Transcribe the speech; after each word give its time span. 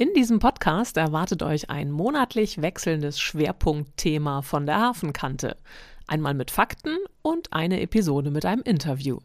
In 0.00 0.14
diesem 0.14 0.38
Podcast 0.38 0.96
erwartet 0.96 1.42
euch 1.42 1.68
ein 1.68 1.90
monatlich 1.90 2.62
wechselndes 2.62 3.20
Schwerpunktthema 3.20 4.40
von 4.40 4.64
der 4.64 4.80
Hafenkante. 4.80 5.58
Einmal 6.06 6.32
mit 6.32 6.50
Fakten 6.50 6.96
und 7.20 7.52
eine 7.52 7.82
Episode 7.82 8.30
mit 8.30 8.46
einem 8.46 8.62
Interview. 8.62 9.18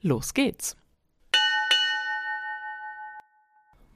Los 0.00 0.32
geht's! 0.32 0.76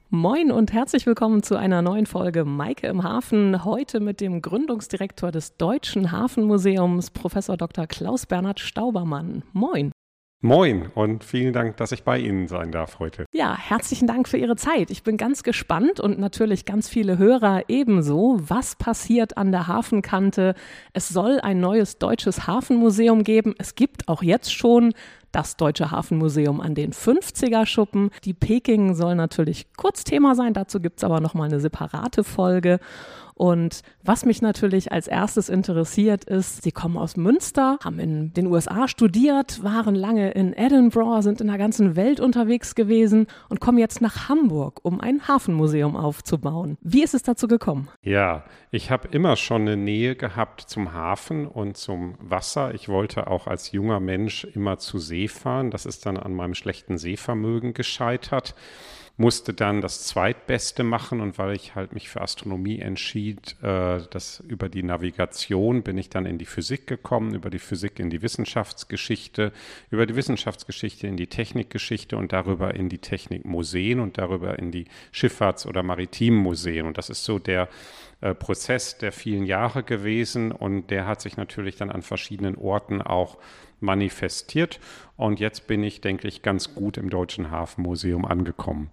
Moin 0.09 0.51
und 0.51 0.73
herzlich 0.73 1.05
willkommen 1.05 1.43
zu 1.43 1.55
einer 1.55 1.81
neuen 1.81 2.05
Folge 2.05 2.43
Maike 2.43 2.87
im 2.87 3.03
Hafen. 3.03 3.63
Heute 3.63 4.01
mit 4.01 4.19
dem 4.19 4.41
Gründungsdirektor 4.41 5.31
des 5.31 5.55
Deutschen 5.55 6.11
Hafenmuseums, 6.11 7.11
Professor 7.11 7.55
Dr. 7.55 7.87
Klaus 7.87 8.25
Bernhard 8.25 8.59
Staubermann. 8.59 9.43
Moin. 9.53 9.93
Moin 10.41 10.91
und 10.93 11.23
vielen 11.23 11.51
Dank, 11.51 11.77
dass 11.77 11.91
ich 11.91 12.03
bei 12.03 12.19
Ihnen 12.19 12.47
sein 12.47 12.71
darf 12.71 12.99
heute. 12.99 13.25
Ja, 13.33 13.57
herzlichen 13.57 14.05
Dank 14.05 14.29
für 14.29 14.37
Ihre 14.37 14.55
Zeit. 14.55 14.91
Ich 14.91 15.01
bin 15.01 15.17
ganz 15.17 15.41
gespannt 15.41 15.99
und 15.99 16.19
natürlich 16.19 16.65
ganz 16.65 16.87
viele 16.87 17.17
Hörer 17.17 17.63
ebenso. 17.69 18.37
Was 18.39 18.75
passiert 18.75 19.35
an 19.35 19.51
der 19.51 19.65
Hafenkante? 19.65 20.53
Es 20.93 21.09
soll 21.09 21.39
ein 21.39 21.59
neues 21.59 21.97
deutsches 21.97 22.45
Hafenmuseum 22.45 23.23
geben. 23.23 23.55
Es 23.57 23.73
gibt 23.73 24.07
auch 24.07 24.21
jetzt 24.21 24.53
schon 24.53 24.93
das 25.31 25.57
Deutsche 25.57 25.89
Hafenmuseum 25.89 26.61
an 26.61 26.75
den 26.75 26.93
50er 26.93 27.65
Schuppen. 27.65 28.11
Die 28.23 28.35
Peking 28.35 28.93
soll 28.93 29.15
natürlich 29.15 29.65
kurz 29.75 30.03
Thema 30.03 30.35
sein, 30.35 30.53
dazu 30.53 30.79
gibt 30.79 30.99
es 30.99 31.03
aber 31.03 31.19
nochmal 31.19 31.47
eine 31.49 31.59
separate 31.59 32.23
Folge. 32.23 32.79
Und 33.37 33.81
was 34.03 34.25
mich 34.25 34.41
natürlich 34.41 34.91
als 34.91 35.07
erstes 35.07 35.47
interessiert 35.47 36.23
ist, 36.23 36.63
sie 36.63 36.71
kommen 36.71 36.97
aus 36.97 37.17
Münster, 37.17 37.77
haben 37.83 37.99
in 37.99 38.33
den 38.33 38.47
USA 38.47 38.87
studiert, 38.87 39.63
waren 39.63 39.93
lange 39.93 40.31
in 40.31 40.53
Edinburgh, 40.53 41.21
sind 41.21 41.39
in 41.39 41.47
der 41.47 41.59
ganzen 41.59 41.95
Welt 41.95 42.19
unterwegs 42.19 42.73
gewesen 42.73 43.27
und 43.47 43.59
kommen 43.59 43.77
jetzt 43.77 44.01
nach 44.01 44.27
Hamburg, 44.27 44.79
um 44.81 44.99
ein 44.99 45.27
Hafenmuseum 45.27 45.95
aufzubauen. 45.95 46.79
Wie 46.81 47.03
ist 47.03 47.13
es 47.13 47.21
dazu 47.21 47.47
gekommen? 47.47 47.89
Ja, 48.01 48.43
ich 48.71 48.89
habe 48.89 49.07
immer 49.09 49.35
schon 49.35 49.61
eine 49.61 49.77
Nähe 49.77 50.15
gehabt 50.15 50.61
zum 50.61 50.93
Hafen 50.93 51.45
und 51.45 51.77
zum 51.77 52.15
Wasser. 52.19 52.73
Ich 52.73 52.89
wollte 52.89 53.27
auch 53.27 53.45
als 53.45 53.71
junger 53.71 53.99
Mensch 53.99 54.45
immer 54.45 54.79
zu 54.79 54.97
See 54.97 55.27
fahren. 55.27 55.69
Das 55.69 55.85
ist 55.85 56.07
dann 56.07 56.17
an 56.17 56.33
meinem 56.33 56.55
schlechten 56.55 56.97
Sehvermögen 56.97 57.75
gescheitert 57.75 58.55
musste 59.19 59.51
dann 59.51 59.81
das 59.81 60.05
Zweitbeste 60.05 60.83
machen 60.83 61.21
und 61.21 61.39
weil 61.39 61.55
ich 61.55 61.73
halt 61.73 61.91
mich 61.91 62.07
für 62.07 62.21
Astronomie 62.21 62.79
entschied, 62.79 63.55
äh, 63.63 63.99
das 64.11 64.43
über 64.47 64.69
die 64.69 64.83
Navigation 64.83 65.81
bin 65.81 65.97
ich 65.97 66.09
dann 66.09 66.27
in 66.27 66.37
die 66.37 66.45
Physik 66.45 66.85
gekommen, 66.85 67.33
über 67.33 67.49
die 67.49 67.57
Physik 67.57 67.99
in 67.99 68.11
die 68.11 68.21
Wissenschaftsgeschichte, 68.21 69.51
über 69.89 70.05
die 70.05 70.15
Wissenschaftsgeschichte 70.15 71.07
in 71.07 71.17
die 71.17 71.27
Technikgeschichte 71.27 72.15
und 72.15 72.31
darüber 72.31 72.75
in 72.75 72.89
die 72.89 72.99
Technikmuseen 72.99 73.99
und 73.99 74.19
darüber 74.19 74.59
in 74.59 74.71
die 74.71 74.85
Schifffahrts- 75.11 75.65
oder 75.65 75.81
Maritimmuseen. 75.81 76.85
Und 76.85 76.99
das 76.99 77.09
ist 77.09 77.23
so 77.23 77.39
der 77.39 77.69
äh, 78.21 78.35
Prozess 78.35 78.99
der 78.99 79.11
vielen 79.11 79.45
Jahre 79.45 79.81
gewesen 79.81 80.51
und 80.51 80.91
der 80.91 81.07
hat 81.07 81.21
sich 81.21 81.37
natürlich 81.37 81.75
dann 81.75 81.89
an 81.89 82.03
verschiedenen 82.03 82.55
Orten 82.55 83.01
auch 83.01 83.39
manifestiert. 83.79 84.79
Und 85.15 85.39
jetzt 85.39 85.65
bin 85.65 85.83
ich, 85.83 86.01
denke 86.01 86.27
ich, 86.27 86.43
ganz 86.43 86.75
gut 86.75 86.97
im 86.97 87.09
Deutschen 87.09 87.49
Hafenmuseum 87.49 88.25
angekommen. 88.25 88.91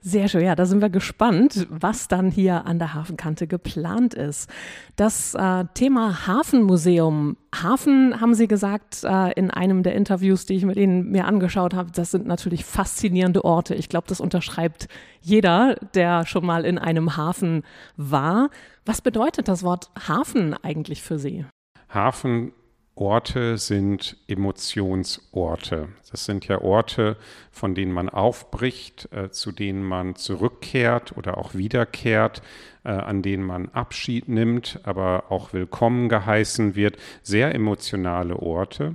Sehr 0.00 0.28
schön, 0.28 0.44
ja, 0.44 0.54
da 0.54 0.66
sind 0.66 0.82
wir 0.82 0.90
gespannt, 0.90 1.66
was 1.68 2.06
dann 2.06 2.30
hier 2.30 2.66
an 2.66 2.78
der 2.78 2.94
Hafenkante 2.94 3.46
geplant 3.46 4.14
ist. 4.14 4.48
Das 4.94 5.34
äh, 5.34 5.64
Thema 5.74 6.26
Hafenmuseum, 6.26 7.36
Hafen, 7.52 8.20
haben 8.20 8.34
Sie 8.34 8.46
gesagt 8.46 9.02
äh, 9.04 9.32
in 9.32 9.50
einem 9.50 9.82
der 9.82 9.94
Interviews, 9.94 10.46
die 10.46 10.54
ich 10.54 10.64
mit 10.64 10.76
Ihnen 10.76 11.10
mir 11.10 11.24
angeschaut 11.24 11.74
habe, 11.74 11.90
das 11.90 12.12
sind 12.12 12.26
natürlich 12.26 12.64
faszinierende 12.64 13.44
Orte. 13.44 13.74
Ich 13.74 13.88
glaube, 13.88 14.06
das 14.06 14.20
unterschreibt 14.20 14.86
jeder, 15.20 15.74
der 15.94 16.24
schon 16.26 16.46
mal 16.46 16.64
in 16.64 16.78
einem 16.78 17.16
Hafen 17.16 17.64
war. 17.96 18.50
Was 18.84 19.00
bedeutet 19.00 19.48
das 19.48 19.64
Wort 19.64 19.90
Hafen 20.06 20.54
eigentlich 20.62 21.02
für 21.02 21.18
Sie? 21.18 21.46
Hafen 21.88 22.52
Orte 22.98 23.58
sind 23.58 24.16
Emotionsorte. 24.26 25.88
Das 26.10 26.24
sind 26.24 26.48
ja 26.48 26.62
Orte, 26.62 27.18
von 27.50 27.74
denen 27.74 27.92
man 27.92 28.08
aufbricht, 28.08 29.12
äh, 29.12 29.30
zu 29.30 29.52
denen 29.52 29.84
man 29.84 30.16
zurückkehrt 30.16 31.14
oder 31.14 31.36
auch 31.36 31.54
wiederkehrt, 31.54 32.40
äh, 32.84 32.88
an 32.88 33.20
denen 33.20 33.44
man 33.44 33.68
Abschied 33.68 34.28
nimmt, 34.28 34.80
aber 34.84 35.24
auch 35.28 35.52
willkommen 35.52 36.08
geheißen 36.08 36.74
wird. 36.74 36.96
Sehr 37.22 37.54
emotionale 37.54 38.36
Orte. 38.36 38.94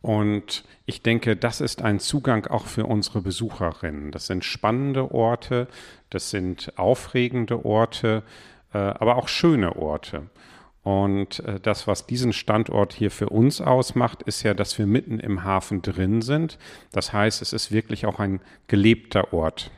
Und 0.00 0.64
ich 0.86 1.02
denke, 1.02 1.34
das 1.34 1.60
ist 1.60 1.82
ein 1.82 1.98
Zugang 1.98 2.46
auch 2.46 2.66
für 2.66 2.86
unsere 2.86 3.20
Besucherinnen. 3.20 4.12
Das 4.12 4.28
sind 4.28 4.44
spannende 4.44 5.10
Orte, 5.12 5.66
das 6.10 6.30
sind 6.30 6.78
aufregende 6.78 7.64
Orte, 7.64 8.22
äh, 8.72 8.78
aber 8.78 9.16
auch 9.16 9.26
schöne 9.26 9.74
Orte. 9.74 10.28
Und 10.82 11.40
äh, 11.40 11.60
das, 11.60 11.86
was 11.86 12.06
diesen 12.06 12.32
Standort 12.32 12.92
hier 12.92 13.10
für 13.10 13.28
uns 13.28 13.60
ausmacht, 13.60 14.22
ist 14.22 14.42
ja, 14.42 14.52
dass 14.52 14.78
wir 14.78 14.86
mitten 14.86 15.20
im 15.20 15.44
Hafen 15.44 15.80
drin 15.80 16.22
sind. 16.22 16.58
Das 16.90 17.12
heißt, 17.12 17.40
es 17.40 17.52
ist 17.52 17.70
wirklich 17.70 18.04
auch 18.06 18.18
ein 18.18 18.40
gelebter 18.66 19.32
Ort. 19.32 19.70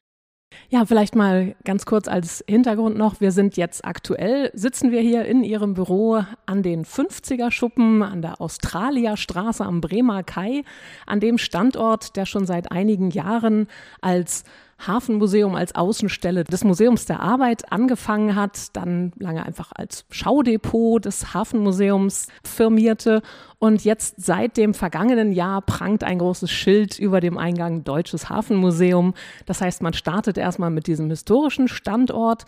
Ja, 0.71 0.85
vielleicht 0.87 1.15
mal 1.15 1.55
ganz 1.65 1.85
kurz 1.85 2.09
als 2.09 2.43
Hintergrund 2.49 2.97
noch. 2.97 3.21
Wir 3.21 3.33
sind 3.33 3.57
jetzt 3.57 3.85
aktuell, 3.85 4.51
sitzen 4.55 4.93
wir 4.93 5.01
hier 5.01 5.25
in 5.25 5.45
Ihrem 5.45 5.75
Büro 5.75 6.23
an 6.47 6.63
den 6.63 6.85
50er 6.85 7.51
Schuppen, 7.51 8.03
an 8.03 8.23
der 8.23 8.41
Australierstraße 8.41 9.65
am 9.65 9.81
Bremer 9.81 10.23
Kai, 10.23 10.63
an 11.07 11.21
dem 11.21 11.39
Standort, 11.39 12.17
der 12.17 12.25
schon 12.25 12.47
seit 12.47 12.73
einigen 12.73 13.11
Jahren 13.11 13.67
als 14.01 14.45
Hafenmuseum 14.79 15.55
als 15.55 15.75
Außenstelle 15.75 16.45
des 16.45 16.65
Museums 16.65 17.07
der 17.07 17.21
Arbeit 17.21 17.71
angefangen 17.73 18.35
hat, 18.35 18.75
dann 18.75 19.13
lange 19.19 19.45
einfach 19.45 19.73
als 19.75 20.05
Schaudepot 20.11 21.05
des 21.05 21.35
Hafenmuseums 21.35 22.29
firmierte 22.45 23.23
und 23.59 23.85
jetzt 23.85 24.17
seit 24.19 24.57
dem 24.57 24.75
vergangenen 24.75 25.33
Jahr 25.33 25.63
prangt 25.63 26.05
ein 26.05 26.19
großes 26.19 26.51
Schild 26.51 26.99
über 26.99 27.21
dem 27.21 27.39
Eingang 27.39 27.85
Deutsches 27.85 28.29
Hafenmuseum. 28.29 29.15
Das 29.47 29.61
heißt, 29.61 29.83
man 29.83 29.95
startet 29.95 30.37
erstmal 30.37 30.71
mit 30.71 30.87
diesem 30.87 31.09
historischen 31.09 31.69
Standort 31.69 32.45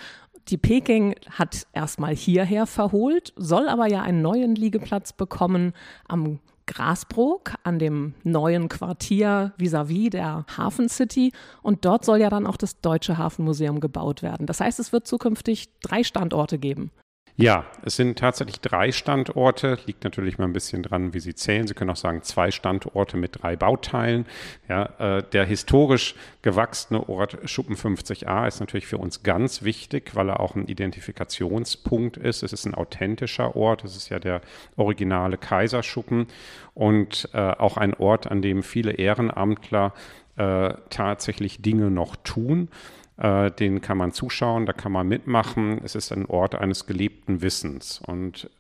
die 0.49 0.59
Peking 0.59 1.17
hat 1.31 1.67
erstmal 1.73 2.15
hierher 2.15 2.67
verholt, 2.67 3.33
soll 3.37 3.69
aber 3.69 3.91
ja 3.91 4.03
einen 4.03 4.23
neuen 4.23 4.55
Liegeplatz 4.55 5.13
bekommen 5.13 5.73
am 6.07 6.39
Grasbrook 6.67 7.55
an 7.63 7.79
dem 7.79 8.15
neuen 8.25 8.69
Quartier 8.69 9.53
vis-à-vis 9.57 10.07
-vis 10.07 10.11
der 10.11 10.47
Hafen 10.57 10.89
City. 10.89 11.33
Und 11.63 11.85
dort 11.85 12.05
soll 12.05 12.21
ja 12.21 12.31
dann 12.31 12.47
auch 12.47 12.57
das 12.57 12.81
Deutsche 12.81 13.19
Hafenmuseum 13.19 13.81
gebaut 13.81 14.23
werden. 14.23 14.47
Das 14.47 14.61
heißt, 14.61 14.79
es 14.79 14.93
wird 14.93 15.07
zukünftig 15.07 15.69
drei 15.81 16.03
Standorte 16.03 16.59
geben. 16.59 16.91
Ja, 17.39 17.67
es 17.83 17.97
sind 17.97 18.19
tatsächlich 18.19 18.61
drei 18.61 18.93
Standorte. 18.93 19.77
Liegt 19.85 20.05
natürlich 20.05 20.39
mal 20.39 20.45
ein 20.45 20.55
bisschen 20.55 20.83
dran, 20.83 21.13
wie 21.13 21.21
Sie 21.21 21.35
zählen. 21.35 21.67
Sie 21.67 21.75
können 21.75 21.91
auch 21.91 21.97
sagen, 21.97 22.23
zwei 22.23 22.51
Standorte 22.51 23.19
mit 23.19 23.43
drei 23.43 23.57
Bauteilen. 23.57 24.25
Ja, 24.71 25.19
äh, 25.19 25.23
der 25.23 25.45
historisch 25.45 26.15
gewachsene 26.41 27.07
Ort 27.11 27.37
Schuppen 27.45 27.77
50a 27.77 28.49
ist 28.49 28.61
natürlich 28.61 28.87
für 28.87 28.97
uns 28.97 29.23
ganz 29.23 29.63
wichtig, 29.63 30.15
weil 30.15 30.31
er 30.31 30.41
auch 30.41 30.55
ein 30.55 30.67
Identifikationspunkt 30.67 32.17
ist. 32.17 32.43
Es 32.43 32.55
ist 32.55 32.65
ein 32.65 32.75
authentischer 32.75 33.55
Ort. 33.55 33.85
Es 33.85 33.97
ist 33.97 34.09
ja 34.09 34.19
der 34.19 34.41
originale 34.77 35.37
Kaiserschuppen 35.37 36.29
und 36.73 37.29
äh, 37.35 37.39
auch 37.39 37.77
ein 37.77 37.93
Ort, 37.93 38.31
an 38.31 38.41
dem 38.41 38.63
viele 38.63 38.93
Ehrenamtler 38.93 39.93
äh, 40.37 40.73
tatsächlich 40.89 41.61
Dinge 41.61 41.91
noch 41.91 42.17
tun. 42.17 42.71
Äh, 43.17 43.51
den 43.51 43.81
kann 43.81 43.99
man 43.99 44.13
zuschauen, 44.13 44.67
da 44.67 44.73
kann 44.73 44.93
man 44.93 45.09
mitmachen. 45.09 45.81
Es 45.83 45.95
ist 45.95 46.13
ein 46.13 46.27
Ort 46.27 46.55
eines 46.55 46.87
gelebten 46.87 47.43
Wissens. 47.43 48.01
Und 48.07 48.51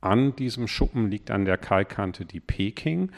an 0.00 0.34
diesem 0.34 0.66
Schuppen 0.66 1.10
liegt 1.10 1.30
an 1.30 1.44
der 1.44 1.58
Kaikante 1.58 2.24
die 2.24 2.40
Peking. 2.40 3.10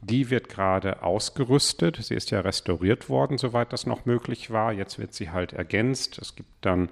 Die 0.00 0.30
wird 0.30 0.48
gerade 0.48 1.02
ausgerüstet. 1.02 1.96
Sie 2.00 2.14
ist 2.14 2.30
ja 2.30 2.40
restauriert 2.40 3.10
worden, 3.10 3.36
soweit 3.36 3.72
das 3.72 3.86
noch 3.86 4.06
möglich 4.06 4.50
war. 4.50 4.72
Jetzt 4.72 4.98
wird 4.98 5.12
sie 5.12 5.30
halt 5.30 5.52
ergänzt. 5.52 6.18
Es 6.18 6.36
gibt 6.36 6.50
dann 6.62 6.88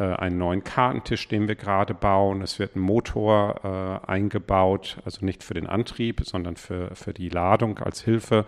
äh, 0.00 0.04
einen 0.04 0.38
neuen 0.38 0.64
Kartentisch, 0.64 1.28
den 1.28 1.46
wir 1.46 1.54
gerade 1.54 1.94
bauen. 1.94 2.42
Es 2.42 2.58
wird 2.58 2.74
ein 2.74 2.80
Motor 2.80 3.60
äh, 3.62 4.10
eingebaut, 4.10 4.98
also 5.04 5.24
nicht 5.24 5.44
für 5.44 5.54
den 5.54 5.68
Antrieb, 5.68 6.22
sondern 6.24 6.56
für, 6.56 6.94
für 6.96 7.12
die 7.12 7.28
Ladung 7.28 7.78
als 7.78 8.02
Hilfe. 8.02 8.44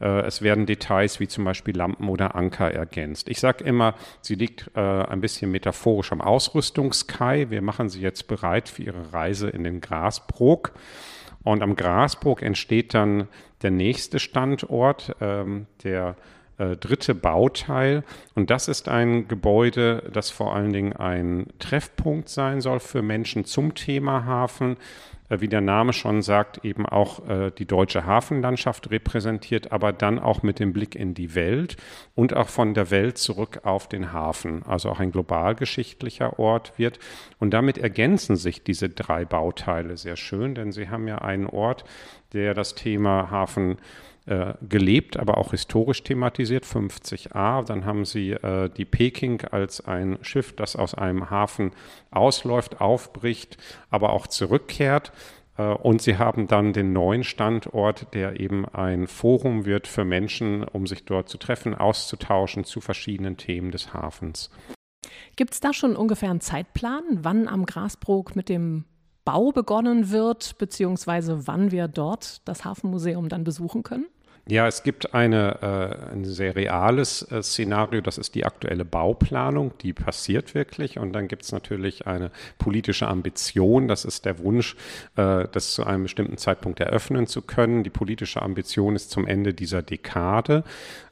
Äh, 0.00 0.20
es 0.22 0.42
werden 0.42 0.66
Details 0.66 1.20
wie 1.20 1.28
zum 1.28 1.44
Beispiel 1.44 1.76
Lampen 1.76 2.08
oder 2.08 2.34
Anker 2.34 2.70
ergänzt. 2.70 3.28
Ich 3.28 3.40
sage 3.40 3.64
immer, 3.64 3.94
sie 4.20 4.34
liegt 4.34 4.70
äh, 4.74 4.80
ein 4.80 5.20
bisschen 5.20 5.50
metaphorisch 5.50 6.12
am 6.12 6.20
Ausrüstungskai. 6.20 7.50
Wir 7.50 7.62
machen 7.62 7.88
sie 7.88 8.00
jetzt 8.00 8.28
bereit 8.28 8.68
für 8.68 8.82
ihre 8.82 9.12
Reise 9.12 9.48
in 9.48 9.64
den 9.64 9.80
Grasbrook. 9.80 10.72
Und 11.42 11.62
am 11.62 11.76
Grasbrook 11.76 12.42
entsteht 12.42 12.92
dann 12.92 13.28
der 13.62 13.70
nächste 13.70 14.18
Standort, 14.18 15.14
ähm, 15.20 15.66
der 15.84 16.16
äh, 16.58 16.76
dritte 16.76 17.14
Bauteil. 17.14 18.02
Und 18.34 18.50
das 18.50 18.68
ist 18.68 18.88
ein 18.88 19.28
Gebäude, 19.28 20.10
das 20.12 20.30
vor 20.30 20.54
allen 20.56 20.72
Dingen 20.72 20.94
ein 20.94 21.46
Treffpunkt 21.58 22.28
sein 22.28 22.60
soll 22.60 22.80
für 22.80 23.02
Menschen 23.02 23.44
zum 23.44 23.74
Thema 23.74 24.24
Hafen. 24.24 24.76
Äh, 25.28 25.40
wie 25.40 25.48
der 25.48 25.60
Name 25.60 25.92
schon 25.92 26.22
sagt, 26.22 26.64
eben 26.64 26.86
auch 26.86 27.28
äh, 27.28 27.50
die 27.50 27.66
deutsche 27.66 28.06
Hafenlandschaft 28.06 28.90
repräsentiert, 28.90 29.72
aber 29.72 29.92
dann 29.92 30.18
auch 30.18 30.42
mit 30.42 30.58
dem 30.58 30.72
Blick 30.72 30.94
in 30.94 31.14
die 31.14 31.34
Welt 31.34 31.76
und 32.14 32.34
auch 32.34 32.48
von 32.48 32.74
der 32.74 32.90
Welt 32.90 33.18
zurück 33.18 33.60
auf 33.64 33.88
den 33.88 34.12
Hafen, 34.12 34.62
also 34.64 34.90
auch 34.90 35.00
ein 35.00 35.12
globalgeschichtlicher 35.12 36.38
Ort 36.38 36.78
wird. 36.78 36.98
Und 37.38 37.50
damit 37.50 37.78
ergänzen 37.78 38.36
sich 38.36 38.62
diese 38.62 38.88
drei 38.88 39.24
Bauteile 39.24 39.96
sehr 39.96 40.16
schön, 40.16 40.54
denn 40.54 40.72
sie 40.72 40.88
haben 40.88 41.08
ja 41.08 41.18
einen 41.18 41.46
Ort, 41.46 41.84
der 42.32 42.54
das 42.54 42.74
Thema 42.74 43.30
Hafen 43.30 43.78
äh, 44.26 44.54
gelebt, 44.68 45.16
aber 45.16 45.38
auch 45.38 45.52
historisch 45.52 46.02
thematisiert, 46.02 46.64
50a. 46.64 47.64
Dann 47.64 47.84
haben 47.84 48.04
sie 48.04 48.32
äh, 48.32 48.68
die 48.68 48.84
Peking 48.84 49.42
als 49.52 49.84
ein 49.86 50.18
Schiff, 50.22 50.54
das 50.54 50.74
aus 50.74 50.94
einem 50.94 51.30
Hafen 51.30 51.70
ausläuft, 52.10 52.80
aufbricht, 52.80 53.56
aber 53.88 54.12
auch 54.12 54.26
zurückkehrt. 54.26 55.12
Äh, 55.56 55.62
und 55.62 56.02
sie 56.02 56.18
haben 56.18 56.48
dann 56.48 56.72
den 56.72 56.92
neuen 56.92 57.22
Standort, 57.22 58.14
der 58.14 58.40
eben 58.40 58.66
ein 58.66 59.06
Forum 59.06 59.64
wird 59.64 59.86
für 59.86 60.04
Menschen, 60.04 60.64
um 60.64 60.86
sich 60.86 61.04
dort 61.04 61.28
zu 61.28 61.38
treffen, 61.38 61.74
auszutauschen 61.74 62.64
zu 62.64 62.80
verschiedenen 62.80 63.36
Themen 63.36 63.70
des 63.70 63.94
Hafens. 63.94 64.50
Gibt 65.36 65.52
es 65.52 65.60
da 65.60 65.72
schon 65.72 65.94
ungefähr 65.94 66.30
einen 66.30 66.40
Zeitplan, 66.40 67.02
wann 67.22 67.46
am 67.46 67.64
Grasbrook 67.64 68.34
mit 68.34 68.48
dem 68.48 68.86
Bau 69.24 69.52
begonnen 69.52 70.10
wird, 70.10 70.56
beziehungsweise 70.58 71.46
wann 71.46 71.70
wir 71.70 71.88
dort 71.88 72.46
das 72.48 72.64
Hafenmuseum 72.64 73.28
dann 73.28 73.44
besuchen 73.44 73.82
können? 73.82 74.06
Ja, 74.48 74.68
es 74.68 74.84
gibt 74.84 75.12
eine, 75.12 75.58
äh, 75.60 76.12
ein 76.12 76.24
sehr 76.24 76.54
reales 76.54 77.22
äh, 77.32 77.42
Szenario, 77.42 78.00
das 78.00 78.16
ist 78.16 78.36
die 78.36 78.44
aktuelle 78.44 78.84
Bauplanung, 78.84 79.72
die 79.78 79.92
passiert 79.92 80.54
wirklich. 80.54 81.00
Und 81.00 81.12
dann 81.14 81.26
gibt 81.26 81.42
es 81.42 81.50
natürlich 81.50 82.06
eine 82.06 82.30
politische 82.56 83.08
Ambition, 83.08 83.88
das 83.88 84.04
ist 84.04 84.24
der 84.24 84.38
Wunsch, 84.38 84.76
äh, 85.16 85.48
das 85.50 85.72
zu 85.72 85.84
einem 85.84 86.04
bestimmten 86.04 86.36
Zeitpunkt 86.36 86.78
eröffnen 86.78 87.26
zu 87.26 87.42
können. 87.42 87.82
Die 87.82 87.90
politische 87.90 88.40
Ambition 88.40 88.94
ist 88.94 89.10
zum 89.10 89.26
Ende 89.26 89.52
dieser 89.52 89.82
Dekade. 89.82 90.62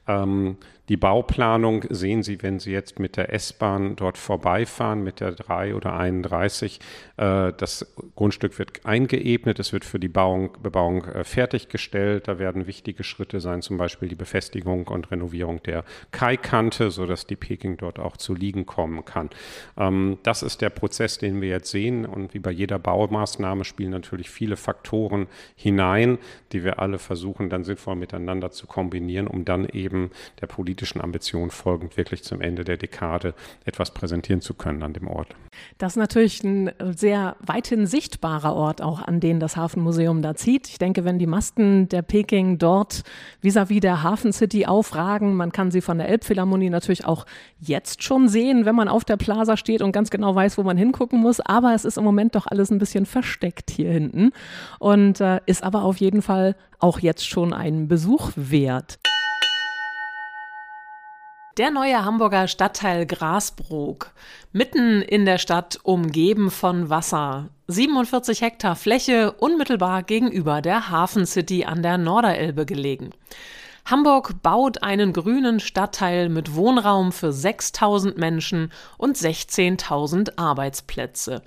Ähm, 0.07 0.59
die 0.91 0.99
Bauplanung 0.99 1.85
sehen 1.89 2.23
Sie, 2.23 2.43
wenn 2.43 2.59
Sie 2.59 2.71
jetzt 2.71 2.99
mit 2.99 3.17
der 3.17 3.33
S-Bahn 3.33 3.97
dort 3.97 4.19
vorbeifahren, 4.19 5.03
mit 5.03 5.21
der 5.21 5.33
3 5.33 5.75
oder 5.75 5.97
31. 5.97 6.79
Äh, 7.17 7.53
das 7.57 7.95
Grundstück 8.17 8.59
wird 8.59 8.85
eingeebnet, 8.85 9.59
es 9.59 9.73
wird 9.73 9.87
für 9.87 9.99
die 9.99 10.09
Bauung, 10.09 10.51
Bebauung 10.63 11.05
äh, 11.07 11.25
fertiggestellt. 11.25 12.29
Da 12.29 12.39
werden 12.39 12.67
wichtige 12.67 13.03
Schritte 13.03 13.41
sein, 13.41 13.63
zum 13.63 13.79
Beispiel 13.79 14.09
die 14.09 14.15
Befestigung 14.15 14.87
und 14.89 15.11
Renovierung 15.11 15.63
der 15.63 15.85
Kaikante, 16.11 16.91
sodass 16.91 17.27
die 17.27 17.37
Peking 17.37 17.79
dort 17.79 17.99
auch 17.99 18.19
zu 18.19 18.35
liegen 18.35 18.67
kommen 18.67 19.07
kann. 19.07 19.31
Ähm, 19.79 20.19
das 20.23 20.43
ist 20.43 20.61
der 20.61 20.71
Prozess, 20.71 21.17
den 21.17 21.41
wir 21.41 21.49
jetzt 21.49 21.71
sehen. 21.71 22.05
Und 22.05 22.35
wie 22.35 22.41
bei 22.41 22.51
jeder 22.51 22.79
Baumaßnahme 22.79 23.65
spielen 23.65 23.91
natürlich 23.91 24.29
viele 24.29 24.57
Faktoren 24.57 25.29
hinein, 25.57 26.19
die 26.53 26.63
wir 26.63 26.79
alle 26.79 26.99
versuchen 26.99 27.49
dann 27.49 27.65
sinnvoll 27.65 27.97
miteinander 27.97 28.51
zu 28.51 28.67
kombinieren, 28.67 29.27
um 29.27 29.47
dann 29.47 29.67
eben 29.67 30.11
der 30.43 30.47
Politik 30.47 30.74
politischen 30.75 31.01
Ambition 31.01 31.51
folgend 31.51 31.97
wirklich 31.97 32.25
zum 32.25 32.41
Ende 32.41 32.65
der 32.65 32.77
Dekade 32.77 33.35
etwas 33.65 33.93
präsentieren 33.93 34.41
zu 34.41 34.55
können 34.55 34.83
an 34.83 34.93
dem 34.93 35.07
Ort. 35.07 35.29
Das 35.79 35.93
ist 35.93 35.97
natürlich 35.97 36.43
ein 36.43 36.73
sehr 36.97 37.37
weithin 37.39 37.87
sichtbarer 37.87 38.57
Ort, 38.57 38.83
auch 38.83 39.01
an 39.01 39.21
den 39.21 39.39
das 39.39 39.57
Hafenmuseum 39.57 40.21
da 40.21 40.35
zieht. 40.35 40.69
Ich 40.69 40.79
denke, 40.79 41.05
wenn 41.05 41.21
die 41.21 41.29
Masten 41.29 41.89
der 41.89 42.03
Peking 42.03 42.59
dort 42.59 43.05
vis-à-vis 43.41 43.77
-vis 43.77 43.81
der 43.81 44.03
Hafen 44.03 44.33
City 44.33 44.67
aufragen, 44.67 45.37
man 45.37 45.53
kann 45.53 45.71
sie 45.71 45.81
von 45.81 45.99
der 45.99 46.09
Elbphilharmonie 46.09 46.71
natürlich 46.71 47.05
auch 47.05 47.25
jetzt 47.61 48.03
schon 48.03 48.27
sehen, 48.27 48.65
wenn 48.65 48.75
man 48.75 48.89
auf 48.89 49.05
der 49.05 49.17
Plaza 49.17 49.57
steht 49.57 49.81
und 49.81 49.93
ganz 49.93 50.11
genau 50.11 50.35
weiß, 50.35 50.59
wo 50.59 50.65
man 50.65 50.77
hingucken 50.77 51.21
muss. 51.21 51.39
Aber 51.39 51.73
es 51.75 51.85
ist 51.85 51.99
im 51.99 52.05
Moment 52.05 52.35
doch 52.35 52.49
alles 52.49 52.73
ein 52.73 52.79
bisschen 52.79 53.07
versteckt 53.07 53.71
hier 53.71 53.93
hinten 53.93 54.33
und 54.81 55.21
äh, 55.21 55.41
ist 55.47 55.63
aber 55.63 55.85
auf 55.85 55.99
jeden 55.99 56.21
Fall 56.21 56.57
auch 56.81 56.99
jetzt 56.99 57.29
schon 57.29 57.53
einen 57.53 57.87
Besuch 57.87 58.33
wert. 58.35 58.99
Der 61.57 61.71
neue 61.71 62.05
Hamburger 62.05 62.49
Stadtteil 62.49 63.07
Grasbrook, 63.07 64.11
mitten 64.51 65.03
in 65.03 65.25
der 65.25 65.39
Stadt, 65.39 65.79
umgeben 65.85 66.51
von 66.51 66.91
Wasser. 66.91 67.49
47 67.69 68.41
Hektar 68.41 68.75
Fläche, 68.75 69.31
unmittelbar 69.31 70.03
gegenüber 70.03 70.61
der 70.63 70.91
Hafen 70.91 71.27
City 71.27 71.65
an 71.65 71.85
der 71.85 71.97
Norderelbe 71.97 72.67
gelegen. 72.67 73.11
Hamburg 73.85 74.43
baut 74.43 74.83
einen 74.83 75.13
grünen 75.13 75.61
Stadtteil 75.61 76.29
mit 76.29 76.57
Wohnraum 76.57 77.13
für 77.13 77.33
6000 77.33 78.19
Menschen 78.19 78.73
und 78.99 79.17
16.000 79.17 80.37
Arbeitsplätze. 80.37 81.41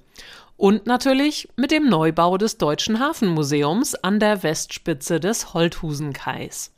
Und 0.56 0.88
natürlich 0.88 1.50
mit 1.58 1.72
dem 1.72 1.90
Neubau 1.90 2.38
des 2.38 2.58
Deutschen 2.58 3.02
Hafenmuseums 3.02 3.96
an 3.96 4.22
der 4.22 4.42
Westspitze 4.42 5.20
des 5.20 5.54
Holthusenkais. 5.54 6.72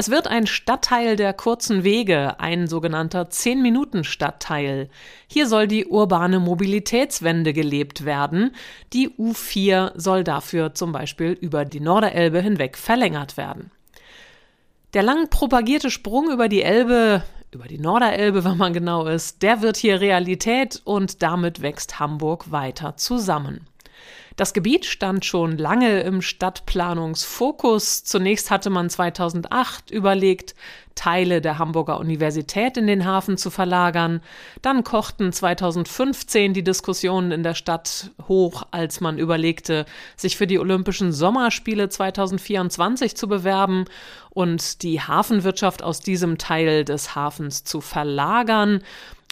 Es 0.00 0.10
wird 0.10 0.28
ein 0.28 0.46
Stadtteil 0.46 1.16
der 1.16 1.32
kurzen 1.32 1.82
Wege, 1.82 2.38
ein 2.38 2.68
sogenannter 2.68 3.22
10-Minuten-Stadtteil. 3.22 4.90
Hier 5.26 5.48
soll 5.48 5.66
die 5.66 5.86
urbane 5.86 6.38
Mobilitätswende 6.38 7.52
gelebt 7.52 8.04
werden. 8.04 8.54
Die 8.92 9.08
U4 9.08 9.90
soll 9.96 10.22
dafür 10.22 10.72
zum 10.72 10.92
Beispiel 10.92 11.32
über 11.32 11.64
die 11.64 11.80
Norderelbe 11.80 12.40
hinweg 12.40 12.76
verlängert 12.78 13.36
werden. 13.36 13.72
Der 14.94 15.02
lang 15.02 15.30
propagierte 15.30 15.90
Sprung 15.90 16.30
über 16.30 16.48
die 16.48 16.62
Elbe, 16.62 17.24
über 17.50 17.66
die 17.66 17.80
Norderelbe, 17.80 18.44
wenn 18.44 18.56
man 18.56 18.72
genau 18.72 19.04
ist, 19.04 19.42
der 19.42 19.62
wird 19.62 19.76
hier 19.76 20.00
Realität 20.00 20.80
und 20.84 21.24
damit 21.24 21.60
wächst 21.60 21.98
Hamburg 21.98 22.52
weiter 22.52 22.96
zusammen. 22.96 23.66
Das 24.36 24.52
Gebiet 24.52 24.86
stand 24.86 25.24
schon 25.24 25.58
lange 25.58 26.00
im 26.02 26.22
Stadtplanungsfokus. 26.22 28.04
Zunächst 28.04 28.52
hatte 28.52 28.70
man 28.70 28.88
2008 28.88 29.90
überlegt, 29.90 30.54
Teile 30.98 31.40
der 31.40 31.58
Hamburger 31.58 32.00
Universität 32.00 32.76
in 32.76 32.88
den 32.88 33.04
Hafen 33.04 33.36
zu 33.36 33.50
verlagern. 33.50 34.20
Dann 34.62 34.82
kochten 34.82 35.32
2015 35.32 36.54
die 36.54 36.64
Diskussionen 36.64 37.30
in 37.30 37.44
der 37.44 37.54
Stadt 37.54 38.10
hoch, 38.26 38.64
als 38.72 39.00
man 39.00 39.16
überlegte, 39.18 39.86
sich 40.16 40.36
für 40.36 40.48
die 40.48 40.58
Olympischen 40.58 41.12
Sommerspiele 41.12 41.88
2024 41.88 43.16
zu 43.16 43.28
bewerben 43.28 43.84
und 44.30 44.82
die 44.82 45.00
Hafenwirtschaft 45.00 45.82
aus 45.82 46.00
diesem 46.00 46.36
Teil 46.36 46.84
des 46.84 47.14
Hafens 47.14 47.62
zu 47.62 47.80
verlagern. 47.80 48.82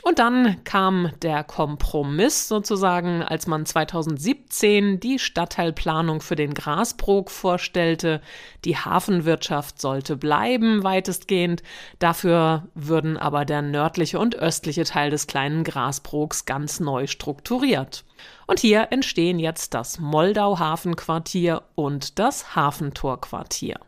Und 0.06 0.20
dann 0.20 0.62
kam 0.62 1.10
der 1.20 1.42
Kompromiss 1.42 2.46
sozusagen, 2.46 3.24
als 3.24 3.48
man 3.48 3.66
2017 3.66 5.00
die 5.00 5.18
Stadtteilplanung 5.18 6.20
für 6.20 6.36
den 6.36 6.54
Grasbrook 6.54 7.28
vorstellte. 7.28 8.20
Die 8.64 8.76
Hafenwirtschaft 8.76 9.80
sollte 9.80 10.16
bleiben, 10.16 10.84
weitestgehend. 10.84 11.64
Dafür 11.98 12.68
würden 12.76 13.16
aber 13.16 13.44
der 13.44 13.62
nördliche 13.62 14.20
und 14.20 14.36
östliche 14.36 14.84
Teil 14.84 15.10
des 15.10 15.26
kleinen 15.26 15.64
Grasbrooks 15.64 16.44
ganz 16.44 16.78
neu 16.78 17.08
strukturiert. 17.08 18.04
Und 18.46 18.60
hier 18.60 18.92
entstehen 18.92 19.40
jetzt 19.40 19.74
das 19.74 19.98
Moldau-Hafenquartier 19.98 21.62
und 21.74 22.20
das 22.20 22.54
Hafentorquartier. 22.54 23.80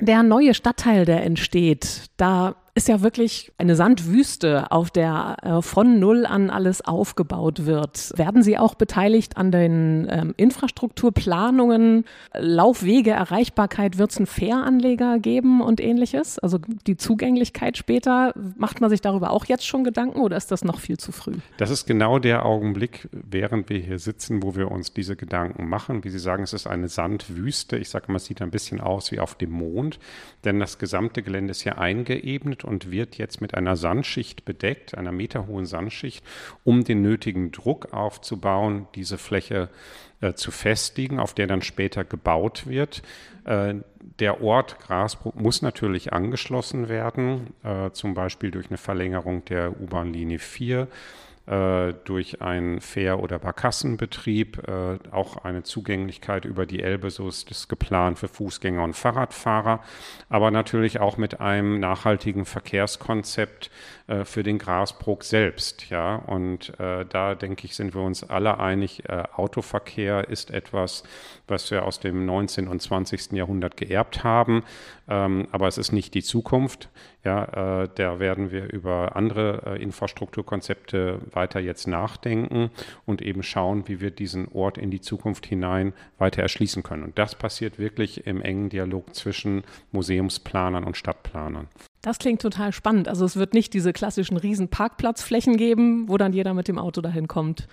Der 0.00 0.22
neue 0.22 0.54
Stadtteil, 0.54 1.04
der 1.04 1.24
entsteht, 1.24 2.04
da 2.16 2.54
ist 2.76 2.88
ja 2.88 3.00
wirklich 3.00 3.52
eine 3.56 3.74
Sandwüste, 3.74 4.70
auf 4.70 4.90
der 4.90 5.38
äh, 5.42 5.62
von 5.62 5.98
Null 5.98 6.26
an 6.26 6.50
alles 6.50 6.82
aufgebaut 6.82 7.64
wird. 7.64 8.12
Werden 8.16 8.42
Sie 8.42 8.58
auch 8.58 8.74
beteiligt 8.74 9.38
an 9.38 9.50
den 9.50 10.06
ähm, 10.10 10.34
Infrastrukturplanungen, 10.36 12.04
Laufwege, 12.38 13.12
Erreichbarkeit? 13.12 13.96
Wird 13.96 14.10
es 14.10 14.18
einen 14.18 14.26
Fähranleger 14.26 15.18
geben 15.18 15.62
und 15.62 15.80
ähnliches? 15.80 16.38
Also 16.38 16.58
die 16.86 16.98
Zugänglichkeit 16.98 17.78
später, 17.78 18.34
macht 18.58 18.82
man 18.82 18.90
sich 18.90 19.00
darüber 19.00 19.30
auch 19.30 19.46
jetzt 19.46 19.66
schon 19.66 19.82
Gedanken 19.82 20.20
oder 20.20 20.36
ist 20.36 20.52
das 20.52 20.62
noch 20.62 20.78
viel 20.78 20.98
zu 20.98 21.12
früh? 21.12 21.36
Das 21.56 21.70
ist 21.70 21.86
genau 21.86 22.18
der 22.18 22.44
Augenblick, 22.44 23.08
während 23.10 23.70
wir 23.70 23.78
hier 23.78 23.98
sitzen, 23.98 24.42
wo 24.42 24.54
wir 24.54 24.70
uns 24.70 24.92
diese 24.92 25.16
Gedanken 25.16 25.66
machen. 25.66 26.04
Wie 26.04 26.10
Sie 26.10 26.18
sagen, 26.18 26.42
es 26.42 26.52
ist 26.52 26.66
eine 26.66 26.88
Sandwüste. 26.88 27.78
Ich 27.78 27.88
sage 27.88 28.12
mal, 28.12 28.16
es 28.16 28.26
sieht 28.26 28.42
ein 28.42 28.50
bisschen 28.50 28.82
aus 28.82 29.12
wie 29.12 29.20
auf 29.20 29.34
dem 29.34 29.52
Mond, 29.52 29.98
denn 30.44 30.60
das 30.60 30.78
gesamte 30.78 31.22
Gelände 31.22 31.52
ist 31.52 31.62
hier 31.62 31.78
eingeebnet 31.78 32.65
und 32.66 32.90
wird 32.90 33.16
jetzt 33.16 33.40
mit 33.40 33.54
einer 33.54 33.76
Sandschicht 33.76 34.44
bedeckt, 34.44 34.96
einer 34.96 35.12
meterhohen 35.12 35.66
Sandschicht, 35.66 36.24
um 36.64 36.84
den 36.84 37.02
nötigen 37.02 37.52
Druck 37.52 37.92
aufzubauen, 37.92 38.86
diese 38.94 39.18
Fläche 39.18 39.68
äh, 40.20 40.34
zu 40.34 40.50
festigen, 40.50 41.18
auf 41.18 41.34
der 41.34 41.46
dann 41.46 41.62
später 41.62 42.04
gebaut 42.04 42.66
wird. 42.66 43.02
Äh, 43.44 43.76
der 44.20 44.42
Ort 44.42 44.78
Grasbruck 44.80 45.40
muss 45.40 45.62
natürlich 45.62 46.12
angeschlossen 46.12 46.88
werden, 46.88 47.54
äh, 47.62 47.90
zum 47.90 48.14
Beispiel 48.14 48.50
durch 48.50 48.68
eine 48.68 48.78
Verlängerung 48.78 49.44
der 49.44 49.80
U-Bahn-Linie 49.80 50.38
4 50.38 50.80
äh, 50.82 50.86
durch 52.04 52.42
einen 52.42 52.80
Fähr- 52.80 53.20
oder 53.20 53.38
Barkassenbetrieb, 53.38 54.66
äh, 54.66 54.98
auch 55.12 55.44
eine 55.44 55.62
Zugänglichkeit 55.62 56.44
über 56.44 56.66
die 56.66 56.82
Elbe, 56.82 57.10
so 57.10 57.28
ist 57.28 57.50
es 57.50 57.68
geplant 57.68 58.18
für 58.18 58.26
Fußgänger 58.26 58.82
und 58.82 58.94
Fahrradfahrer, 58.94 59.80
aber 60.28 60.50
natürlich 60.50 60.98
auch 60.98 61.16
mit 61.16 61.40
einem 61.40 61.78
nachhaltigen 61.78 62.46
Verkehrskonzept 62.46 63.70
äh, 64.08 64.24
für 64.24 64.42
den 64.42 64.58
Grasbrook 64.58 65.24
selbst. 65.24 65.88
Ja? 65.90 66.16
Und 66.16 66.78
äh, 66.80 67.04
da 67.04 67.34
denke 67.34 67.66
ich, 67.66 67.76
sind 67.76 67.94
wir 67.94 68.02
uns 68.02 68.24
alle 68.24 68.58
einig, 68.58 69.08
äh, 69.08 69.24
Autoverkehr 69.34 70.28
ist 70.28 70.50
etwas, 70.50 71.04
was 71.48 71.70
wir 71.70 71.84
aus 71.84 72.00
dem 72.00 72.26
19. 72.26 72.68
und 72.68 72.80
20. 72.80 73.32
Jahrhundert 73.32 73.76
geerbt 73.76 74.24
haben, 74.24 74.64
ähm, 75.08 75.46
aber 75.52 75.68
es 75.68 75.78
ist 75.78 75.92
nicht 75.92 76.14
die 76.14 76.22
Zukunft. 76.22 76.88
Ja, 77.24 77.82
äh, 77.82 77.88
da 77.94 78.20
werden 78.20 78.50
wir 78.50 78.72
über 78.72 79.16
andere 79.16 79.62
äh, 79.66 79.82
Infrastrukturkonzepte 79.82 81.20
weiter 81.32 81.60
jetzt 81.60 81.86
nachdenken 81.88 82.70
und 83.04 83.22
eben 83.22 83.42
schauen, 83.42 83.88
wie 83.88 84.00
wir 84.00 84.10
diesen 84.10 84.48
Ort 84.52 84.78
in 84.78 84.90
die 84.90 85.00
Zukunft 85.00 85.46
hinein 85.46 85.92
weiter 86.18 86.42
erschließen 86.42 86.82
können. 86.82 87.02
Und 87.02 87.18
das 87.18 87.34
passiert 87.34 87.78
wirklich 87.78 88.26
im 88.26 88.42
engen 88.42 88.68
Dialog 88.68 89.14
zwischen 89.14 89.64
Museumsplanern 89.92 90.84
und 90.84 90.96
Stadtplanern. 90.96 91.68
Das 92.06 92.18
klingt 92.18 92.40
total 92.40 92.72
spannend. 92.72 93.08
Also 93.08 93.24
es 93.24 93.34
wird 93.34 93.52
nicht 93.52 93.74
diese 93.74 93.92
klassischen 93.92 94.36
riesen 94.36 94.68
Parkplatzflächen 94.68 95.56
geben, 95.56 96.08
wo 96.08 96.16
dann 96.16 96.32
jeder 96.32 96.54
mit 96.54 96.68
dem 96.68 96.78
Auto 96.78 97.00
dahin 97.00 97.26
kommt. 97.26 97.66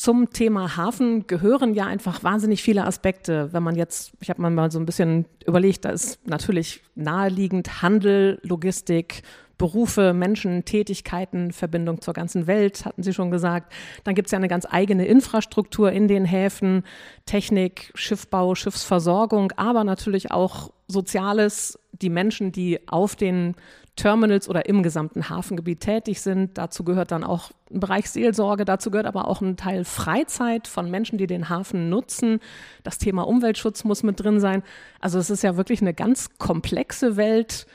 Zum 0.00 0.30
Thema 0.30 0.78
Hafen 0.78 1.26
gehören 1.26 1.74
ja 1.74 1.84
einfach 1.84 2.24
wahnsinnig 2.24 2.62
viele 2.62 2.86
Aspekte. 2.86 3.52
Wenn 3.52 3.62
man 3.62 3.76
jetzt, 3.76 4.12
ich 4.22 4.30
habe 4.30 4.40
mal 4.40 4.70
so 4.70 4.78
ein 4.78 4.86
bisschen 4.86 5.26
überlegt, 5.46 5.84
da 5.84 5.90
ist 5.90 6.26
natürlich 6.26 6.82
naheliegend 6.94 7.82
Handel, 7.82 8.40
Logistik, 8.42 9.22
Berufe, 9.58 10.14
Menschen, 10.14 10.64
Tätigkeiten, 10.64 11.52
Verbindung 11.52 12.00
zur 12.00 12.14
ganzen 12.14 12.46
Welt, 12.46 12.86
hatten 12.86 13.02
Sie 13.02 13.12
schon 13.12 13.30
gesagt. 13.30 13.74
Dann 14.04 14.14
gibt 14.14 14.28
es 14.28 14.32
ja 14.32 14.38
eine 14.38 14.48
ganz 14.48 14.66
eigene 14.70 15.04
Infrastruktur 15.04 15.92
in 15.92 16.08
den 16.08 16.24
Häfen, 16.24 16.84
Technik, 17.26 17.92
Schiffbau, 17.94 18.54
Schiffsversorgung, 18.54 19.52
aber 19.56 19.84
natürlich 19.84 20.30
auch 20.30 20.72
Soziales, 20.88 21.78
die 21.92 22.08
Menschen, 22.08 22.52
die 22.52 22.88
auf 22.88 23.16
den 23.16 23.54
Terminals 24.00 24.48
oder 24.48 24.66
im 24.66 24.82
gesamten 24.82 25.28
Hafengebiet 25.28 25.80
tätig 25.80 26.22
sind. 26.22 26.56
Dazu 26.56 26.84
gehört 26.84 27.10
dann 27.10 27.22
auch 27.22 27.50
ein 27.70 27.80
Bereich 27.80 28.08
Seelsorge, 28.08 28.64
dazu 28.64 28.90
gehört 28.90 29.06
aber 29.06 29.28
auch 29.28 29.42
ein 29.42 29.58
Teil 29.58 29.84
Freizeit 29.84 30.66
von 30.68 30.90
Menschen, 30.90 31.18
die 31.18 31.26
den 31.26 31.50
Hafen 31.50 31.90
nutzen. 31.90 32.40
Das 32.82 32.96
Thema 32.96 33.26
Umweltschutz 33.26 33.84
muss 33.84 34.02
mit 34.02 34.18
drin 34.18 34.40
sein. 34.40 34.62
Also 35.00 35.18
es 35.18 35.28
ist 35.28 35.42
ja 35.42 35.58
wirklich 35.58 35.82
eine 35.82 35.92
ganz 35.92 36.30
komplexe 36.38 37.18
Welt 37.18 37.66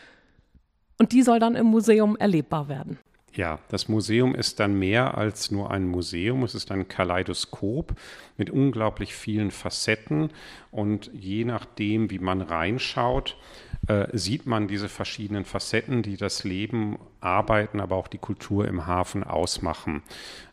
und 0.98 1.12
die 1.12 1.22
soll 1.22 1.38
dann 1.38 1.54
im 1.54 1.68
Museum 1.68 2.16
erlebbar 2.16 2.70
werden. 2.70 2.98
Ja, 3.36 3.60
das 3.68 3.88
Museum 3.88 4.34
ist 4.34 4.60
dann 4.60 4.80
mehr 4.80 5.18
als 5.18 5.52
nur 5.52 5.70
ein 5.70 5.88
Museum. 5.88 6.44
Es 6.44 6.56
ist 6.56 6.72
ein 6.72 6.88
Kaleidoskop 6.88 7.94
mit 8.38 8.50
unglaublich 8.50 9.14
vielen 9.14 9.52
Facetten. 9.52 10.32
Und 10.72 11.12
je 11.14 11.44
nachdem, 11.44 12.10
wie 12.10 12.20
man 12.20 12.42
reinschaut, 12.42 13.38
äh, 13.88 14.08
sieht 14.18 14.46
man 14.46 14.68
diese 14.68 14.90
verschiedenen 14.90 15.46
Facetten, 15.46 16.02
die 16.02 16.18
das 16.18 16.44
Leben, 16.44 16.98
Arbeiten, 17.22 17.80
aber 17.80 17.96
auch 17.96 18.08
die 18.08 18.18
Kultur 18.18 18.68
im 18.68 18.88
Hafen 18.88 19.24
ausmachen. 19.24 20.02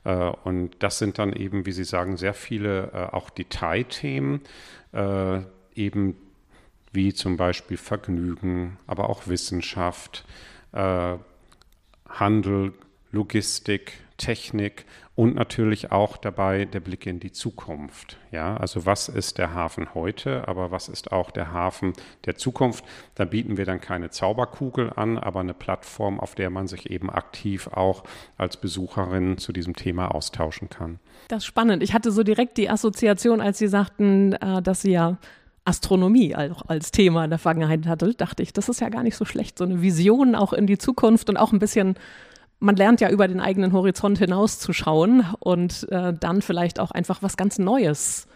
Äh, 0.05 0.15
und 0.45 0.77
das 0.81 0.99
sind 0.99 1.19
dann 1.19 1.33
eben, 1.33 1.67
wie 1.67 1.73
Sie 1.73 1.85
sagen, 1.85 2.17
sehr 2.17 2.35
viele 2.35 2.91
äh, 2.93 3.15
auch 3.15 3.31
Detailthemen, 3.31 4.43
äh, 4.93 5.41
eben 5.75 6.17
wie 6.93 7.15
zum 7.15 7.37
Beispiel 7.37 7.79
Vergnügen, 7.79 8.79
aber 8.87 9.09
auch 9.09 9.27
Wissenschaft, 9.27 10.25
äh, 10.73 11.17
Handel, 12.09 12.75
Logistik, 13.13 13.95
Technik 14.19 14.85
und 15.15 15.35
natürlich 15.35 15.93
auch 15.93 16.17
dabei 16.17 16.65
der 16.65 16.81
Blick 16.81 17.07
in 17.07 17.21
die 17.21 17.33
Zukunft. 17.33 18.17
Ja, 18.31 18.57
also 18.57 18.87
was 18.87 19.09
ist 19.09 19.37
der 19.37 19.53
Hafen 19.53 19.95
heute, 19.95 20.49
aber 20.49 20.71
was 20.71 20.89
ist 20.89 21.13
auch 21.13 21.31
der 21.31 21.53
Hafen 21.53 21.93
der 22.25 22.37
Zukunft? 22.37 22.85
Da 23.15 23.27
bieten 23.27 23.59
wir 23.59 23.67
dann 23.67 23.81
keine 23.81 24.09
Zauberkugel 24.09 24.91
an, 24.97 25.19
aber 25.19 25.41
eine 25.41 25.53
Plattform, 25.55 26.19
auf 26.19 26.35
der 26.35 26.49
man 26.49 26.67
sich 26.67 26.91
eben 26.91 27.11
aktiv 27.11 27.69
auch 27.69 28.05
als 28.39 28.57
Besucherin 28.57 29.37
zu 29.37 29.53
diesem 29.53 29.77
Thema 29.77 30.15
austauschen 30.15 30.71
kann. 30.71 30.99
Das 31.29 31.39
ist 31.39 31.47
spannend. 31.47 31.83
Ich 31.83 31.93
hatte 31.93 32.11
so 32.11 32.23
direkt 32.23 32.57
die 32.57 32.71
Assoziation, 32.71 33.43
als 33.43 33.59
Sie 33.59 33.69
sagten, 33.69 34.33
äh, 34.35 34.63
dass 34.63 34.81
Sie 34.81 34.93
ja 34.93 35.19
Astronomie 35.65 36.35
als 36.35 36.91
Thema 36.91 37.25
in 37.25 37.31
der 37.31 37.39
Vergangenheit 37.39 37.87
hatte, 37.87 38.15
dachte 38.15 38.43
ich, 38.43 38.53
das 38.53 38.69
ist 38.69 38.81
ja 38.81 38.89
gar 38.89 39.05
nicht 39.05 39.17
so 39.17 39.25
schlecht. 39.25 39.59
So 39.59 39.65
eine 39.65 39.81
Vision 39.81 40.35
auch 40.35 40.53
in 40.53 40.67
die 40.67 40.79
Zukunft 40.79 41.31
und 41.31 41.37
auch 41.37 41.53
ein 41.53 41.61
bisschen, 41.61 41.95
man 42.63 42.77
lernt 42.77 43.01
ja 43.01 43.11
über 43.11 43.27
den 43.27 43.41
eigenen 43.41 43.73
Horizont 43.73 44.19
hinauszuschauen 44.19 45.27
und 45.41 45.89
äh, 45.91 46.15
dann 46.19 46.43
vielleicht 46.43 46.79
auch 46.79 46.93
einfach 46.93 47.21
was 47.23 47.37
ganz 47.37 47.59
Neues 47.59 48.29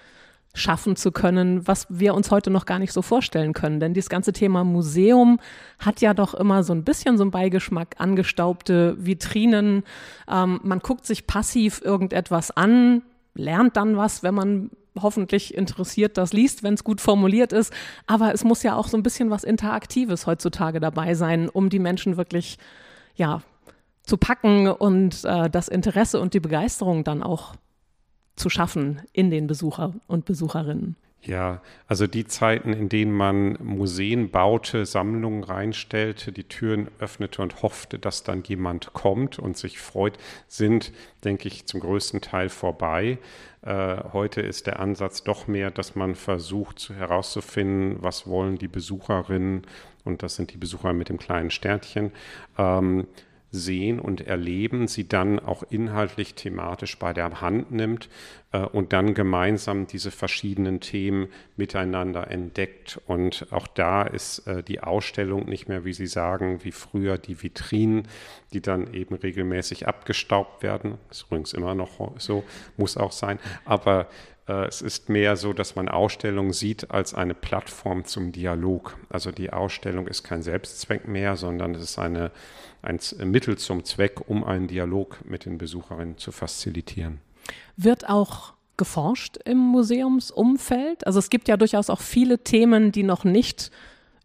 schaffen 0.53 0.97
zu 0.97 1.13
können, 1.13 1.69
was 1.69 1.87
wir 1.89 2.15
uns 2.15 2.31
heute 2.31 2.51
noch 2.51 2.67
gar 2.67 2.79
nicht 2.79 2.93
so 2.93 3.03
vorstellen 3.03 3.53
können. 3.53 3.79
Denn 3.79 3.95
dieses 3.95 4.09
ganze 4.09 4.33
Thema 4.33 4.65
Museum 4.65 5.39
hat 5.79 6.01
ja 6.01 6.13
doch 6.13 6.35
immer 6.35 6.65
so 6.65 6.73
ein 6.73 6.83
bisschen 6.83 7.19
so 7.19 7.25
einen 7.25 7.31
Beigeschmack, 7.31 7.97
angestaubte 7.99 8.97
Vitrinen. 8.99 9.85
Ähm, 10.29 10.61
man 10.63 10.81
guckt 10.81 11.07
sich 11.07 11.27
passiv 11.27 11.81
irgendetwas 11.85 12.51
an, 12.51 13.03
lernt 13.35 13.77
dann 13.77 13.97
was, 13.97 14.23
wenn 14.23 14.35
man 14.35 14.71
hoffentlich 15.01 15.55
interessiert 15.55 16.17
das 16.17 16.33
liest, 16.33 16.63
wenn 16.63 16.75
es 16.75 16.83
gut 16.83 17.01
formuliert 17.01 17.53
ist. 17.53 17.73
Aber 18.07 18.33
es 18.35 18.43
muss 18.43 18.63
ja 18.63 18.75
auch 18.75 18.89
so 18.89 18.97
ein 18.97 19.03
bisschen 19.03 19.31
was 19.31 19.45
Interaktives 19.45 20.27
heutzutage 20.27 20.81
dabei 20.81 21.15
sein, 21.15 21.49
um 21.49 21.69
die 21.69 21.79
Menschen 21.79 22.17
wirklich, 22.17 22.59
ja, 23.15 23.43
zu 24.07 24.17
packen 24.17 24.69
und 24.69 25.25
äh, 25.25 25.51
das 25.51 25.69
Interesse 25.69 26.21
und 26.21 26.33
die 26.33 26.41
Begeisterung 26.41 27.05
dann 27.05 27.23
auch 27.23 27.55
zu 28.37 28.49
schaffen 28.49 29.03
in 29.13 29.31
den 29.31 29.47
Besucher 29.47 29.95
und 30.07 30.25
Besucherinnen. 30.25 30.97
Ja, 31.23 31.61
also 31.89 32.07
die 32.07 32.25
Zeiten, 32.25 32.73
in 32.73 32.89
denen 32.89 33.11
man 33.11 33.59
Museen 33.61 34.31
baute, 34.31 34.87
Sammlungen 34.87 35.43
reinstellte, 35.43 36.31
die 36.31 36.45
Türen 36.45 36.89
öffnete 37.01 37.43
und 37.43 37.63
hoffte, 37.63 37.99
dass 37.99 38.23
dann 38.23 38.45
jemand 38.45 38.93
kommt 38.93 39.41
und 39.41 39.57
sich 39.57 39.81
freut, 39.81 40.19
sind, 40.47 40.93
denke 41.25 41.49
ich, 41.49 41.67
zum 41.67 41.81
größten 41.81 42.21
Teil 42.21 42.49
vorbei. 42.49 43.19
Äh, 43.63 43.97
heute 44.13 44.41
ist 44.41 44.69
der 44.69 44.79
Ansatz 44.79 45.25
doch 45.25 45.49
mehr, 45.49 45.73
dass 45.73 45.97
man 45.97 46.15
versucht 46.15 46.91
herauszufinden, 46.91 47.97
was 48.03 48.29
wollen 48.29 48.57
die 48.57 48.69
Besucherinnen, 48.69 49.63
und 50.05 50.23
das 50.23 50.37
sind 50.37 50.53
die 50.53 50.59
Besucher 50.59 50.93
mit 50.93 51.09
dem 51.09 51.19
kleinen 51.19 51.51
Sternchen, 51.51 52.13
ähm, 52.57 53.09
sehen 53.57 53.99
und 53.99 54.21
erleben, 54.21 54.87
sie 54.89 55.09
dann 55.09 55.39
auch 55.39 55.63
inhaltlich 55.71 56.35
thematisch 56.35 56.99
bei 56.99 57.13
der 57.13 57.41
Hand 57.41 57.71
nimmt 57.73 58.09
äh, 58.53 58.59
und 58.59 58.93
dann 58.93 59.15
gemeinsam 59.15 59.87
diese 59.87 60.11
verschiedenen 60.11 60.81
Themen 60.81 61.29
miteinander 61.57 62.31
entdeckt. 62.31 63.01
Und 63.07 63.47
auch 63.51 63.67
da 63.67 64.03
ist 64.03 64.47
äh, 64.47 64.63
die 64.63 64.81
Ausstellung 64.81 65.47
nicht 65.47 65.69
mehr, 65.69 65.85
wie 65.85 65.93
Sie 65.93 66.07
sagen, 66.07 66.65
wie 66.65 66.73
früher 66.73 67.19
die 67.19 67.43
Vitrinen, 67.43 68.09
die 68.53 68.61
dann 68.61 68.93
eben 68.95 69.15
regelmäßig 69.15 69.89
abgestaubt 69.89 70.63
werden. 70.63 70.99
Ist 71.11 71.27
übrigens 71.27 71.53
immer 71.53 71.75
noch 71.75 72.19
so, 72.19 72.45
muss 72.77 72.97
auch 72.97 73.13
sein. 73.13 73.39
Aber 73.65 74.09
äh, 74.49 74.67
es 74.67 74.83
ist 74.83 75.09
mehr 75.09 75.37
so, 75.37 75.53
dass 75.53 75.77
man 75.77 75.89
Ausstellungen 75.89 76.53
sieht 76.53 76.91
als 76.91 77.15
eine 77.15 77.35
Plattform 77.35 78.05
zum 78.05 78.33
Dialog. 78.33 78.97
Also 79.09 79.33
die 79.33 79.53
Ausstellung 79.53 80.07
ist 80.07 80.23
kein 80.23 80.43
Selbstzweck 80.43 81.09
mehr, 81.09 81.37
sondern 81.37 81.75
es 81.75 81.83
ist 81.83 81.99
eine, 81.99 82.31
ein 82.87 83.01
Mittel 83.31 83.59
zum 83.59 83.85
Zweck, 83.85 84.29
um 84.29 84.45
einen 84.45 84.69
Dialog 84.69 85.19
mit 85.25 85.45
den 85.45 85.59
Besucherinnen 85.59 86.19
zu 86.19 86.33
facilitieren. 86.33 87.21
Wird 87.77 88.09
auch 88.09 88.55
geforscht 88.77 89.39
im 89.45 89.59
Museumsumfeld? 89.59 91.07
Also 91.07 91.19
es 91.19 91.31
gibt 91.31 91.49
ja 91.49 91.57
durchaus 91.57 91.91
auch 91.91 92.01
viele 92.01 92.39
Themen, 92.39 92.93
die 92.93 93.03
noch 93.03 93.25
nicht 93.25 93.71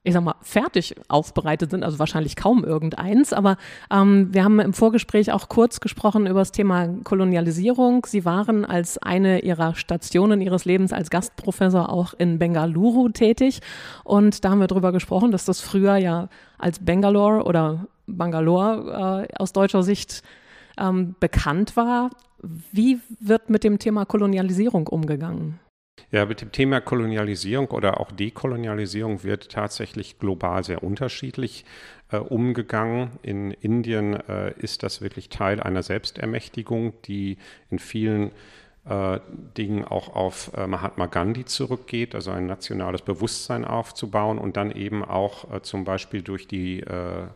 ich 0.03 0.13
sag 0.13 0.23
mal, 0.23 0.35
fertig 0.41 0.95
aufbereitet 1.09 1.69
sind, 1.69 1.83
also 1.83 1.99
wahrscheinlich 1.99 2.35
kaum 2.35 2.63
irgendeins. 2.63 3.33
Aber 3.33 3.57
ähm, 3.91 4.33
wir 4.33 4.43
haben 4.43 4.59
im 4.59 4.73
Vorgespräch 4.73 5.31
auch 5.31 5.47
kurz 5.47 5.79
gesprochen 5.79 6.25
über 6.25 6.39
das 6.39 6.51
Thema 6.51 6.87
Kolonialisierung. 7.03 8.05
Sie 8.07 8.25
waren 8.25 8.65
als 8.65 8.97
eine 8.97 9.41
ihrer 9.41 9.75
Stationen 9.75 10.41
ihres 10.41 10.65
Lebens 10.65 10.91
als 10.91 11.11
Gastprofessor 11.11 11.89
auch 11.89 12.15
in 12.15 12.39
Bengaluru 12.39 13.09
tätig. 13.09 13.59
Und 14.03 14.43
da 14.43 14.49
haben 14.49 14.59
wir 14.59 14.67
darüber 14.67 14.91
gesprochen, 14.91 15.31
dass 15.31 15.45
das 15.45 15.61
früher 15.61 15.97
ja 15.97 16.29
als 16.57 16.79
Bangalore 16.79 17.43
oder 17.43 17.85
Bangalore 18.07 19.27
äh, 19.29 19.35
aus 19.37 19.53
deutscher 19.53 19.83
Sicht 19.83 20.23
ähm, 20.79 21.15
bekannt 21.19 21.77
war. 21.77 22.09
Wie 22.71 22.99
wird 23.19 23.51
mit 23.51 23.63
dem 23.63 23.77
Thema 23.77 24.05
Kolonialisierung 24.05 24.87
umgegangen? 24.87 25.59
Ja, 26.11 26.25
mit 26.25 26.41
dem 26.41 26.51
Thema 26.51 26.81
Kolonialisierung 26.81 27.67
oder 27.67 28.01
auch 28.01 28.11
Dekolonialisierung 28.11 29.23
wird 29.23 29.49
tatsächlich 29.49 30.19
global 30.19 30.61
sehr 30.63 30.83
unterschiedlich 30.83 31.63
äh, 32.11 32.17
umgegangen. 32.17 33.11
In 33.21 33.51
Indien 33.51 34.15
äh, 34.27 34.53
ist 34.59 34.83
das 34.83 35.01
wirklich 35.01 35.29
Teil 35.29 35.61
einer 35.61 35.83
Selbstermächtigung, 35.83 36.93
die 37.03 37.37
in 37.69 37.79
vielen 37.79 38.31
äh, 38.85 39.19
Dingen 39.57 39.85
auch 39.85 40.13
auf 40.13 40.51
äh, 40.53 40.67
Mahatma 40.67 41.05
Gandhi 41.05 41.45
zurückgeht, 41.45 42.13
also 42.13 42.31
ein 42.31 42.45
nationales 42.45 43.03
Bewusstsein 43.03 43.63
aufzubauen 43.63 44.37
und 44.37 44.57
dann 44.57 44.71
eben 44.71 45.05
auch 45.05 45.49
äh, 45.49 45.61
zum 45.61 45.85
Beispiel 45.85 46.23
durch 46.23 46.45
die 46.45 46.81
äh, 46.81 47.27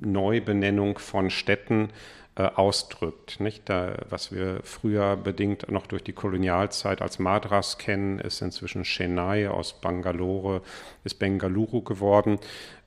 Neubenennung 0.00 0.98
von 0.98 1.30
Städten 1.30 1.90
äh, 2.34 2.44
ausdrückt. 2.44 3.40
Nicht? 3.40 3.68
Da, 3.68 3.94
was 4.08 4.32
wir 4.32 4.60
früher 4.62 5.16
bedingt 5.16 5.70
noch 5.70 5.86
durch 5.86 6.02
die 6.02 6.14
Kolonialzeit 6.14 7.02
als 7.02 7.18
Madras 7.18 7.76
kennen, 7.76 8.18
ist 8.18 8.40
inzwischen 8.40 8.84
Chennai 8.84 9.48
aus 9.48 9.80
Bangalore, 9.80 10.62
ist 11.04 11.18
Bengaluru 11.18 11.82
geworden. 11.82 12.38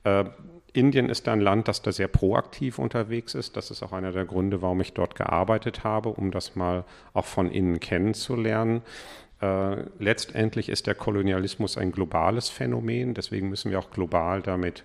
Äh, 0.04 0.24
Indien 0.72 1.08
ist 1.08 1.26
ein 1.28 1.40
Land, 1.40 1.68
das 1.68 1.80
da 1.80 1.92
sehr 1.92 2.08
proaktiv 2.08 2.78
unterwegs 2.78 3.34
ist. 3.34 3.56
Das 3.56 3.70
ist 3.70 3.82
auch 3.82 3.92
einer 3.92 4.12
der 4.12 4.26
Gründe, 4.26 4.62
warum 4.62 4.80
ich 4.80 4.92
dort 4.92 5.14
gearbeitet 5.14 5.84
habe, 5.84 6.10
um 6.10 6.30
das 6.32 6.54
mal 6.56 6.84
auch 7.14 7.24
von 7.24 7.50
innen 7.50 7.80
kennenzulernen. 7.80 8.82
Äh, 9.40 9.84
letztendlich 9.98 10.68
ist 10.68 10.86
der 10.86 10.94
Kolonialismus 10.94 11.78
ein 11.78 11.92
globales 11.92 12.48
Phänomen, 12.48 13.14
deswegen 13.14 13.48
müssen 13.48 13.70
wir 13.70 13.78
auch 13.78 13.90
global 13.90 14.42
damit 14.42 14.80
äh, 14.80 14.84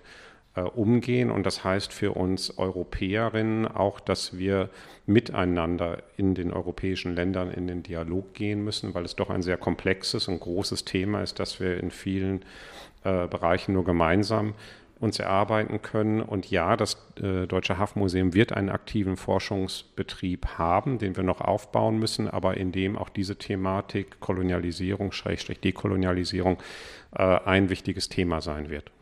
umgehen. 0.60 1.30
Und 1.30 1.46
das 1.46 1.64
heißt 1.64 1.92
für 1.92 2.12
uns 2.12 2.58
Europäerinnen 2.58 3.66
auch, 3.66 4.00
dass 4.00 4.36
wir 4.36 4.68
miteinander 5.06 6.02
in 6.16 6.34
den 6.34 6.52
europäischen 6.52 7.14
Ländern 7.14 7.50
in 7.50 7.66
den 7.66 7.82
Dialog 7.82 8.34
gehen 8.34 8.62
müssen, 8.62 8.94
weil 8.94 9.04
es 9.04 9.16
doch 9.16 9.30
ein 9.30 9.42
sehr 9.42 9.56
komplexes 9.56 10.28
und 10.28 10.40
großes 10.40 10.84
Thema 10.84 11.22
ist, 11.22 11.38
dass 11.38 11.58
wir 11.58 11.78
in 11.78 11.90
vielen 11.90 12.44
äh, 13.04 13.26
Bereichen 13.26 13.72
nur 13.72 13.84
gemeinsam 13.84 14.54
uns 15.02 15.18
erarbeiten 15.18 15.82
können. 15.82 16.20
Und 16.20 16.48
ja, 16.50 16.76
das 16.76 16.96
äh, 17.20 17.46
Deutsche 17.46 17.76
Hafenmuseum 17.76 18.34
wird 18.34 18.52
einen 18.52 18.68
aktiven 18.68 19.16
Forschungsbetrieb 19.16 20.46
haben, 20.58 20.98
den 20.98 21.16
wir 21.16 21.24
noch 21.24 21.40
aufbauen 21.40 21.98
müssen, 21.98 22.28
aber 22.28 22.56
in 22.56 22.70
dem 22.70 22.96
auch 22.96 23.08
diese 23.08 23.36
Thematik 23.36 24.20
Kolonialisierung, 24.20 25.10
Schrägstrich 25.10 25.58
Dekolonialisierung 25.58 26.58
äh, 27.16 27.22
ein 27.22 27.68
wichtiges 27.68 28.08
Thema 28.08 28.40
sein 28.40 28.70
wird. 28.70 28.92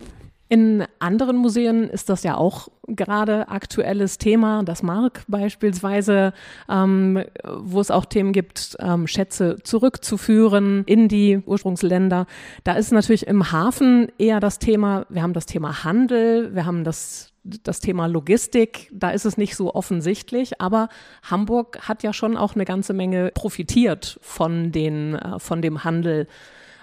In 0.50 0.85
anderen 0.99 1.37
Museen 1.37 1.88
ist 1.88 2.09
das 2.09 2.25
ja 2.25 2.37
auch 2.37 2.66
gerade 2.88 3.49
aktuelles 3.49 4.19
Thema. 4.19 4.64
Das 4.64 4.83
Mark 4.83 5.23
beispielsweise, 5.28 6.33
ähm, 6.69 7.23
wo 7.45 7.80
es 7.80 7.92
auch 7.92 8.04
Themen 8.04 8.33
gibt, 8.33 8.76
ähm, 8.80 9.07
Schätze 9.07 9.59
zurückzuführen 9.62 10.83
in 10.87 11.07
die 11.07 11.40
Ursprungsländer. 11.47 12.26
Da 12.64 12.73
ist 12.73 12.90
natürlich 12.90 13.28
im 13.28 13.52
Hafen 13.52 14.09
eher 14.19 14.40
das 14.40 14.59
Thema, 14.59 15.07
wir 15.09 15.23
haben 15.23 15.35
das 15.35 15.47
Thema 15.47 15.85
Handel, 15.85 16.52
wir 16.52 16.66
haben 16.66 16.83
das 16.83 17.28
das 17.42 17.80
Thema 17.80 18.04
Logistik, 18.07 18.90
da 18.92 19.12
ist 19.12 19.25
es 19.25 19.38
nicht 19.38 19.57
so 19.57 19.75
offensichtlich, 19.75 20.61
aber 20.61 20.90
Hamburg 21.23 21.88
hat 21.88 22.02
ja 22.02 22.12
schon 22.12 22.37
auch 22.37 22.54
eine 22.54 22.66
ganze 22.66 22.92
Menge 22.92 23.30
profitiert 23.33 24.19
von 24.21 24.73
den, 24.73 25.14
äh, 25.14 25.38
von 25.38 25.62
dem 25.62 25.83
Handel 25.83 26.26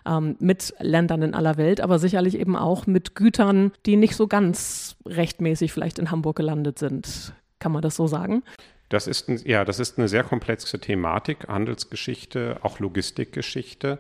ähm, 0.08 0.36
mit 0.40 0.74
Ländern 0.80 1.22
in 1.22 1.34
aller 1.34 1.58
Welt, 1.58 1.82
aber 1.82 2.00
sicherlich 2.00 2.40
eben 2.40 2.56
auch 2.56 2.88
mit 2.88 3.16
Gütern, 3.16 3.72
die 3.86 3.98
nicht 3.98 4.16
so 4.16 4.28
ganz 4.28 4.96
rechtmäßig 5.06 5.72
vielleicht 5.74 6.00
in 6.00 6.12
Hamburg 6.12 6.38
gelandet 6.38 6.80
sind. 6.80 7.34
Kann 7.60 7.72
man 7.72 7.82
das 7.82 7.96
so 7.96 8.08
sagen? 8.08 8.44
Das 8.90 9.08
ist, 9.08 9.28
ein, 9.28 9.42
ja, 9.44 9.66
das 9.66 9.80
ist 9.80 9.98
eine 9.98 10.08
sehr 10.08 10.24
komplexe 10.24 10.80
Thematik, 10.80 11.48
Handelsgeschichte, 11.50 12.58
auch 12.62 12.80
Logistikgeschichte, 12.80 14.00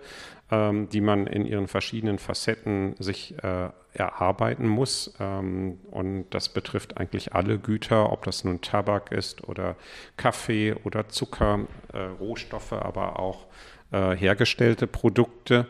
ähm, 0.49 0.87
die 0.89 1.01
man 1.01 1.27
in 1.27 1.45
ihren 1.45 1.67
verschiedenen 1.67 2.19
Facetten 2.19 2.95
sich 2.97 3.35
äh, 3.43 3.69
erarbeiten 3.93 4.65
muss. 4.65 5.13
Ähm, 5.19 5.79
und 5.91 6.27
das 6.29 6.47
betrifft 6.49 6.97
eigentlich 6.97 7.33
alle 7.33 7.59
Güter, 7.59 8.13
ob 8.13 8.23
das 8.23 8.45
nun 8.45 8.61
Tabak 8.61 9.11
ist 9.11 9.45
oder 9.49 9.75
Kaffee 10.15 10.73
oder 10.85 11.09
Zucker, 11.09 11.67
äh, 11.91 11.99
Rohstoffe, 11.99 12.71
aber 12.71 13.19
auch 13.19 13.47
äh, 13.91 14.15
hergestellte 14.15 14.87
Produkte. 14.87 15.67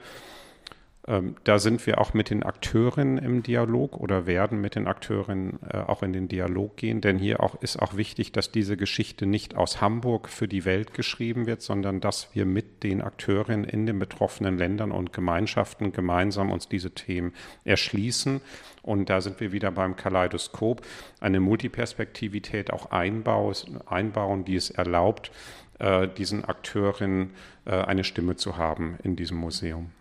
Ähm, 1.08 1.36
da 1.46 1.58
sind 1.58 1.88
wir 1.88 2.02
auch 2.02 2.14
mit 2.14 2.30
den 2.30 2.44
Akteurinnen 2.44 3.18
im 3.18 3.42
Dialog 3.42 3.98
oder 3.98 4.26
werden 4.26 4.60
mit 4.60 4.76
den 4.76 4.88
Akteurinnen 4.88 5.60
äh, 5.70 5.78
auch 5.78 6.04
in 6.04 6.12
den 6.12 6.28
Dialog 6.28 6.76
gehen, 6.76 7.00
denn 7.00 7.18
hier 7.18 7.42
auch, 7.42 7.62
ist 7.62 7.82
auch 7.82 7.96
wichtig, 7.96 8.34
dass 8.34 8.52
diese 8.52 8.76
Geschichte 8.76 9.26
nicht 9.26 9.56
aus 9.56 9.80
Hamburg 9.80 10.28
für 10.28 10.50
die 10.50 10.66
Welt 10.66 10.94
geschrieben 10.94 11.46
wird, 11.48 11.62
sondern 11.62 12.02
dass 12.02 12.36
wir 12.36 12.46
mit 12.46 12.84
den 12.84 13.02
Akteurinnen 13.02 13.64
in 13.64 13.86
den 13.86 14.00
betroffenen 14.00 14.58
Ländern 14.58 14.92
und 14.92 15.14
Gemeinschaften 15.14 15.94
gemeinsam 15.94 16.52
uns 16.52 16.68
diese 16.68 16.92
Themen 16.92 17.34
erschließen. 17.64 18.42
Und 18.82 19.10
da 19.10 19.22
sind 19.22 19.40
wir 19.40 19.54
wieder 19.54 19.72
beim 19.72 19.96
Kaleidoskop, 19.96 20.82
eine 21.22 21.40
Multiperspektivität 21.40 22.72
auch 22.74 22.92
einbauen, 22.92 24.44
die 24.44 24.56
es 24.56 24.72
erlaubt, 24.72 25.32
äh, 25.80 26.08
diesen 26.08 26.44
Akteurinnen 26.44 27.30
äh, 27.30 27.57
eine 27.74 28.04
Stimme 28.04 28.36
zu 28.36 28.58
haben 28.58 28.98
in 29.04 29.16
diesem 29.16 29.38
Museum. 29.38 29.92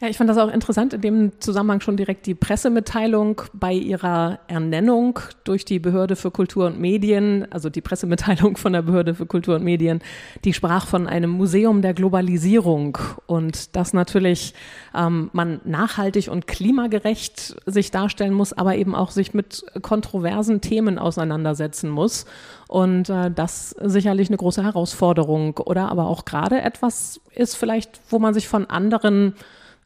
Ja, 0.00 0.06
ich 0.06 0.16
fand 0.16 0.30
das 0.30 0.38
auch 0.38 0.52
interessant, 0.52 0.94
in 0.94 1.00
dem 1.00 1.32
Zusammenhang 1.40 1.80
schon 1.80 1.96
direkt 1.96 2.26
die 2.26 2.36
Pressemitteilung 2.36 3.42
bei 3.52 3.72
ihrer 3.72 4.38
Ernennung 4.46 5.18
durch 5.42 5.64
die 5.64 5.80
Behörde 5.80 6.14
für 6.14 6.30
Kultur 6.30 6.66
und 6.66 6.78
Medien, 6.78 7.50
also 7.50 7.68
die 7.68 7.80
Pressemitteilung 7.80 8.56
von 8.56 8.74
der 8.74 8.82
Behörde 8.82 9.16
für 9.16 9.26
Kultur 9.26 9.56
und 9.56 9.64
Medien, 9.64 10.00
die 10.44 10.52
sprach 10.52 10.86
von 10.86 11.08
einem 11.08 11.30
Museum 11.30 11.82
der 11.82 11.94
Globalisierung 11.94 12.96
und 13.26 13.74
dass 13.74 13.92
natürlich 13.92 14.54
ähm, 14.94 15.30
man 15.32 15.60
nachhaltig 15.64 16.28
und 16.28 16.46
klimagerecht 16.46 17.56
sich 17.66 17.90
darstellen 17.90 18.34
muss, 18.34 18.52
aber 18.52 18.76
eben 18.76 18.94
auch 18.94 19.10
sich 19.10 19.34
mit 19.34 19.64
kontroversen 19.82 20.60
Themen 20.60 21.00
auseinandersetzen 21.00 21.90
muss. 21.90 22.24
Und 22.68 23.10
äh, 23.10 23.32
das 23.32 23.70
sicherlich 23.70 24.28
eine 24.28 24.36
große 24.36 24.62
Herausforderung 24.62 25.56
oder 25.56 25.90
aber 25.90 26.06
auch 26.06 26.24
gerade 26.24 26.62
etwas 26.62 27.20
ist 27.34 27.56
vielleicht, 27.56 28.00
wo 28.10 28.20
man 28.20 28.32
sich 28.32 28.46
von 28.46 28.66
anderen 28.66 29.34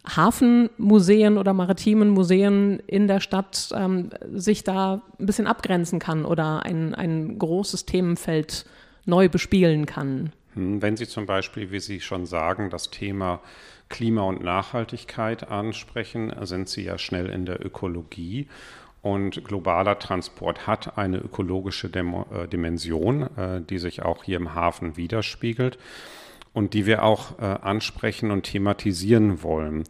Hafenmuseen 0.04 1.38
oder 1.38 1.52
maritimen 1.52 2.10
Museen 2.10 2.80
in 2.86 3.06
der 3.06 3.20
Stadt 3.20 3.68
ähm, 3.74 4.10
sich 4.32 4.64
da 4.64 5.02
ein 5.18 5.26
bisschen 5.26 5.46
abgrenzen 5.46 5.98
kann 5.98 6.24
oder 6.24 6.64
ein, 6.64 6.94
ein 6.94 7.38
großes 7.38 7.86
Themenfeld 7.86 8.66
neu 9.04 9.28
bespielen 9.28 9.86
kann. 9.86 10.32
Hm, 10.54 10.82
wenn 10.82 10.96
Sie 10.96 11.06
zum 11.06 11.26
Beispiel, 11.26 11.70
wie 11.70 11.80
Sie 11.80 12.00
schon 12.00 12.26
sagen, 12.26 12.68
das 12.68 12.90
Thema 12.90 13.40
Klima 13.88 14.22
und 14.22 14.42
Nachhaltigkeit 14.42 15.48
ansprechen, 15.50 16.32
sind 16.42 16.68
Sie 16.68 16.82
ja 16.82 16.98
schnell 16.98 17.28
in 17.28 17.46
der 17.46 17.64
Ökologie. 17.64 18.48
Und 19.02 19.44
globaler 19.44 19.98
Transport 19.98 20.66
hat 20.66 20.96
eine 20.96 21.18
ökologische 21.18 21.88
äh, 21.88 22.48
Dimension, 22.48 23.22
äh, 23.36 23.60
die 23.60 23.78
sich 23.78 24.02
auch 24.02 24.24
hier 24.24 24.36
im 24.36 24.54
Hafen 24.54 24.96
widerspiegelt 24.96 25.78
und 26.52 26.74
die 26.74 26.86
wir 26.86 27.02
auch 27.02 27.38
äh, 27.38 27.44
ansprechen 27.44 28.30
und 28.30 28.42
thematisieren 28.42 29.42
wollen. 29.42 29.84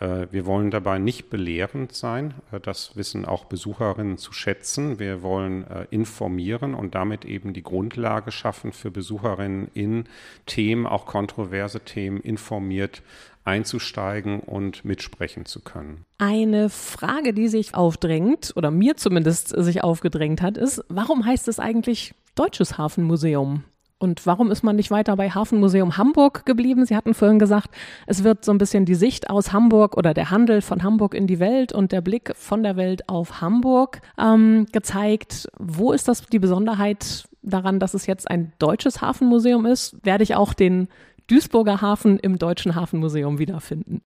Äh, 0.00 0.26
wir 0.30 0.46
wollen 0.46 0.70
dabei 0.70 0.98
nicht 0.98 1.30
belehrend 1.30 1.92
sein, 1.92 2.34
äh, 2.52 2.60
das 2.60 2.96
wissen 2.96 3.24
auch 3.24 3.44
Besucherinnen 3.44 4.18
zu 4.18 4.32
schätzen. 4.32 4.98
Wir 4.98 5.22
wollen 5.22 5.64
äh, 5.64 5.86
informieren 5.90 6.74
und 6.74 6.94
damit 6.94 7.24
eben 7.24 7.52
die 7.52 7.62
Grundlage 7.62 8.32
schaffen 8.32 8.72
für 8.72 8.90
Besucherinnen 8.90 9.68
in 9.74 10.04
Themen, 10.46 10.86
auch 10.86 11.06
kontroverse 11.06 11.80
Themen, 11.80 12.20
informiert 12.20 13.02
einzusteigen 13.44 14.40
und 14.40 14.84
mitsprechen 14.84 15.46
zu 15.46 15.60
können. 15.60 16.04
Eine 16.18 16.68
Frage, 16.68 17.32
die 17.32 17.46
sich 17.46 17.74
aufdrängt 17.74 18.52
oder 18.56 18.72
mir 18.72 18.96
zumindest 18.96 19.48
sich 19.50 19.84
aufgedrängt 19.84 20.42
hat, 20.42 20.58
ist, 20.58 20.82
warum 20.88 21.24
heißt 21.24 21.46
es 21.46 21.60
eigentlich 21.60 22.14
Deutsches 22.34 22.76
Hafenmuseum? 22.76 23.62
Und 23.98 24.26
warum 24.26 24.50
ist 24.50 24.62
man 24.62 24.76
nicht 24.76 24.90
weiter 24.90 25.16
bei 25.16 25.30
Hafenmuseum 25.30 25.96
Hamburg 25.96 26.44
geblieben? 26.44 26.84
Sie 26.84 26.94
hatten 26.94 27.14
vorhin 27.14 27.38
gesagt, 27.38 27.74
es 28.06 28.24
wird 28.24 28.44
so 28.44 28.52
ein 28.52 28.58
bisschen 28.58 28.84
die 28.84 28.94
Sicht 28.94 29.30
aus 29.30 29.52
Hamburg 29.52 29.96
oder 29.96 30.12
der 30.12 30.30
Handel 30.30 30.60
von 30.60 30.82
Hamburg 30.82 31.14
in 31.14 31.26
die 31.26 31.40
Welt 31.40 31.72
und 31.72 31.92
der 31.92 32.02
Blick 32.02 32.32
von 32.36 32.62
der 32.62 32.76
Welt 32.76 33.08
auf 33.08 33.40
Hamburg 33.40 34.02
ähm, 34.18 34.66
gezeigt. 34.70 35.48
Wo 35.58 35.92
ist 35.92 36.08
das 36.08 36.26
die 36.26 36.38
Besonderheit 36.38 37.26
daran, 37.42 37.80
dass 37.80 37.94
es 37.94 38.06
jetzt 38.06 38.30
ein 38.30 38.52
deutsches 38.58 39.00
Hafenmuseum 39.00 39.64
ist? 39.64 39.96
Werde 40.04 40.24
ich 40.24 40.34
auch 40.34 40.52
den 40.52 40.88
Duisburger 41.28 41.80
Hafen 41.80 42.18
im 42.18 42.38
Deutschen 42.38 42.74
Hafenmuseum 42.74 43.38
wiederfinden? 43.38 44.02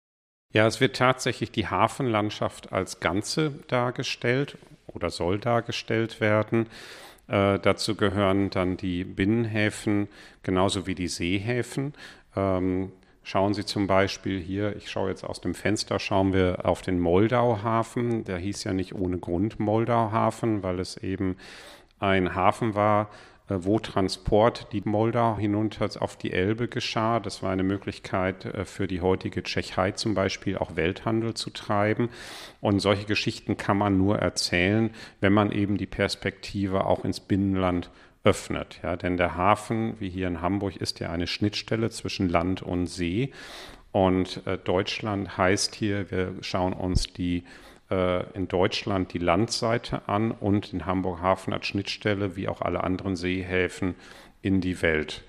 Ja, 0.54 0.68
es 0.68 0.82
wird 0.82 0.98
tatsächlich 0.98 1.52
die 1.52 1.68
Hafenlandschaft 1.68 2.74
als 2.74 3.00
Ganze 3.00 3.52
dargestellt 3.68 4.58
oder 4.94 5.10
soll 5.10 5.40
dargestellt 5.40 6.20
werden. 6.20 6.68
Äh, 7.28 7.60
dazu 7.60 7.96
gehören 7.96 8.50
dann 8.50 8.78
die 8.78 9.04
Binnenhäfen 9.04 10.08
genauso 10.44 10.88
wie 10.88 10.96
die 10.96 11.08
Seehäfen. 11.08 11.94
Ähm, 12.36 12.92
schauen 13.24 13.54
Sie 13.54 13.66
zum 13.66 13.88
Beispiel 13.88 14.40
hier, 14.40 14.76
ich 14.76 14.90
schaue 14.90 15.10
jetzt 15.10 15.24
aus 15.24 15.42
dem 15.42 15.54
Fenster, 15.54 16.00
schauen 16.00 16.34
wir 16.34 16.66
auf 16.66 16.82
den 16.82 17.00
Moldauhafen. 17.00 18.24
Der 18.24 18.38
hieß 18.38 18.64
ja 18.64 18.74
nicht 18.74 18.96
ohne 18.96 19.18
Grund 19.18 19.60
Moldauhafen, 19.60 20.64
weil 20.64 20.80
es 20.80 20.98
eben 20.98 21.36
ein 22.00 22.36
Hafen 22.36 22.76
war, 22.76 23.10
wo 23.50 23.80
Transport 23.80 24.68
die 24.74 24.82
Moldau 24.84 25.38
hinunter 25.38 25.90
auf 26.02 26.18
die 26.18 26.34
Elbe 26.34 26.68
geschah. 26.68 27.20
Das 27.20 27.42
war 27.44 27.52
eine 27.52 27.64
Möglichkeit 27.64 28.46
äh, 28.46 28.66
für 28.66 28.88
die 28.88 29.02
heutige 29.02 29.44
Tschechei 29.44 29.92
zum 29.92 30.14
Beispiel 30.14 30.58
auch 30.58 30.76
Welthandel 30.76 31.34
zu 31.34 31.50
treiben. 31.50 32.10
Und 32.62 32.80
solche 32.80 33.06
Geschichten 33.06 33.58
kann 33.58 33.78
man 33.78 33.98
nur 33.98 34.20
erzählen, 34.20 34.92
wenn 35.22 35.34
man 35.34 35.52
eben 35.52 35.78
die 35.78 35.86
Perspektive 35.86 36.86
auch 36.86 37.06
ins 37.06 37.20
Binnenland 37.20 37.90
öffnet. 38.24 38.80
Ja, 38.84 38.98
denn 38.98 39.16
der 39.16 39.38
Hafen, 39.38 39.96
wie 40.00 40.10
hier 40.10 40.28
in 40.28 40.42
Hamburg, 40.42 40.76
ist 40.76 41.00
ja 41.00 41.10
eine 41.10 41.28
Schnittstelle 41.28 41.90
zwischen 41.90 42.28
Land 42.28 42.62
und 42.62 42.88
See. 42.88 43.32
Und 43.94 44.46
äh, 44.46 44.58
Deutschland 44.58 45.38
heißt 45.38 45.74
hier, 45.74 46.12
wir 46.12 46.34
schauen 46.42 46.74
uns 46.74 47.14
die 47.14 47.38
äh, 47.38 47.44
in 47.90 48.48
Deutschland 48.50 49.14
die 49.14 49.20
Landseite 49.20 50.08
an 50.08 50.32
und 50.32 50.74
den 50.74 50.86
Hamburg 50.86 51.22
Hafen 51.22 51.54
als 51.54 51.68
Schnittstelle, 51.68 52.36
wie 52.36 52.50
auch 52.50 52.62
alle 52.62 52.84
anderen 52.84 53.16
Seehäfen, 53.16 53.96
in 54.42 54.60
die 54.62 54.82
Welt. 54.82 55.24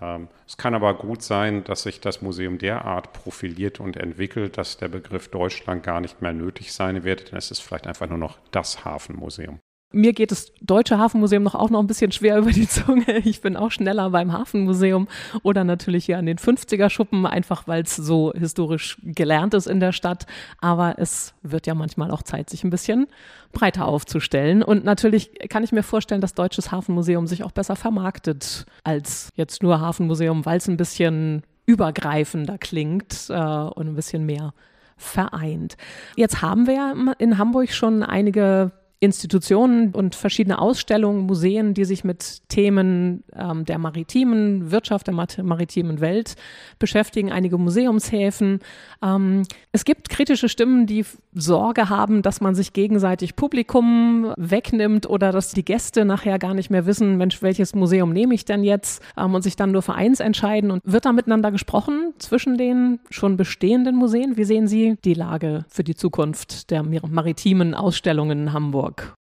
Ähm, 0.00 0.28
es 0.46 0.56
kann 0.56 0.74
aber 0.74 0.94
gut 0.94 1.22
sein, 1.22 1.64
dass 1.64 1.82
sich 1.82 2.00
das 2.00 2.22
Museum 2.22 2.58
derart 2.58 3.12
profiliert 3.12 3.80
und 3.80 3.96
entwickelt, 3.96 4.58
dass 4.58 4.76
der 4.76 4.88
Begriff 4.88 5.28
Deutschland 5.28 5.82
gar 5.82 6.00
nicht 6.00 6.22
mehr 6.22 6.32
nötig 6.32 6.72
sein 6.72 7.04
wird, 7.04 7.30
denn 7.30 7.38
es 7.38 7.50
ist 7.50 7.60
vielleicht 7.60 7.86
einfach 7.86 8.08
nur 8.08 8.18
noch 8.18 8.38
das 8.50 8.84
Hafenmuseum. 8.84 9.58
Mir 9.90 10.12
geht 10.12 10.32
das 10.32 10.52
Deutsche 10.60 10.98
Hafenmuseum 10.98 11.42
noch 11.42 11.54
auch 11.54 11.70
noch 11.70 11.80
ein 11.80 11.86
bisschen 11.86 12.12
schwer 12.12 12.36
über 12.36 12.50
die 12.50 12.68
Zunge. 12.68 13.06
Ich 13.24 13.40
bin 13.40 13.56
auch 13.56 13.70
schneller 13.70 14.10
beim 14.10 14.32
Hafenmuseum 14.32 15.08
oder 15.42 15.64
natürlich 15.64 16.04
hier 16.04 16.18
an 16.18 16.26
den 16.26 16.36
50er 16.36 16.90
Schuppen, 16.90 17.24
einfach 17.24 17.66
weil 17.66 17.84
es 17.84 17.96
so 17.96 18.32
historisch 18.34 18.98
gelernt 19.02 19.54
ist 19.54 19.66
in 19.66 19.80
der 19.80 19.92
Stadt. 19.92 20.26
Aber 20.60 20.98
es 20.98 21.34
wird 21.42 21.66
ja 21.66 21.74
manchmal 21.74 22.10
auch 22.10 22.22
Zeit, 22.22 22.50
sich 22.50 22.64
ein 22.64 22.70
bisschen 22.70 23.06
breiter 23.52 23.86
aufzustellen. 23.86 24.62
Und 24.62 24.84
natürlich 24.84 25.30
kann 25.48 25.64
ich 25.64 25.72
mir 25.72 25.82
vorstellen, 25.82 26.20
dass 26.20 26.34
Deutsches 26.34 26.70
Hafenmuseum 26.70 27.26
sich 27.26 27.42
auch 27.42 27.52
besser 27.52 27.74
vermarktet 27.74 28.66
als 28.84 29.30
jetzt 29.36 29.62
nur 29.62 29.80
Hafenmuseum, 29.80 30.44
weil 30.44 30.58
es 30.58 30.68
ein 30.68 30.76
bisschen 30.76 31.44
übergreifender 31.64 32.58
klingt 32.58 33.28
äh, 33.30 33.34
und 33.34 33.88
ein 33.88 33.94
bisschen 33.94 34.26
mehr 34.26 34.52
vereint. 34.98 35.76
Jetzt 36.16 36.42
haben 36.42 36.66
wir 36.66 37.14
in 37.18 37.38
Hamburg 37.38 37.70
schon 37.70 38.02
einige 38.02 38.72
Institutionen 39.00 39.94
und 39.94 40.16
verschiedene 40.16 40.58
Ausstellungen, 40.58 41.26
Museen, 41.26 41.72
die 41.72 41.84
sich 41.84 42.02
mit 42.02 42.48
Themen 42.48 43.22
ähm, 43.36 43.64
der 43.64 43.78
maritimen 43.78 44.72
Wirtschaft, 44.72 45.06
der 45.06 45.14
maritimen 45.14 46.00
Welt 46.00 46.34
beschäftigen, 46.80 47.30
einige 47.30 47.58
Museumshäfen. 47.58 48.58
Ähm, 49.00 49.44
es 49.70 49.84
gibt 49.84 50.08
kritische 50.08 50.48
Stimmen, 50.48 50.86
die 50.86 51.04
Sorge 51.32 51.88
haben, 51.88 52.22
dass 52.22 52.40
man 52.40 52.56
sich 52.56 52.72
gegenseitig 52.72 53.36
Publikum 53.36 54.32
wegnimmt 54.36 55.08
oder 55.08 55.30
dass 55.30 55.52
die 55.52 55.64
Gäste 55.64 56.04
nachher 56.04 56.40
gar 56.40 56.54
nicht 56.54 56.70
mehr 56.70 56.84
wissen, 56.84 57.16
Mensch, 57.18 57.40
welches 57.40 57.76
Museum 57.76 58.12
nehme 58.12 58.34
ich 58.34 58.46
denn 58.46 58.64
jetzt 58.64 59.00
ähm, 59.16 59.32
und 59.32 59.42
sich 59.42 59.54
dann 59.54 59.70
nur 59.70 59.82
für 59.82 59.94
eins 59.94 60.18
entscheiden. 60.18 60.72
Und 60.72 60.82
wird 60.84 61.04
da 61.04 61.12
miteinander 61.12 61.52
gesprochen 61.52 62.14
zwischen 62.18 62.58
den 62.58 62.98
schon 63.10 63.36
bestehenden 63.36 63.94
Museen? 63.94 64.36
Wie 64.36 64.44
sehen 64.44 64.66
Sie 64.66 64.96
die 65.04 65.14
Lage 65.14 65.64
für 65.68 65.84
die 65.84 65.94
Zukunft 65.94 66.72
der 66.72 66.82
maritimen 66.82 67.74
Ausstellungen 67.74 68.40
in 68.40 68.52
Hamburg? 68.52 68.87
Hamburg? 68.88 69.14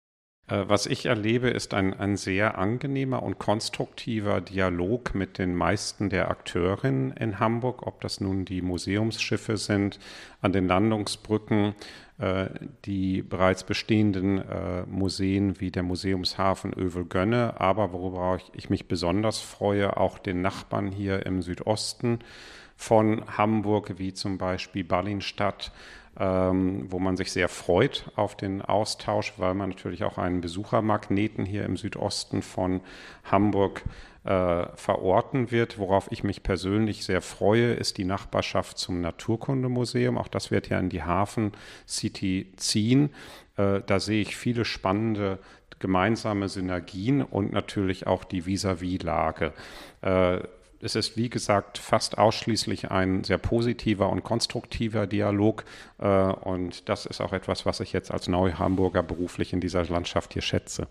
Äh, 0.49 0.65
was 0.69 0.87
ich 0.87 1.07
erlebe, 1.07 1.51
ist 1.51 1.75
ein, 1.75 1.95
ein 1.95 2.17
sehr 2.17 2.59
angenehmer 2.59 3.23
und 3.23 3.39
konstruktiver 3.39 4.41
Dialog 4.41 5.15
mit 5.15 5.39
den 5.39 5.55
meisten 5.55 6.09
der 6.09 6.31
Akteurinnen 6.31 7.13
in 7.13 7.41
Hamburg, 7.41 7.87
ob 7.87 8.01
das 8.01 8.21
nun 8.21 8.45
die 8.45 8.63
Museumsschiffe 8.63 9.57
sind, 9.57 9.99
an 10.41 10.53
den 10.53 10.69
Landungsbrücken, 10.69 11.75
äh, 12.19 12.47
die 12.85 13.23
bereits 13.23 13.65
bestehenden 13.65 14.39
äh, 14.39 14.87
Museen 14.87 15.61
wie 15.61 15.73
der 15.73 15.83
Museumshafen 15.83 16.73
Övel-Gönne, 16.73 17.61
aber 17.61 17.93
worüber 17.93 18.39
ich 18.53 18.71
mich 18.71 18.87
besonders 18.87 19.41
freue, 19.41 19.97
auch 19.97 20.19
den 20.19 20.43
Nachbarn 20.43 20.93
hier 20.93 21.27
im 21.27 21.43
Südosten 21.43 22.21
von 22.77 23.39
Hamburg, 23.39 23.95
wie 23.99 24.13
zum 24.13 24.39
Beispiel 24.39 24.85
Ballinstadt, 24.85 25.73
ähm, 26.19 26.87
wo 26.91 26.99
man 26.99 27.17
sich 27.17 27.33
sehr 27.33 27.49
freut 27.49 28.11
auf 28.17 28.37
den 28.37 28.63
Austausch, 28.63 29.35
weil 29.37 29.55
man 29.55 29.71
natürlich 29.71 30.05
auch 30.05 30.19
einen 30.19 30.41
Besuchermagneten 30.41 31.45
hier 31.45 31.65
im 31.65 31.77
Südosten 31.77 32.43
von 32.43 32.81
Hamburg 33.25 33.83
äh, 34.25 34.67
verorten 34.75 35.51
wird. 35.51 35.79
Worauf 35.79 36.11
ich 36.11 36.25
mich 36.25 36.43
persönlich 36.43 37.05
sehr 37.05 37.23
freue, 37.23 37.75
ist 37.75 37.99
die 37.99 38.05
Nachbarschaft 38.05 38.79
zum 38.79 39.01
Naturkundemuseum. 39.01 40.19
Auch 40.19 40.29
das 40.29 40.51
wird 40.51 40.69
ja 40.69 40.79
in 40.79 40.89
die 40.89 41.03
Hafen 41.03 41.53
City 41.87 42.53
ziehen. 42.57 43.11
Äh, 43.57 43.83
da 43.87 44.01
sehe 44.01 44.23
ich 44.23 44.37
viele 44.37 44.65
spannende 44.65 45.39
gemeinsame 45.79 46.49
Synergien 46.49 47.23
und 47.23 47.53
natürlich 47.53 48.07
auch 48.07 48.25
die 48.25 48.47
Vis-à-vis-Lage. 48.47 49.53
Äh, 50.01 50.39
es 50.87 50.95
ist, 50.95 51.17
wie 51.17 51.29
gesagt, 51.29 51.77
fast 51.77 52.17
ausschließlich 52.17 52.91
ein 52.91 53.25
sehr 53.25 53.39
positiver 53.39 54.09
und 54.09 54.25
konstruktiver 54.25 55.07
Dialog. 55.07 55.65
Äh, 55.99 56.07
und 56.07 56.89
das 56.89 57.05
ist 57.05 57.21
auch 57.21 57.33
etwas, 57.33 57.67
was 57.67 57.81
ich 57.81 57.93
jetzt 57.93 58.11
als 58.11 58.29
Neu-Hamburger 58.29 59.03
beruflich 59.03 59.53
in 59.53 59.61
dieser 59.61 59.85
Landschaft 59.85 60.33
hier 60.33 60.43
schätze. 60.43 60.89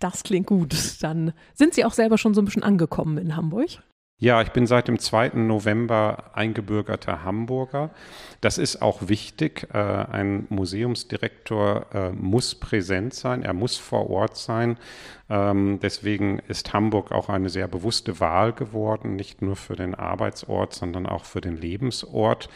Das 0.00 0.24
klingt 0.24 0.48
gut. 0.48 0.74
Dann 1.02 1.32
sind 1.54 1.74
Sie 1.74 1.84
auch 1.84 1.92
selber 1.92 2.18
schon 2.18 2.34
so 2.34 2.42
ein 2.42 2.46
bisschen 2.46 2.64
angekommen 2.64 3.18
in 3.18 3.36
Hamburg? 3.36 3.68
Ja, 4.20 4.40
ich 4.40 4.52
bin 4.52 4.66
seit 4.66 4.86
dem 4.88 4.98
2. 4.98 5.30
November 5.34 6.30
eingebürgerter 6.34 7.24
Hamburger. 7.24 7.90
Das 8.40 8.58
ist 8.58 8.80
auch 8.80 9.08
wichtig. 9.08 9.68
Äh, 9.74 9.78
ein 9.78 10.46
Museumsdirektor 10.50 11.86
äh, 11.92 12.10
muss 12.12 12.54
präsent 12.54 13.12
sein, 13.12 13.42
er 13.42 13.54
muss 13.54 13.76
vor 13.76 14.08
Ort 14.08 14.36
sein. 14.36 14.78
Ähm, 15.30 15.78
deswegen 15.80 16.38
ist 16.48 16.72
Hamburg 16.72 17.10
auch 17.10 17.28
eine 17.28 17.48
sehr 17.48 17.66
bewusste 17.66 18.20
Wahl 18.20 18.52
geworden, 18.52 19.16
nicht 19.16 19.40
nur 19.40 19.56
für 19.56 19.74
den 19.74 19.94
Arbeitsort, 19.94 20.74
sondern 20.74 21.06
auch 21.06 21.24
für 21.24 21.40
den 21.40 21.56
Lebensort. 21.56 22.50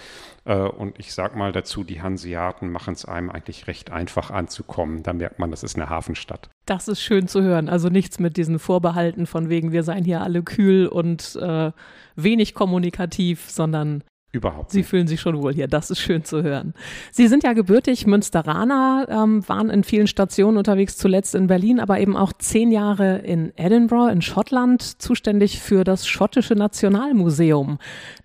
Äh, 0.44 0.56
und 0.56 0.98
ich 0.98 1.14
sage 1.14 1.38
mal 1.38 1.52
dazu, 1.52 1.82
die 1.82 2.02
Hanseaten 2.02 2.70
machen 2.70 2.92
es 2.92 3.06
einem 3.06 3.30
eigentlich 3.30 3.66
recht 3.68 3.90
einfach 3.90 4.30
anzukommen. 4.30 5.02
Da 5.02 5.14
merkt 5.14 5.38
man, 5.38 5.50
das 5.50 5.62
ist 5.62 5.76
eine 5.76 5.88
Hafenstadt. 5.88 6.50
Das 6.66 6.88
ist 6.88 7.00
schön 7.00 7.26
zu 7.26 7.42
hören. 7.42 7.70
Also 7.70 7.88
nichts 7.88 8.18
mit 8.18 8.36
diesen 8.36 8.58
Vorbehalten 8.58 9.26
von 9.26 9.48
wegen, 9.48 9.72
wir 9.72 9.82
seien 9.82 10.04
hier 10.04 10.20
alle 10.20 10.42
kühl 10.42 10.86
und 10.86 11.36
äh, 11.36 11.72
wenig 12.16 12.54
kommunikativ, 12.54 13.48
sondern 13.48 14.04
Überhaupt. 14.30 14.72
Sie 14.72 14.82
fühlen 14.82 15.06
sich 15.06 15.22
schon 15.22 15.40
wohl 15.40 15.54
hier. 15.54 15.68
Das 15.68 15.90
ist 15.90 16.00
schön 16.00 16.22
zu 16.22 16.42
hören. 16.42 16.74
Sie 17.10 17.28
sind 17.28 17.44
ja 17.44 17.54
gebürtig 17.54 18.06
Münsteraner, 18.06 19.06
ähm, 19.08 19.48
waren 19.48 19.70
in 19.70 19.84
vielen 19.84 20.06
Stationen 20.06 20.58
unterwegs, 20.58 20.98
zuletzt 20.98 21.34
in 21.34 21.46
Berlin, 21.46 21.80
aber 21.80 21.98
eben 21.98 22.14
auch 22.14 22.34
zehn 22.34 22.70
Jahre 22.70 23.18
in 23.20 23.54
Edinburgh 23.56 24.12
in 24.12 24.20
Schottland, 24.20 24.82
zuständig 25.00 25.60
für 25.60 25.82
das 25.82 26.06
schottische 26.06 26.54
Nationalmuseum. 26.54 27.78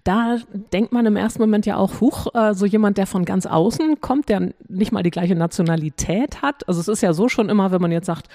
Da 0.04 0.39
denkt 0.74 0.92
man 0.92 1.06
im 1.06 1.16
ersten 1.16 1.42
Moment 1.42 1.66
ja 1.66 1.78
auch, 1.78 2.02
huch, 2.02 2.28
äh, 2.36 2.54
so 2.54 2.66
jemand, 2.66 2.98
der 2.98 3.08
von 3.08 3.24
ganz 3.24 3.46
außen 3.46 4.02
kommt, 4.02 4.28
der 4.28 4.52
nicht 4.68 4.92
mal 4.92 5.04
die 5.04 5.12
gleiche 5.12 5.36
Nationalität 5.36 6.42
hat. 6.42 6.68
Also 6.68 6.82
es 6.82 6.89
ist 6.89 7.02
ja 7.02 7.13
so 7.13 7.30
schon 7.30 7.48
immer, 7.48 7.72
wenn 7.72 7.82
man 7.82 7.94
jetzt 7.94 8.08
sagt, 8.08 8.28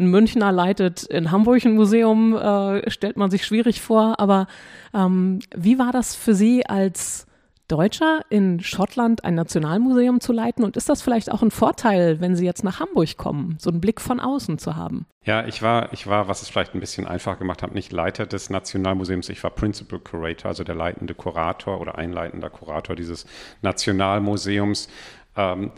ein 0.00 0.06
Münchner 0.10 0.50
leitet 0.50 1.04
in 1.04 1.30
Hamburg 1.30 1.64
ein 1.64 1.74
Museum, 1.74 2.34
äh, 2.36 2.90
stellt 2.90 3.16
man 3.16 3.30
sich 3.30 3.44
schwierig 3.44 3.80
vor. 3.80 4.18
Aber 4.18 4.46
ähm, 4.94 5.40
wie 5.54 5.78
war 5.78 5.92
das 5.92 6.16
für 6.16 6.34
Sie 6.34 6.66
als 6.66 7.26
Deutscher 7.68 8.22
in 8.30 8.60
Schottland 8.60 9.24
ein 9.24 9.34
Nationalmuseum 9.36 10.20
zu 10.20 10.32
leiten? 10.32 10.64
Und 10.64 10.76
ist 10.76 10.88
das 10.88 11.02
vielleicht 11.02 11.30
auch 11.30 11.42
ein 11.42 11.52
Vorteil, 11.52 12.20
wenn 12.20 12.34
Sie 12.34 12.44
jetzt 12.44 12.64
nach 12.64 12.80
Hamburg 12.80 13.16
kommen, 13.16 13.56
so 13.60 13.70
einen 13.70 13.80
Blick 13.80 14.00
von 14.00 14.18
außen 14.18 14.58
zu 14.58 14.74
haben? 14.74 15.06
Ja, 15.24 15.46
ich 15.46 15.62
war, 15.62 15.92
ich 15.92 16.06
war, 16.06 16.26
was 16.26 16.42
es 16.42 16.48
vielleicht 16.48 16.74
ein 16.74 16.80
bisschen 16.80 17.06
einfach 17.06 17.38
gemacht 17.38 17.62
hat, 17.62 17.74
nicht 17.74 17.92
Leiter 17.92 18.26
des 18.26 18.50
Nationalmuseums, 18.50 19.28
ich 19.28 19.42
war 19.44 19.50
Principal 19.50 20.00
Curator, 20.00 20.48
also 20.48 20.64
der 20.64 20.74
leitende 20.74 21.14
Kurator 21.14 21.80
oder 21.80 21.96
einleitender 21.96 22.50
Kurator 22.50 22.96
dieses 22.96 23.26
Nationalmuseums. 23.62 24.88
Ähm, 25.36 25.70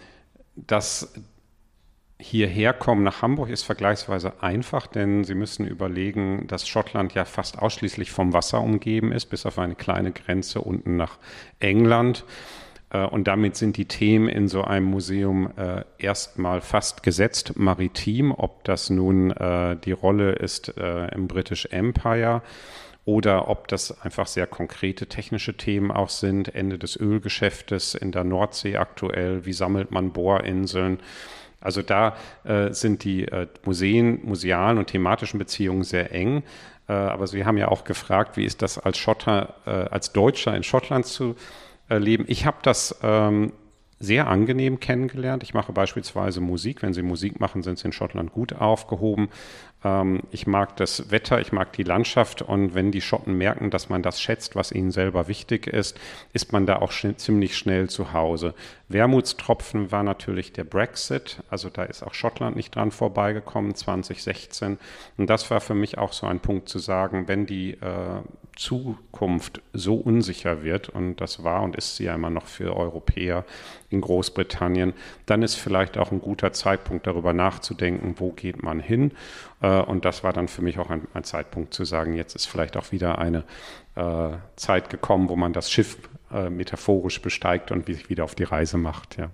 das 0.54 1.12
hierher 2.22 2.72
kommen 2.72 3.02
nach 3.02 3.20
Hamburg 3.22 3.50
ist 3.50 3.64
vergleichsweise 3.64 4.42
einfach, 4.42 4.86
denn 4.86 5.24
Sie 5.24 5.34
müssen 5.34 5.66
überlegen, 5.66 6.46
dass 6.46 6.68
Schottland 6.68 7.14
ja 7.14 7.24
fast 7.24 7.58
ausschließlich 7.58 8.10
vom 8.10 8.32
Wasser 8.32 8.60
umgeben 8.60 9.12
ist, 9.12 9.26
bis 9.26 9.44
auf 9.44 9.58
eine 9.58 9.74
kleine 9.74 10.12
Grenze 10.12 10.60
unten 10.60 10.96
nach 10.96 11.18
England. 11.58 12.24
Äh, 12.90 13.04
und 13.04 13.26
damit 13.26 13.56
sind 13.56 13.76
die 13.76 13.86
Themen 13.86 14.28
in 14.28 14.48
so 14.48 14.62
einem 14.62 14.86
Museum 14.86 15.50
äh, 15.56 15.84
erstmal 15.98 16.60
fast 16.60 17.02
gesetzt 17.02 17.58
maritim, 17.58 18.32
ob 18.32 18.64
das 18.64 18.88
nun 18.88 19.30
äh, 19.32 19.76
die 19.76 19.92
Rolle 19.92 20.32
ist 20.32 20.76
äh, 20.78 21.08
im 21.08 21.26
British 21.26 21.66
Empire 21.66 22.42
oder 23.04 23.48
ob 23.48 23.66
das 23.66 24.00
einfach 24.00 24.28
sehr 24.28 24.46
konkrete 24.46 25.06
technische 25.06 25.56
Themen 25.56 25.90
auch 25.90 26.08
sind. 26.08 26.54
Ende 26.54 26.78
des 26.78 26.96
Ölgeschäftes 26.96 27.96
in 27.96 28.12
der 28.12 28.22
Nordsee 28.22 28.76
aktuell, 28.76 29.44
wie 29.44 29.52
sammelt 29.52 29.90
man 29.90 30.12
Bohrinseln? 30.12 31.00
Also 31.62 31.82
da 31.82 32.16
äh, 32.44 32.72
sind 32.72 33.04
die 33.04 33.26
äh, 33.28 33.46
Museen, 33.64 34.20
musealen 34.24 34.78
und 34.78 34.86
thematischen 34.88 35.38
Beziehungen 35.38 35.84
sehr 35.84 36.12
eng. 36.12 36.42
Äh, 36.88 36.92
aber 36.92 37.26
Sie 37.26 37.44
haben 37.44 37.58
ja 37.58 37.68
auch 37.68 37.84
gefragt, 37.84 38.36
wie 38.36 38.44
ist 38.44 38.62
das 38.62 38.78
als 38.78 38.98
Schotter, 38.98 39.54
äh, 39.66 39.70
als 39.70 40.12
Deutscher 40.12 40.54
in 40.56 40.62
Schottland 40.62 41.06
zu 41.06 41.36
leben? 41.88 42.24
Ich 42.26 42.46
habe 42.46 42.56
das 42.62 42.98
ähm, 43.02 43.52
sehr 44.02 44.26
angenehm 44.26 44.80
kennengelernt. 44.80 45.44
Ich 45.44 45.54
mache 45.54 45.72
beispielsweise 45.72 46.40
Musik. 46.40 46.82
Wenn 46.82 46.92
Sie 46.92 47.02
Musik 47.02 47.38
machen, 47.38 47.62
sind 47.62 47.78
Sie 47.78 47.86
in 47.86 47.92
Schottland 47.92 48.32
gut 48.32 48.52
aufgehoben. 48.52 49.28
Ähm, 49.84 50.20
ich 50.30 50.46
mag 50.46 50.76
das 50.76 51.10
Wetter, 51.10 51.40
ich 51.40 51.52
mag 51.52 51.72
die 51.72 51.82
Landschaft 51.82 52.42
und 52.42 52.74
wenn 52.74 52.90
die 52.90 53.00
Schotten 53.00 53.36
merken, 53.36 53.70
dass 53.70 53.88
man 53.88 54.02
das 54.02 54.20
schätzt, 54.20 54.56
was 54.56 54.72
ihnen 54.72 54.90
selber 54.90 55.28
wichtig 55.28 55.66
ist, 55.66 55.98
ist 56.32 56.52
man 56.52 56.66
da 56.66 56.76
auch 56.76 56.92
sch 56.92 57.06
ziemlich 57.16 57.56
schnell 57.56 57.88
zu 57.88 58.12
Hause. 58.12 58.54
Wermutstropfen 58.88 59.90
war 59.90 60.02
natürlich 60.02 60.52
der 60.52 60.64
Brexit, 60.64 61.42
also 61.50 61.68
da 61.68 61.84
ist 61.84 62.02
auch 62.02 62.14
Schottland 62.14 62.56
nicht 62.56 62.74
dran 62.74 62.90
vorbeigekommen 62.90 63.74
2016 63.74 64.78
und 65.16 65.30
das 65.30 65.50
war 65.50 65.60
für 65.60 65.74
mich 65.74 65.98
auch 65.98 66.12
so 66.12 66.26
ein 66.26 66.40
Punkt 66.40 66.68
zu 66.68 66.78
sagen, 66.78 67.28
wenn 67.28 67.46
die 67.46 67.72
äh, 67.72 68.20
Zukunft 68.56 69.62
so 69.72 69.94
unsicher 69.94 70.62
wird 70.62 70.90
und 70.90 71.16
das 71.16 71.42
war 71.42 71.62
und 71.62 71.74
ist 71.74 71.96
sie 71.96 72.04
ja 72.04 72.14
immer 72.14 72.30
noch 72.30 72.46
für 72.46 72.76
Europäer 72.76 73.44
in 73.88 74.00
Großbritannien, 74.00 74.92
dann 75.26 75.42
ist 75.42 75.54
vielleicht 75.54 75.96
auch 75.96 76.12
ein 76.12 76.20
guter 76.20 76.52
Zeitpunkt 76.52 77.06
darüber 77.06 77.32
nachzudenken, 77.32 78.16
wo 78.18 78.32
geht 78.32 78.62
man 78.62 78.78
hin 78.78 79.12
und 79.68 80.04
das 80.04 80.24
war 80.24 80.32
dann 80.32 80.48
für 80.48 80.62
mich 80.62 80.78
auch 80.78 80.90
ein, 80.90 81.06
ein, 81.14 81.24
Zeitpunkt 81.24 81.72
zu 81.72 81.84
sagen, 81.84 82.14
jetzt 82.14 82.34
ist 82.34 82.46
vielleicht 82.46 82.76
auch 82.76 82.92
wieder 82.92 83.18
eine 83.18 83.44
äh, 83.94 84.30
Zeit 84.56 84.90
gekommen, 84.90 85.28
wo 85.28 85.36
man 85.36 85.52
das 85.52 85.70
Schiff 85.70 85.98
äh, 86.32 86.50
metaphorisch 86.50 87.22
besteigt 87.22 87.70
und 87.70 87.86
sich 87.86 88.08
wieder 88.08 88.24
auf 88.24 88.34
die 88.34 88.44
Reise 88.44 88.78
macht. 88.78 89.18
Ja. 89.18 89.30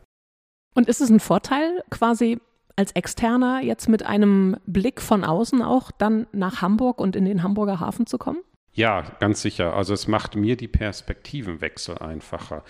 Und 0.75 0.89
ist 0.89 1.01
es 1.01 1.11
ein 1.11 1.21
Vorteil, 1.21 1.83
quasi 1.91 2.39
als 2.77 2.93
Externer 2.93 3.61
jetzt 3.61 3.89
mit 3.89 4.05
einem 4.05 4.57
Blick 4.67 5.01
von 5.01 5.25
außen 5.25 5.63
auch 5.63 5.91
dann 5.91 6.27
nach 6.33 6.63
Hamburg 6.63 7.01
und 7.01 7.17
in 7.17 7.25
den 7.25 7.43
Hamburger 7.43 7.81
Hafen 7.81 8.07
zu 8.07 8.19
kommen? 8.19 8.39
Ja, 8.73 9.03
ganz 9.19 9.43
sicher. 9.43 9.75
Also 9.75 9.93
es 9.93 10.07
macht 10.07 10.37
mir 10.37 10.57
die 10.57 10.69
Perspektivenwechsel 10.69 11.99
einfacher. 11.99 12.63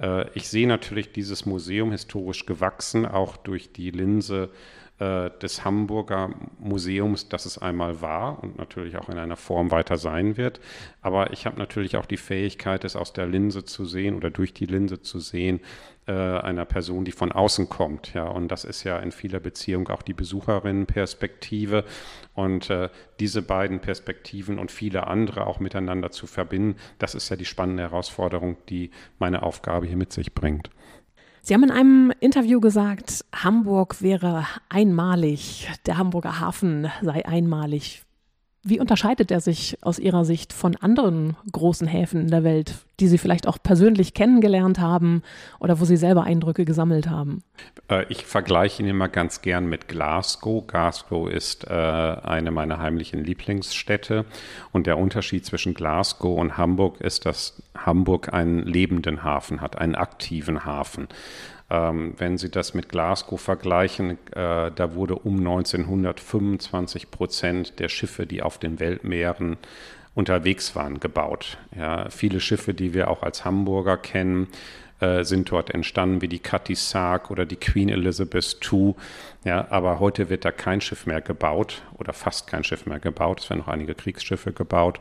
Äh, 0.00 0.28
ich 0.34 0.48
sehe 0.48 0.66
natürlich 0.66 1.12
dieses 1.12 1.46
Museum 1.46 1.92
historisch 1.92 2.46
gewachsen, 2.46 3.06
auch 3.06 3.36
durch 3.36 3.72
die 3.72 3.92
Linse 3.92 4.50
äh, 5.02 5.30
des 5.40 5.64
Hamburger 5.64 6.30
Museums, 6.60 7.28
das 7.28 7.44
es 7.44 7.58
einmal 7.58 8.00
war 8.00 8.40
und 8.40 8.56
natürlich 8.56 8.96
auch 8.98 9.08
in 9.08 9.18
einer 9.18 9.36
Form 9.36 9.72
weiter 9.72 9.96
sein 9.96 10.36
wird. 10.36 10.60
Aber 11.00 11.32
ich 11.32 11.44
habe 11.44 11.58
natürlich 11.58 11.96
auch 11.96 12.06
die 12.06 12.16
Fähigkeit, 12.16 12.84
es 12.84 12.94
aus 12.94 13.12
der 13.12 13.26
Linse 13.26 13.64
zu 13.64 13.84
sehen 13.84 14.14
oder 14.14 14.30
durch 14.30 14.54
die 14.54 14.66
Linse 14.66 15.02
zu 15.02 15.18
sehen, 15.18 15.58
äh, 16.06 16.12
einer 16.12 16.64
Person, 16.66 17.04
die 17.04 17.10
von 17.10 17.32
außen 17.32 17.68
kommt. 17.68 18.14
Ja, 18.14 18.28
und 18.28 18.46
das 18.48 18.64
ist 18.64 18.84
ja 18.84 18.98
in 19.00 19.10
vieler 19.10 19.40
Beziehung 19.40 19.88
auch 19.88 20.02
die 20.02 20.14
Besucherinnenperspektive. 20.14 21.84
Und 22.34 22.70
äh, 22.70 22.88
diese 23.18 23.42
beiden 23.42 23.80
Perspektiven 23.80 24.60
und 24.60 24.70
viele 24.70 25.08
andere 25.08 25.48
auch 25.48 25.58
miteinander 25.58 26.12
zu 26.12 26.28
verbinden, 26.28 26.76
das 27.00 27.16
ist 27.16 27.28
ja 27.28 27.34
die 27.34 27.44
spannende 27.44 27.82
Herausforderung, 27.82 28.56
die 28.68 28.90
meine 29.18 29.42
Aufgabe 29.42 29.86
hier 29.86 29.96
mit 29.96 30.12
sich 30.12 30.32
bringt. 30.32 30.70
Sie 31.44 31.54
haben 31.54 31.64
in 31.64 31.72
einem 31.72 32.12
Interview 32.20 32.60
gesagt, 32.60 33.24
Hamburg 33.34 34.00
wäre 34.00 34.46
einmalig, 34.68 35.68
der 35.86 35.98
Hamburger 35.98 36.38
Hafen 36.38 36.88
sei 37.02 37.26
einmalig. 37.26 38.04
Wie 38.64 38.78
unterscheidet 38.78 39.32
er 39.32 39.40
sich 39.40 39.76
aus 39.82 39.98
Ihrer 39.98 40.24
Sicht 40.24 40.52
von 40.52 40.76
anderen 40.76 41.36
großen 41.50 41.88
Häfen 41.88 42.20
in 42.20 42.30
der 42.30 42.44
Welt, 42.44 42.76
die 43.00 43.08
Sie 43.08 43.18
vielleicht 43.18 43.48
auch 43.48 43.58
persönlich 43.60 44.14
kennengelernt 44.14 44.78
haben 44.78 45.24
oder 45.58 45.80
wo 45.80 45.84
Sie 45.84 45.96
selber 45.96 46.22
Eindrücke 46.22 46.64
gesammelt 46.64 47.10
haben? 47.10 47.42
Äh, 47.90 48.04
ich 48.08 48.24
vergleiche 48.24 48.80
ihn 48.80 48.88
immer 48.88 49.08
ganz 49.08 49.42
gern 49.42 49.66
mit 49.66 49.88
Glasgow. 49.88 50.64
Glasgow 50.64 51.28
ist 51.28 51.64
äh, 51.64 51.72
eine 51.72 52.52
meiner 52.52 52.78
heimlichen 52.78 53.24
Lieblingsstädte 53.24 54.26
und 54.70 54.86
der 54.86 54.96
Unterschied 54.96 55.44
zwischen 55.44 55.74
Glasgow 55.74 56.38
und 56.38 56.56
Hamburg 56.56 57.00
ist, 57.00 57.26
dass 57.26 57.60
Hamburg 57.76 58.32
einen 58.32 58.60
lebenden 58.60 59.24
Hafen 59.24 59.60
hat, 59.60 59.76
einen 59.76 59.96
aktiven 59.96 60.64
Hafen. 60.64 61.08
Ähm, 61.72 62.12
wenn 62.18 62.36
Sie 62.36 62.50
das 62.50 62.74
mit 62.74 62.90
Glasgow 62.90 63.40
vergleichen, 63.40 64.18
äh, 64.32 64.70
da 64.70 64.94
wurde 64.94 65.14
um 65.14 65.38
1925 65.38 67.10
Prozent 67.10 67.78
der 67.78 67.88
Schiffe, 67.88 68.26
die 68.26 68.42
auf 68.42 68.58
den 68.58 68.78
Weltmeeren 68.78 69.56
unterwegs 70.14 70.76
waren, 70.76 71.00
gebaut. 71.00 71.56
Ja, 71.74 72.10
viele 72.10 72.40
Schiffe, 72.40 72.74
die 72.74 72.92
wir 72.92 73.08
auch 73.08 73.22
als 73.22 73.46
Hamburger 73.46 73.96
kennen, 73.96 74.48
äh, 75.00 75.24
sind 75.24 75.50
dort 75.50 75.70
entstanden, 75.70 76.20
wie 76.20 76.28
die 76.28 76.40
Cutty 76.40 76.74
Sark 76.74 77.30
oder 77.30 77.46
die 77.46 77.56
Queen 77.56 77.88
Elizabeth 77.88 78.58
II. 78.70 78.94
Ja, 79.44 79.66
aber 79.70 79.98
heute 79.98 80.28
wird 80.28 80.44
da 80.44 80.52
kein 80.52 80.82
Schiff 80.82 81.06
mehr 81.06 81.22
gebaut 81.22 81.80
oder 81.94 82.12
fast 82.12 82.48
kein 82.48 82.64
Schiff 82.64 82.84
mehr 82.84 83.00
gebaut. 83.00 83.40
Es 83.40 83.48
werden 83.48 83.60
noch 83.60 83.68
einige 83.68 83.94
Kriegsschiffe 83.94 84.52
gebaut. 84.52 85.00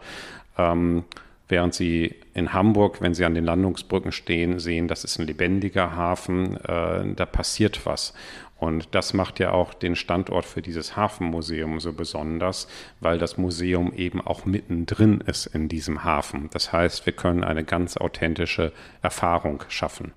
Ähm, 0.57 1.03
während 1.51 1.75
Sie 1.75 2.15
in 2.33 2.53
Hamburg, 2.53 3.01
wenn 3.01 3.13
Sie 3.13 3.25
an 3.25 3.35
den 3.35 3.45
Landungsbrücken 3.45 4.11
stehen, 4.11 4.59
sehen, 4.59 4.87
das 4.87 5.03
ist 5.03 5.19
ein 5.19 5.27
lebendiger 5.27 5.95
Hafen, 5.95 6.57
äh, 6.57 7.13
da 7.15 7.25
passiert 7.25 7.85
was. 7.85 8.13
Und 8.57 8.93
das 8.93 9.13
macht 9.13 9.39
ja 9.39 9.51
auch 9.51 9.73
den 9.73 9.95
Standort 9.95 10.45
für 10.45 10.61
dieses 10.61 10.95
Hafenmuseum 10.95 11.79
so 11.79 11.93
besonders, 11.93 12.67
weil 12.99 13.17
das 13.17 13.37
Museum 13.37 13.91
eben 13.93 14.21
auch 14.21 14.45
mittendrin 14.45 15.19
ist 15.21 15.47
in 15.47 15.67
diesem 15.67 16.03
Hafen. 16.03 16.49
Das 16.53 16.71
heißt, 16.71 17.05
wir 17.07 17.13
können 17.13 17.43
eine 17.43 17.63
ganz 17.63 17.97
authentische 17.97 18.71
Erfahrung 19.01 19.63
schaffen. 19.67 20.13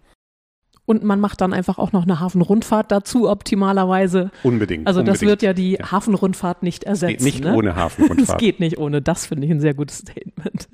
Und 0.86 1.02
man 1.02 1.18
macht 1.18 1.40
dann 1.40 1.54
einfach 1.54 1.78
auch 1.78 1.92
noch 1.92 2.02
eine 2.02 2.20
Hafenrundfahrt 2.20 2.92
dazu, 2.92 3.28
optimalerweise. 3.28 4.30
Unbedingt. 4.42 4.86
Also 4.86 5.00
das 5.00 5.22
unbedingt. 5.22 5.30
wird 5.30 5.42
ja 5.42 5.52
die 5.54 5.72
ja. 5.72 5.92
Hafenrundfahrt 5.92 6.62
nicht 6.62 6.84
ersetzen. 6.84 7.24
Geht 7.24 7.24
nicht 7.24 7.44
ne? 7.44 7.54
ohne 7.54 7.74
Hafenrundfahrt. 7.74 8.28
Es 8.34 8.36
geht 8.36 8.60
nicht 8.60 8.78
ohne. 8.78 9.00
Das 9.00 9.26
finde 9.26 9.46
ich 9.46 9.50
ein 9.50 9.60
sehr 9.60 9.74
gutes 9.74 9.98
Statement. 9.98 10.68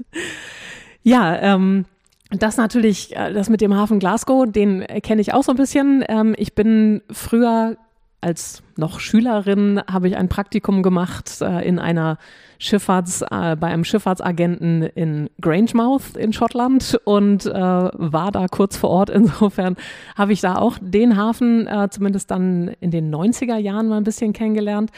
Ja, 1.03 1.37
ähm, 1.41 1.85
das 2.31 2.57
natürlich, 2.57 3.17
äh, 3.17 3.33
das 3.33 3.49
mit 3.49 3.61
dem 3.61 3.75
Hafen 3.75 3.99
Glasgow, 3.99 4.51
den 4.51 4.85
kenne 5.03 5.21
ich 5.21 5.33
auch 5.33 5.43
so 5.43 5.53
ein 5.53 5.57
bisschen. 5.57 6.05
Ähm, 6.09 6.35
ich 6.37 6.55
bin 6.55 7.03
früher 7.11 7.77
als 8.21 8.63
noch 8.77 9.01
Schülerin 9.01 9.81
habe 9.91 10.09
ich 10.09 10.17
ein 10.17 10.29
Praktikum 10.29 10.83
gemacht 10.83 11.41
äh, 11.41 11.67
in 11.67 11.79
einer 11.79 12.19
Schifffahrts, 12.59 13.23
äh, 13.23 13.57
bei 13.57 13.69
einem 13.69 13.85
Schifffahrtsagenten 13.85 14.83
in 14.83 15.31
Grangemouth 15.41 16.17
in 16.17 16.33
Schottland 16.33 17.01
und 17.05 17.47
äh, 17.47 17.53
war 17.53 18.31
da 18.33 18.47
kurz 18.49 18.77
vor 18.77 18.91
Ort. 18.91 19.11
Insofern 19.11 19.77
habe 20.17 20.33
ich 20.33 20.41
da 20.41 20.57
auch 20.57 20.77
den 20.81 21.17
Hafen 21.17 21.67
äh, 21.67 21.89
zumindest 21.91 22.31
dann 22.31 22.69
in 22.81 22.91
den 22.91 23.15
90er 23.15 23.57
Jahren 23.57 23.89
mal 23.89 23.97
ein 23.97 24.05
bisschen 24.05 24.33
kennengelernt. 24.33 24.91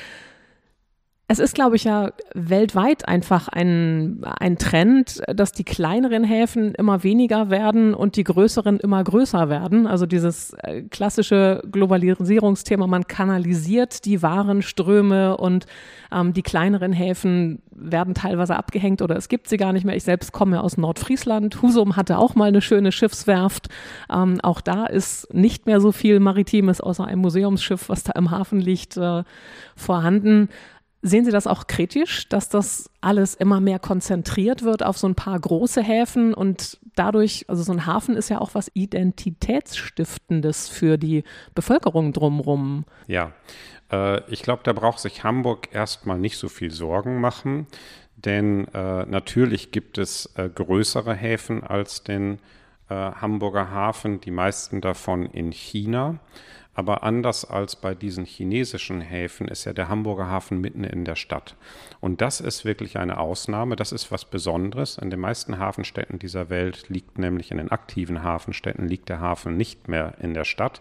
Es 1.28 1.38
ist, 1.38 1.54
glaube 1.54 1.76
ich, 1.76 1.84
ja 1.84 2.12
weltweit 2.34 3.08
einfach 3.08 3.48
ein, 3.48 4.22
ein 4.38 4.58
Trend, 4.58 5.22
dass 5.34 5.52
die 5.52 5.64
kleineren 5.64 6.24
Häfen 6.24 6.74
immer 6.74 7.04
weniger 7.04 7.48
werden 7.48 7.94
und 7.94 8.16
die 8.16 8.24
größeren 8.24 8.78
immer 8.80 9.02
größer 9.02 9.48
werden. 9.48 9.86
Also 9.86 10.04
dieses 10.04 10.52
äh, 10.62 10.82
klassische 10.82 11.62
Globalisierungsthema, 11.70 12.86
man 12.86 13.06
kanalisiert 13.06 14.04
die 14.04 14.20
Warenströme 14.20 15.38
und 15.38 15.66
ähm, 16.12 16.34
die 16.34 16.42
kleineren 16.42 16.92
Häfen 16.92 17.62
werden 17.70 18.14
teilweise 18.14 18.56
abgehängt 18.56 19.00
oder 19.00 19.16
es 19.16 19.28
gibt 19.28 19.48
sie 19.48 19.56
gar 19.56 19.72
nicht 19.72 19.84
mehr. 19.84 19.96
Ich 19.96 20.04
selbst 20.04 20.32
komme 20.32 20.62
aus 20.62 20.76
Nordfriesland. 20.76 21.62
Husum 21.62 21.96
hatte 21.96 22.18
auch 22.18 22.34
mal 22.34 22.48
eine 22.48 22.60
schöne 22.60 22.92
Schiffswerft. 22.92 23.68
Ähm, 24.12 24.38
auch 24.42 24.60
da 24.60 24.84
ist 24.84 25.32
nicht 25.32 25.64
mehr 25.64 25.80
so 25.80 25.92
viel 25.92 26.20
Maritimes 26.20 26.80
außer 26.80 27.06
einem 27.06 27.22
Museumsschiff, 27.22 27.88
was 27.88 28.04
da 28.04 28.12
im 28.18 28.30
Hafen 28.30 28.60
liegt, 28.60 28.98
äh, 28.98 29.22
vorhanden. 29.76 30.50
Sehen 31.04 31.24
Sie 31.24 31.32
das 31.32 31.48
auch 31.48 31.66
kritisch, 31.66 32.28
dass 32.28 32.48
das 32.48 32.88
alles 33.00 33.34
immer 33.34 33.58
mehr 33.58 33.80
konzentriert 33.80 34.62
wird 34.62 34.84
auf 34.84 34.96
so 34.96 35.08
ein 35.08 35.16
paar 35.16 35.38
große 35.38 35.82
Häfen 35.82 36.32
und 36.32 36.78
dadurch, 36.94 37.44
also 37.48 37.64
so 37.64 37.72
ein 37.72 37.86
Hafen 37.86 38.16
ist 38.16 38.28
ja 38.28 38.40
auch 38.40 38.54
was 38.54 38.70
Identitätsstiftendes 38.74 40.68
für 40.68 40.98
die 40.98 41.24
Bevölkerung 41.56 42.12
drumherum. 42.12 42.84
Ja, 43.08 43.32
äh, 43.90 44.20
ich 44.30 44.42
glaube, 44.42 44.62
da 44.62 44.72
braucht 44.72 45.00
sich 45.00 45.24
Hamburg 45.24 45.74
erstmal 45.74 46.18
nicht 46.18 46.38
so 46.38 46.48
viel 46.48 46.70
Sorgen 46.70 47.20
machen, 47.20 47.66
denn 48.16 48.68
äh, 48.68 49.04
natürlich 49.04 49.72
gibt 49.72 49.98
es 49.98 50.32
äh, 50.36 50.48
größere 50.48 51.14
Häfen 51.14 51.64
als 51.64 52.04
den 52.04 52.38
äh, 52.88 52.94
Hamburger 52.94 53.70
Hafen, 53.70 54.20
die 54.20 54.30
meisten 54.30 54.80
davon 54.80 55.26
in 55.26 55.50
China. 55.50 56.20
Aber 56.74 57.02
anders 57.02 57.44
als 57.44 57.76
bei 57.76 57.94
diesen 57.94 58.24
chinesischen 58.24 59.02
Häfen 59.02 59.46
ist 59.46 59.64
ja 59.64 59.74
der 59.74 59.88
Hamburger 59.88 60.28
Hafen 60.28 60.58
mitten 60.58 60.84
in 60.84 61.04
der 61.04 61.16
Stadt. 61.16 61.54
Und 62.00 62.22
das 62.22 62.40
ist 62.40 62.64
wirklich 62.64 62.98
eine 62.98 63.18
Ausnahme. 63.18 63.76
Das 63.76 63.92
ist 63.92 64.10
was 64.10 64.24
Besonderes. 64.24 64.96
In 64.96 65.10
den 65.10 65.20
meisten 65.20 65.58
Hafenstädten 65.58 66.18
dieser 66.18 66.48
Welt 66.48 66.88
liegt 66.88 67.18
nämlich 67.18 67.50
in 67.50 67.58
den 67.58 67.70
aktiven 67.70 68.22
Hafenstädten 68.22 68.88
liegt 68.88 69.10
der 69.10 69.20
Hafen 69.20 69.56
nicht 69.58 69.88
mehr 69.88 70.14
in 70.20 70.32
der 70.32 70.44
Stadt. 70.44 70.80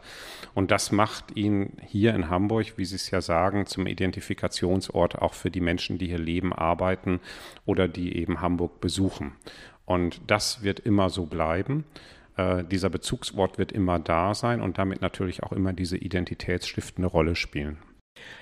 Und 0.54 0.72
das 0.72 0.94
macht 0.94 1.36
ihn 1.36 1.74
hier 1.86 2.16
in 2.16 2.30
Hamburg, 2.30 2.78
wie 2.78 2.86
Sie 2.86 2.96
es 2.96 3.12
ja 3.12 3.20
sagen, 3.20 3.66
zum 3.66 3.86
Identifikationsort 3.86 5.22
auch 5.22 5.34
für 5.34 5.52
die 5.52 5.62
Menschen, 5.62 5.98
die 5.98 6.08
hier 6.08 6.20
leben, 6.20 6.54
arbeiten 6.54 7.20
oder 7.66 7.90
die 7.90 8.16
eben 8.16 8.40
Hamburg 8.40 8.80
besuchen. 8.80 9.34
Und 9.86 10.22
das 10.28 10.64
wird 10.64 10.80
immer 10.80 11.10
so 11.10 11.26
bleiben. 11.26 11.84
Äh, 12.38 12.64
dieser 12.64 12.90
Bezugsort 12.90 13.58
wird 13.58 13.72
immer 13.72 14.00
da 14.00 14.34
sein 14.34 14.62
und 14.62 14.78
damit 14.78 15.02
natürlich 15.02 15.44
auch 15.44 15.52
immer 15.52 15.74
diese 15.74 15.98
identitätsstiftende 15.98 17.08
Rolle 17.08 17.36
spielen. 17.36 17.78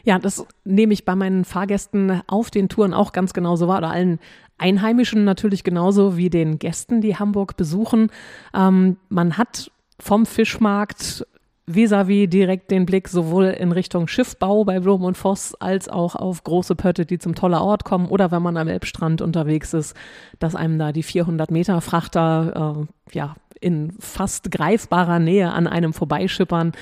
Ja, 0.04 0.20
das 0.20 0.46
nehme 0.64 0.94
ich 0.94 1.06
bei 1.06 1.16
meinen 1.16 1.46
Fahrgästen 1.46 2.22
auf 2.28 2.50
den 2.50 2.70
Touren 2.70 2.94
auch 2.94 3.12
ganz 3.12 3.34
genauso 3.34 3.68
wahr 3.68 3.80
oder 3.80 3.92
allen 3.92 4.20
Einheimischen 4.58 5.24
natürlich 5.24 5.64
genauso 5.64 6.18
wie 6.18 6.30
den 6.30 6.60
Gästen, 6.60 7.02
die 7.02 7.16
Hamburg 7.16 7.56
besuchen. 7.56 8.12
Ähm, 8.54 8.98
man 9.10 9.38
hat 9.38 9.72
vom 10.00 10.26
Fischmarkt 10.26 11.26
vis-à-vis 11.68 12.26
-vis 12.26 12.28
direkt 12.28 12.72
den 12.72 12.86
Blick 12.86 13.08
sowohl 13.08 13.46
in 13.46 13.72
Richtung 13.72 14.08
Schiffbau 14.08 14.66
bei 14.66 14.80
Blom 14.80 15.04
und 15.04 15.18
Voss 15.18 15.54
als 15.56 15.88
auch 15.88 16.16
auf 16.16 16.44
große 16.44 16.76
Pötte, 16.76 17.06
die 17.06 17.20
zum 17.20 17.36
toller 17.36 17.62
Ort 17.62 17.86
kommen 17.86 18.08
oder 18.08 18.32
wenn 18.32 18.42
man 18.42 18.58
am 18.58 18.68
Elbstrand 18.68 19.22
unterwegs 19.22 19.74
ist, 19.74 19.96
dass 20.40 20.56
einem 20.56 20.80
da 20.80 20.92
die 20.92 21.04
400 21.04 21.52
Meter 21.52 21.80
Frachter 21.82 22.88
äh, 23.12 23.16
ja 23.16 23.36
in 23.60 23.92
fast 24.00 24.52
greifbarer 24.52 25.20
Nähe 25.20 25.52
an 25.52 25.68
einem 25.68 25.94
vorbeischippern. 25.94 26.74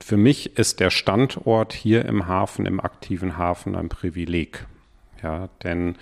Für 0.00 0.16
mich 0.16 0.58
ist 0.58 0.80
der 0.80 0.90
Standort 0.90 1.72
hier 1.72 2.04
im 2.04 2.28
Hafen, 2.28 2.66
im 2.66 2.80
aktiven 2.80 3.36
Hafen, 3.36 3.74
ein 3.74 3.88
Privileg. 3.88 4.66
Ja, 5.22 5.48
denn 5.64 5.96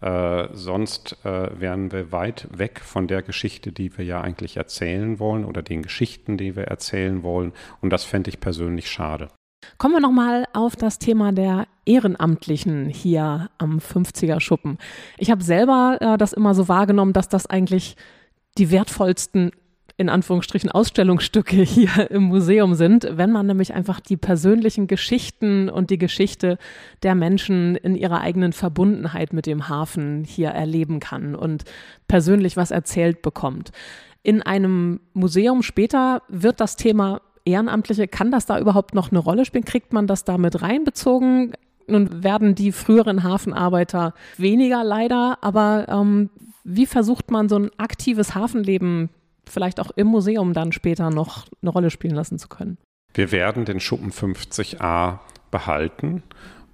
äh, 0.00 0.48
sonst 0.52 1.16
äh, 1.24 1.60
wären 1.60 1.92
wir 1.92 2.12
weit 2.12 2.48
weg 2.50 2.80
von 2.80 3.06
der 3.06 3.22
Geschichte, 3.22 3.72
die 3.72 3.96
wir 3.96 4.04
ja 4.04 4.20
eigentlich 4.20 4.56
erzählen 4.56 5.18
wollen 5.18 5.44
oder 5.44 5.62
den 5.62 5.82
Geschichten, 5.82 6.36
die 6.36 6.56
wir 6.56 6.64
erzählen 6.64 7.22
wollen. 7.22 7.52
Und 7.80 7.90
das 7.90 8.04
fände 8.04 8.30
ich 8.30 8.40
persönlich 8.40 8.90
schade. 8.90 9.28
Kommen 9.76 9.94
wir 9.94 10.00
nochmal 10.00 10.46
auf 10.54 10.74
das 10.74 10.98
Thema 10.98 11.32
der 11.32 11.66
Ehrenamtlichen 11.84 12.88
hier 12.88 13.50
am 13.58 13.78
50er 13.78 14.40
Schuppen. 14.40 14.78
Ich 15.18 15.30
habe 15.30 15.42
selber 15.42 15.98
äh, 16.00 16.18
das 16.18 16.32
immer 16.32 16.54
so 16.54 16.68
wahrgenommen, 16.68 17.12
dass 17.12 17.28
das 17.28 17.46
eigentlich 17.46 17.96
die 18.56 18.70
wertvollsten 18.70 19.52
in 20.00 20.08
Anführungsstrichen 20.08 20.70
Ausstellungsstücke 20.70 21.56
hier 21.62 22.10
im 22.10 22.22
Museum 22.22 22.74
sind, 22.74 23.06
wenn 23.12 23.30
man 23.30 23.46
nämlich 23.46 23.74
einfach 23.74 24.00
die 24.00 24.16
persönlichen 24.16 24.86
Geschichten 24.86 25.68
und 25.68 25.90
die 25.90 25.98
Geschichte 25.98 26.56
der 27.02 27.14
Menschen 27.14 27.76
in 27.76 27.94
ihrer 27.94 28.22
eigenen 28.22 28.54
Verbundenheit 28.54 29.34
mit 29.34 29.44
dem 29.44 29.68
Hafen 29.68 30.24
hier 30.24 30.48
erleben 30.48 31.00
kann 31.00 31.34
und 31.34 31.64
persönlich 32.08 32.56
was 32.56 32.70
erzählt 32.70 33.20
bekommt. 33.20 33.72
In 34.22 34.40
einem 34.40 35.00
Museum 35.12 35.62
später 35.62 36.22
wird 36.28 36.60
das 36.60 36.76
Thema 36.76 37.20
Ehrenamtliche, 37.44 38.08
kann 38.08 38.30
das 38.30 38.46
da 38.46 38.58
überhaupt 38.58 38.94
noch 38.94 39.10
eine 39.10 39.18
Rolle 39.18 39.44
spielen? 39.44 39.64
Kriegt 39.66 39.92
man 39.92 40.06
das 40.06 40.24
da 40.24 40.38
mit 40.38 40.62
reinbezogen? 40.62 41.52
Nun 41.86 42.22
werden 42.24 42.54
die 42.54 42.72
früheren 42.72 43.22
Hafenarbeiter 43.22 44.14
weniger 44.38 44.82
leider, 44.82 45.38
aber 45.42 45.86
ähm, 45.88 46.30
wie 46.64 46.86
versucht 46.86 47.30
man 47.30 47.50
so 47.50 47.56
ein 47.56 47.70
aktives 47.76 48.34
Hafenleben 48.34 49.10
vielleicht 49.48 49.80
auch 49.80 49.90
im 49.90 50.06
Museum 50.08 50.52
dann 50.52 50.72
später 50.72 51.10
noch 51.10 51.46
eine 51.62 51.70
Rolle 51.70 51.90
spielen 51.90 52.14
lassen 52.14 52.38
zu 52.38 52.48
können. 52.48 52.78
Wir 53.14 53.32
werden 53.32 53.64
den 53.64 53.80
Schuppen 53.80 54.12
50a 54.12 55.18
behalten 55.50 56.22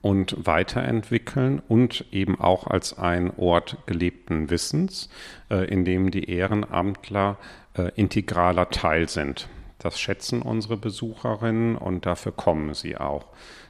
und 0.02 0.46
weiterentwickeln 0.46 1.60
und 1.66 2.04
eben 2.12 2.38
auch 2.40 2.66
als 2.66 2.96
ein 2.96 3.32
Ort 3.36 3.78
gelebten 3.86 4.50
Wissens, 4.50 5.08
äh, 5.50 5.64
in 5.68 5.84
dem 5.84 6.10
die 6.10 6.30
Ehrenamtler 6.30 7.38
äh, 7.74 7.90
integraler 7.96 8.70
Teil 8.70 9.08
sind. 9.08 9.48
Das 9.78 9.98
schätzen 9.98 10.42
unsere 10.42 10.76
Besucherinnen 10.76 11.76
und 11.76 12.06
dafür 12.06 12.32
kommen 12.32 12.74
sie 12.74 12.96
auch. 12.96 13.26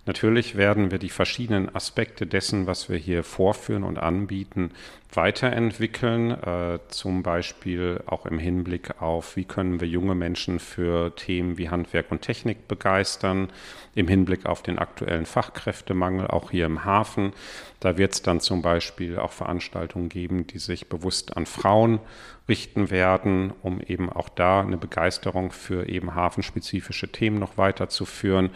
Natürlich 0.07 0.55
werden 0.55 0.93
wir 0.93 0.99
die 0.99 1.09
verschiedenen 1.09 1.75
Aspekte 1.75 2.29
dessen, 2.29 2.69
was 2.69 2.89
wir 2.89 2.97
hier 2.97 3.25
vorführen 3.25 3.83
und 3.83 3.99
anbieten, 3.99 4.71
weiterentwickeln, 5.13 6.31
äh, 6.31 6.79
zum 6.89 7.25
Beispiel 7.25 8.01
auch 8.07 8.25
im 8.25 8.39
Hinblick 8.39 9.03
auf, 9.03 9.35
wie 9.35 9.45
können 9.45 9.81
wir 9.81 9.89
junge 9.89 10.15
Menschen 10.15 10.61
für 10.61 11.15
Themen 11.17 11.59
wie 11.59 11.71
Handwerk 11.71 12.13
und 12.13 12.23
Technik 12.23 12.69
begeistern, 12.69 13.49
im 13.97 14.07
Hinblick 14.07 14.47
auf 14.47 14.63
den 14.63 14.79
aktuellen 14.79 15.27
Fachkräftemangel, 15.27 16.29
auch 16.29 16.53
hier 16.53 16.67
im 16.67 16.85
Hafen. 16.85 17.33
Da 17.81 17.99
wird 17.99 18.13
es 18.13 18.23
dann 18.23 18.39
zum 18.39 18.63
Beispiel 18.63 19.19
auch 19.19 19.33
Veranstaltungen 19.33 20.09
geben, 20.09 20.47
die 20.47 20.59
sich 20.59 20.89
bewusst 20.89 21.37
an 21.37 21.47
Frauen 21.47 21.99
richten 22.49 22.91
werden, 22.91 23.53
um 23.63 23.81
eben 23.81 24.09
auch 24.09 24.29
da 24.29 24.61
eine 24.61 24.77
Begeisterung 24.77 25.51
für 25.51 25.89
eben 25.89 26.15
hafenspezifische 26.15 27.11
Themen 27.11 27.39
noch 27.39 27.59
weiterzuführen. 27.59 28.51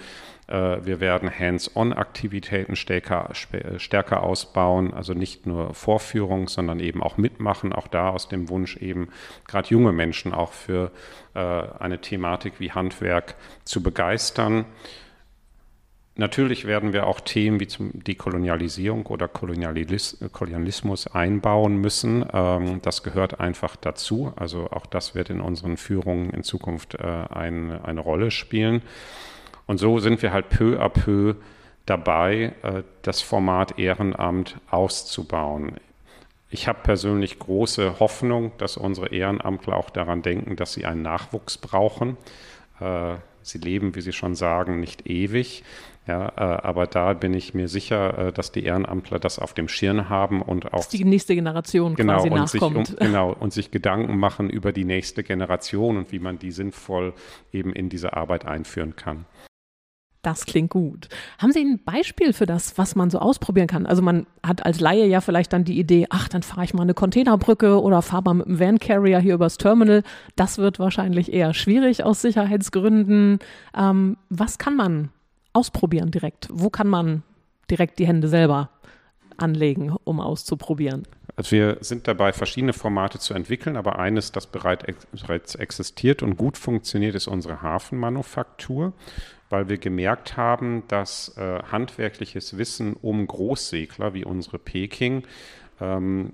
Äh, 0.51 0.85
wir 0.85 1.01
werden 1.01 1.31
Hands-on-Aktivitäten 1.31 2.77
stärker, 2.77 3.31
stärker 3.77 4.23
ausbauen, 4.23 4.93
also 4.93 5.15
nicht 5.15 5.47
nur 5.47 5.75
Vorführung, 5.75 6.49
sondern 6.49 6.81
eben 6.81 7.03
auch 7.03 7.17
mitmachen, 7.17 7.73
auch 7.73 7.87
da 7.87 8.11
aus 8.11 8.29
dem 8.29 8.49
Wunsch 8.49 8.77
eben 8.77 9.09
gerade 9.47 9.69
junge 9.69 9.93
Menschen 9.93 10.35
auch 10.35 10.53
für 10.53 10.91
äh, 11.35 11.39
eine 11.41 12.01
Thematik 12.01 12.55
wie 12.59 12.73
Handwerk 12.73 13.37
zu 13.65 13.83
begeistern. 13.83 14.65
Natürlich 16.17 16.67
werden 16.67 16.93
wir 16.93 17.07
auch 17.07 17.21
Themen 17.21 17.61
wie 17.61 17.69
zum 17.69 17.93
Dekolonialisierung 18.05 19.07
oder 19.07 19.29
Kolonialismus 19.29 21.07
einbauen 21.07 21.77
müssen. 21.77 22.27
Ähm, 22.33 22.83
das 22.83 23.03
gehört 23.03 23.41
einfach 23.41 23.77
dazu. 23.77 24.33
Also 24.37 24.69
auch 24.71 24.87
das 24.87 25.15
wird 25.15 25.31
in 25.31 25.41
unseren 25.41 25.77
Führungen 25.77 26.31
in 26.31 26.43
Zukunft 26.43 26.97
äh, 26.97 27.07
eine 27.07 28.01
Rolle 28.01 28.33
spielen. 28.33 28.83
Und 29.71 29.79
so 29.79 30.01
sind 30.01 30.21
wir 30.21 30.33
halt 30.33 30.49
peu 30.49 30.81
à 30.81 30.89
peu 30.89 31.37
dabei, 31.87 32.55
äh, 32.63 32.83
das 33.03 33.23
Format 33.23 33.79
Ehrenamt 33.79 34.57
auszubauen. 34.69 35.77
Ich 36.49 36.67
habe 36.67 36.81
persönlich 36.83 37.39
große 37.39 38.01
Hoffnung, 38.01 38.51
dass 38.59 38.77
unsere 38.77 39.15
Ehrenamtler 39.15 39.77
auch 39.77 39.91
daran 39.91 40.23
denken, 40.23 40.57
dass 40.57 40.73
sie 40.73 40.87
einen 40.87 41.03
Nachwuchs 41.03 41.57
brauchen. 41.57 42.17
Äh, 42.81 43.15
sie 43.43 43.59
leben, 43.59 43.95
wie 43.95 44.01
Sie 44.01 44.13
schon 44.13 44.35
sagen, 44.35 44.81
nicht 44.81 45.09
ewig. 45.09 45.63
Ja, 46.09 46.31
äh, 46.31 46.41
aber 46.67 46.89
da 46.89 47.13
bin 47.13 47.33
ich 47.33 47.55
mir 47.55 47.69
sicher, 47.69 48.33
dass 48.33 48.51
die 48.51 48.65
Ehrenamtler 48.65 49.21
das 49.21 49.39
auf 49.39 49.55
dem 49.55 49.69
Schirm 49.69 50.09
haben 50.09 50.43
und 50.43 50.67
auch 50.75 50.79
dass 50.79 50.89
die 50.89 51.05
nächste 51.05 51.37
Generation 51.37 51.95
genau, 51.95 52.15
quasi 52.15 52.29
und 52.29 52.35
nachkommt. 52.41 52.87
Sich, 52.89 52.99
um, 52.99 53.07
genau, 53.07 53.33
und 53.39 53.53
sich 53.53 53.71
Gedanken 53.71 54.19
machen 54.19 54.51
über 54.51 54.73
die 54.73 54.85
nächste 54.85 55.23
Generation 55.23 55.97
und 55.97 56.11
wie 56.11 56.19
man 56.19 56.41
die 56.41 56.51
sinnvoll 56.51 57.13
eben 57.53 57.73
in 57.73 57.89
diese 57.89 58.15
Arbeit 58.15 58.47
einführen 58.47 58.97
kann. 58.97 59.27
Das 60.23 60.45
klingt 60.45 60.71
gut. 60.71 61.09
Haben 61.39 61.53
Sie 61.53 61.61
ein 61.61 61.83
Beispiel 61.83 62.35
für 62.35 62.45
das, 62.45 62.77
was 62.77 62.95
man 62.95 63.09
so 63.09 63.19
ausprobieren 63.19 63.69
kann? 63.69 63.87
Also 63.87 64.03
man 64.03 64.27
hat 64.43 64.67
als 64.67 64.79
Laie 64.79 65.07
ja 65.07 65.23
vielleicht 65.23 65.53
dann 65.55 65.65
die 65.65 65.79
Idee, 65.79 66.07
ach, 66.11 66.29
dann 66.29 66.43
fahre 66.43 66.65
ich 66.65 66.75
mal 66.75 66.83
eine 66.83 66.93
Containerbrücke 66.93 67.81
oder 67.81 68.03
fahre 68.03 68.25
mal 68.25 68.35
mit 68.35 68.47
einem 68.47 68.61
Van 68.61 68.79
Carrier 68.79 69.19
hier 69.19 69.35
übers 69.35 69.57
Terminal. 69.57 70.03
Das 70.37 70.59
wird 70.59 70.79
wahrscheinlich 70.79 71.33
eher 71.33 71.55
schwierig 71.55 72.05
aus 72.05 72.21
Sicherheitsgründen. 72.21 73.39
Ähm, 73.75 74.19
was 74.29 74.59
kann 74.59 74.77
man 74.77 75.09
ausprobieren 75.55 76.11
direkt? 76.11 76.49
Wo 76.53 76.69
kann 76.69 76.89
man 76.89 77.23
direkt 77.71 77.99
die 77.99 78.07
Hände 78.07 78.29
selber 78.29 78.69
anlegen, 79.39 79.97
um 80.05 80.21
auszuprobieren? 80.21 81.05
Also 81.37 81.53
wir 81.53 81.79
sind 81.81 82.07
dabei, 82.07 82.35
verschiedene 82.35 82.75
Formate 82.75 83.19
zu 83.19 83.33
entwickeln, 83.33 83.79
aber 83.79 83.99
eines, 83.99 84.33
das 84.33 84.47
bereits 84.47 85.55
existiert 85.55 86.23
und 86.23 86.37
gut 86.37 86.59
funktioniert, 86.59 87.15
ist 87.15 87.29
unsere 87.29 87.63
Hafenmanufaktur 87.63 88.93
weil 89.51 89.69
wir 89.69 89.77
gemerkt 89.79 90.37
haben, 90.37 90.85
dass 90.89 91.37
äh, 91.37 91.63
handwerkliches 91.71 92.57
Wissen 92.57 92.95
um 92.95 93.27
Großsegler 93.27 94.15
wie 94.15 94.25
unsere 94.25 94.59
Peking 94.59 95.25
ähm, 95.81 96.33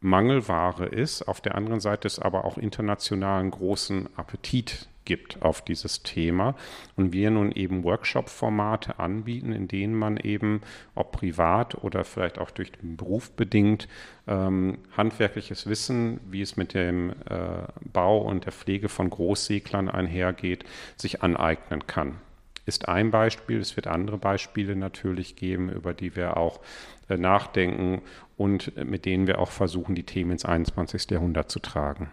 Mangelware 0.00 0.86
ist. 0.86 1.22
Auf 1.22 1.40
der 1.40 1.54
anderen 1.54 1.80
Seite 1.80 2.06
ist 2.06 2.18
aber 2.20 2.44
auch 2.44 2.56
internationalen 2.56 3.50
großen 3.50 4.08
Appetit 4.16 4.88
gibt 5.04 5.40
auf 5.40 5.62
dieses 5.62 6.02
Thema 6.02 6.54
und 6.94 7.14
wir 7.14 7.30
nun 7.30 7.50
eben 7.50 7.82
Workshop-Formate 7.82 8.98
anbieten, 8.98 9.52
in 9.52 9.66
denen 9.66 9.94
man 9.94 10.18
eben, 10.18 10.60
ob 10.94 11.12
privat 11.12 11.82
oder 11.82 12.04
vielleicht 12.04 12.38
auch 12.38 12.50
durch 12.50 12.72
den 12.72 12.98
Beruf 12.98 13.30
bedingt, 13.30 13.88
ähm, 14.26 14.78
handwerkliches 14.94 15.66
Wissen, 15.66 16.20
wie 16.30 16.42
es 16.42 16.58
mit 16.58 16.74
dem 16.74 17.10
äh, 17.28 17.62
Bau 17.90 18.18
und 18.18 18.44
der 18.44 18.52
Pflege 18.52 18.90
von 18.90 19.08
Großseglern 19.08 19.88
einhergeht, 19.88 20.64
sich 20.96 21.22
aneignen 21.22 21.86
kann 21.86 22.20
ist 22.68 22.88
ein 22.88 23.10
Beispiel. 23.10 23.58
Es 23.58 23.76
wird 23.76 23.86
andere 23.86 24.18
Beispiele 24.18 24.76
natürlich 24.76 25.34
geben, 25.34 25.70
über 25.70 25.94
die 25.94 26.14
wir 26.14 26.36
auch 26.36 26.60
äh, 27.08 27.16
nachdenken 27.16 28.02
und 28.36 28.76
mit 28.76 29.04
denen 29.04 29.26
wir 29.26 29.40
auch 29.40 29.50
versuchen, 29.50 29.94
die 29.94 30.04
Themen 30.04 30.32
ins 30.32 30.44
21. 30.44 31.10
Jahrhundert 31.10 31.50
zu 31.50 31.58
tragen. 31.58 32.12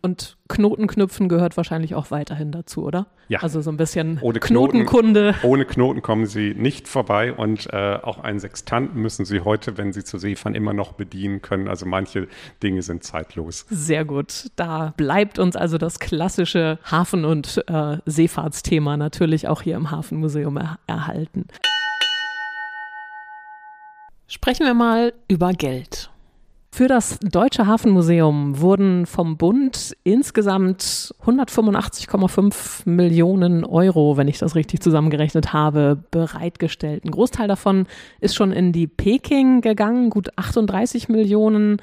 Und 0.00 0.36
Knotenknüpfen 0.48 1.28
gehört 1.28 1.56
wahrscheinlich 1.56 1.94
auch 1.94 2.10
weiterhin 2.10 2.50
dazu, 2.50 2.84
oder? 2.84 3.06
Ja. 3.28 3.40
Also 3.40 3.60
so 3.60 3.70
ein 3.70 3.76
bisschen 3.76 4.18
ohne 4.20 4.40
Knotenkunde. 4.40 5.32
Knoten, 5.32 5.46
ohne 5.46 5.64
Knoten 5.64 6.02
kommen 6.02 6.26
Sie 6.26 6.54
nicht 6.54 6.88
vorbei 6.88 7.32
und 7.32 7.72
äh, 7.72 7.98
auch 8.02 8.18
einen 8.18 8.40
Sextanten 8.40 9.00
müssen 9.00 9.24
Sie 9.24 9.40
heute, 9.40 9.78
wenn 9.78 9.92
Sie 9.92 10.02
zur 10.04 10.18
See 10.18 10.34
fahren, 10.34 10.54
immer 10.54 10.72
noch 10.72 10.92
bedienen 10.92 11.40
können. 11.40 11.68
Also 11.68 11.86
manche 11.86 12.28
Dinge 12.62 12.82
sind 12.82 13.04
zeitlos. 13.04 13.66
Sehr 13.70 14.04
gut. 14.04 14.50
Da 14.56 14.92
bleibt 14.96 15.38
uns 15.38 15.56
also 15.56 15.78
das 15.78 15.98
klassische 15.98 16.78
Hafen- 16.90 17.24
und 17.24 17.62
äh, 17.68 17.98
Seefahrtsthema 18.06 18.96
natürlich 18.96 19.48
auch 19.48 19.62
hier 19.62 19.76
im 19.76 19.90
Hafenmuseum 19.90 20.56
er 20.56 20.78
erhalten. 20.86 21.46
Sprechen 24.26 24.66
wir 24.66 24.74
mal 24.74 25.12
über 25.28 25.52
Geld. 25.52 26.11
Für 26.74 26.88
das 26.88 27.18
Deutsche 27.18 27.66
Hafenmuseum 27.66 28.58
wurden 28.58 29.04
vom 29.04 29.36
Bund 29.36 29.94
insgesamt 30.04 31.14
185,5 31.22 32.88
Millionen 32.88 33.66
Euro, 33.66 34.16
wenn 34.16 34.26
ich 34.26 34.38
das 34.38 34.54
richtig 34.54 34.80
zusammengerechnet 34.80 35.52
habe, 35.52 36.02
bereitgestellt. 36.10 37.04
Ein 37.04 37.10
Großteil 37.10 37.46
davon 37.46 37.86
ist 38.20 38.34
schon 38.34 38.52
in 38.52 38.72
die 38.72 38.86
Peking 38.86 39.60
gegangen, 39.60 40.08
gut 40.08 40.30
38 40.38 41.10
Millionen 41.10 41.76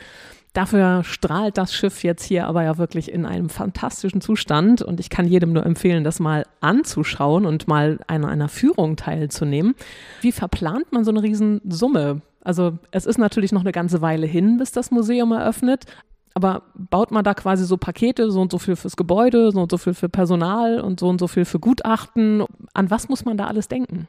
Dafür 0.53 1.03
strahlt 1.03 1.59
das 1.59 1.75
Schiff 1.75 2.03
jetzt 2.03 2.23
hier 2.23 2.47
aber 2.47 2.63
ja 2.63 2.79
wirklich 2.79 3.11
in 3.11 3.25
einem 3.25 3.49
fantastischen 3.49 4.19
Zustand 4.19 4.81
und 4.81 4.99
ich 4.99 5.11
kann 5.11 5.27
jedem 5.27 5.53
nur 5.53 5.63
empfehlen, 5.63 6.03
das 6.03 6.19
mal 6.19 6.45
anzuschauen 6.59 7.45
und 7.45 7.67
mal 7.67 7.99
an 8.07 8.25
einer 8.25 8.49
Führung 8.49 8.95
teilzunehmen. 8.95 9.75
Wie 10.21 10.31
verplant 10.31 10.91
man 10.91 11.05
so 11.05 11.11
eine 11.11 11.21
Riesensumme? 11.21 12.21
Also 12.49 12.79
es 12.89 13.05
ist 13.05 13.19
natürlich 13.19 13.51
noch 13.51 13.61
eine 13.61 13.71
ganze 13.71 14.01
Weile 14.01 14.25
hin, 14.25 14.57
bis 14.57 14.71
das 14.71 14.89
Museum 14.89 15.33
eröffnet, 15.33 15.85
aber 16.33 16.63
baut 16.73 17.11
man 17.11 17.23
da 17.23 17.35
quasi 17.35 17.63
so 17.63 17.77
Pakete, 17.77 18.31
so 18.31 18.41
und 18.41 18.51
so 18.51 18.57
viel 18.57 18.75
fürs 18.75 18.97
Gebäude, 18.97 19.51
so 19.51 19.61
und 19.61 19.69
so 19.69 19.77
viel 19.77 19.93
für 19.93 20.09
Personal 20.09 20.81
und 20.81 20.99
so 20.99 21.09
und 21.09 21.19
so 21.19 21.27
viel 21.27 21.45
für 21.45 21.59
Gutachten? 21.59 22.43
An 22.73 22.89
was 22.89 23.07
muss 23.07 23.23
man 23.23 23.37
da 23.37 23.45
alles 23.45 23.67
denken? 23.67 24.07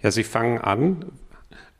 Ja, 0.00 0.12
Sie 0.12 0.22
fangen 0.22 0.58
an, 0.58 1.06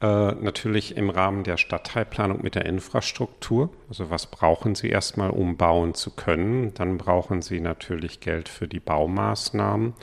äh, 0.00 0.32
natürlich 0.32 0.96
im 0.96 1.10
Rahmen 1.10 1.44
der 1.44 1.58
Stadtteilplanung 1.58 2.42
mit 2.42 2.56
der 2.56 2.66
Infrastruktur. 2.66 3.70
Also 3.88 4.10
was 4.10 4.26
brauchen 4.26 4.74
Sie 4.74 4.88
erstmal, 4.88 5.30
um 5.30 5.56
bauen 5.56 5.94
zu 5.94 6.10
können? 6.10 6.74
Dann 6.74 6.98
brauchen 6.98 7.40
Sie 7.40 7.60
natürlich 7.60 8.18
Geld 8.18 8.48
für 8.48 8.66
die 8.66 8.80
Baumaßnahmen. 8.80 9.94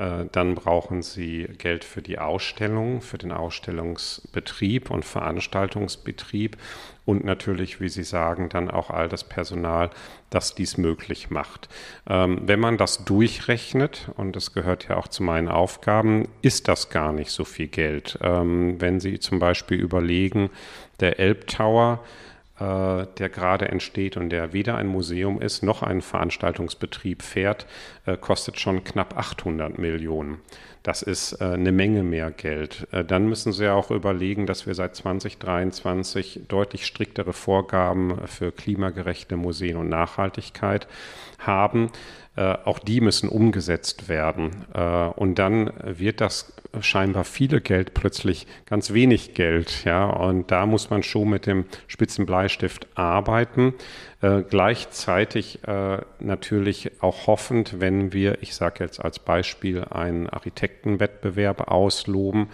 Äh, 0.00 0.26
dann 0.32 0.54
brauchen 0.54 1.02
Sie 1.02 1.46
Geld 1.58 1.84
für 1.84 2.00
die 2.00 2.18
Ausstellung, 2.18 3.02
für 3.02 3.18
den 3.18 3.32
Ausstellungsbetrieb 3.32 4.90
und 4.90 5.04
Veranstaltungsbetrieb 5.04 6.56
und 7.04 7.24
natürlich, 7.24 7.80
wie 7.80 7.90
Sie 7.90 8.04
sagen, 8.04 8.48
dann 8.48 8.70
auch 8.70 8.88
all 8.88 9.08
das 9.08 9.24
Personal, 9.24 9.90
das 10.30 10.54
dies 10.54 10.78
möglich 10.78 11.28
macht. 11.28 11.68
Ähm, 12.08 12.40
wenn 12.46 12.60
man 12.60 12.78
das 12.78 13.04
durchrechnet, 13.04 14.10
und 14.16 14.34
das 14.36 14.54
gehört 14.54 14.88
ja 14.88 14.96
auch 14.96 15.08
zu 15.08 15.22
meinen 15.22 15.48
Aufgaben, 15.48 16.28
ist 16.40 16.68
das 16.68 16.88
gar 16.88 17.12
nicht 17.12 17.30
so 17.30 17.44
viel 17.44 17.68
Geld. 17.68 18.18
Ähm, 18.22 18.80
wenn 18.80 19.00
Sie 19.00 19.18
zum 19.18 19.38
Beispiel 19.38 19.78
überlegen, 19.78 20.48
der 21.00 21.18
Elbtower, 21.20 22.00
äh, 22.04 22.29
der 22.60 23.28
gerade 23.28 23.68
entsteht 23.68 24.16
und 24.16 24.30
der 24.30 24.52
weder 24.52 24.76
ein 24.76 24.86
Museum 24.86 25.40
ist 25.40 25.62
noch 25.62 25.82
einen 25.82 26.02
Veranstaltungsbetrieb 26.02 27.22
fährt, 27.22 27.66
äh, 28.06 28.16
kostet 28.16 28.60
schon 28.60 28.84
knapp 28.84 29.16
800 29.16 29.78
Millionen. 29.78 30.38
Das 30.82 31.02
ist 31.02 31.40
äh, 31.40 31.44
eine 31.44 31.72
Menge 31.72 32.02
mehr 32.02 32.30
Geld. 32.30 32.86
dann 32.90 33.28
müssen 33.28 33.52
Sie 33.52 33.68
auch 33.68 33.90
überlegen, 33.90 34.46
dass 34.46 34.66
wir 34.66 34.74
seit 34.74 34.94
2023 34.94 36.42
deutlich 36.48 36.86
striktere 36.86 37.32
Vorgaben 37.32 38.26
für 38.26 38.52
klimagerechte 38.52 39.36
Museen 39.36 39.76
und 39.76 39.88
Nachhaltigkeit 39.88 40.86
haben. 41.38 41.90
Äh, 42.36 42.56
auch 42.64 42.78
die 42.78 43.00
müssen 43.00 43.28
umgesetzt 43.28 44.08
werden. 44.08 44.64
Äh, 44.72 44.80
und 44.80 45.38
dann 45.38 45.72
wird 45.82 46.20
das 46.20 46.52
scheinbar 46.80 47.24
viele 47.24 47.60
Geld 47.60 47.92
plötzlich 47.92 48.46
ganz 48.66 48.92
wenig 48.92 49.34
Geld. 49.34 49.84
Ja? 49.84 50.04
Und 50.06 50.52
da 50.52 50.64
muss 50.64 50.90
man 50.90 51.02
schon 51.02 51.28
mit 51.28 51.46
dem 51.46 51.64
Spitzenbleistift 51.88 52.86
arbeiten. 52.94 53.74
Äh, 54.22 54.42
gleichzeitig 54.48 55.66
äh, 55.66 55.98
natürlich 56.20 57.02
auch 57.02 57.26
hoffend, 57.26 57.80
wenn 57.80 58.12
wir, 58.12 58.42
ich 58.42 58.54
sage 58.54 58.84
jetzt 58.84 59.04
als 59.04 59.18
Beispiel, 59.18 59.84
einen 59.90 60.28
Architektenwettbewerb 60.28 61.68
ausloben, 61.68 62.48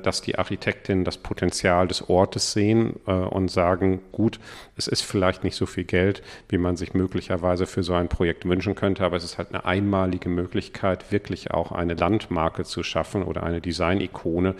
dass 0.00 0.22
die 0.22 0.38
Architektinnen 0.38 1.04
das 1.04 1.18
Potenzial 1.18 1.88
des 1.88 2.08
Ortes 2.08 2.52
sehen 2.52 2.96
äh, 3.06 3.12
und 3.12 3.50
sagen, 3.50 4.00
gut, 4.12 4.40
es 4.76 4.88
ist 4.88 5.02
vielleicht 5.02 5.44
nicht 5.44 5.56
so 5.56 5.66
viel 5.66 5.84
Geld, 5.84 6.22
wie 6.48 6.58
man 6.58 6.76
sich 6.76 6.94
möglicherweise 6.94 7.66
für 7.66 7.82
so 7.82 7.94
ein 7.94 8.08
Projekt 8.08 8.44
wünschen 8.44 8.74
könnte, 8.74 9.04
aber 9.04 9.16
es 9.16 9.24
ist 9.24 9.38
halt 9.38 9.48
eine 9.50 9.64
einmalige 9.64 10.28
Möglichkeit, 10.28 11.12
wirklich 11.12 11.52
auch 11.52 11.72
eine 11.72 11.94
Landmarke 11.94 12.64
zu 12.64 12.82
schaffen 12.82 13.22
oder 13.22 13.42
eine 13.42 13.60
Design-Ikone, 13.60 14.54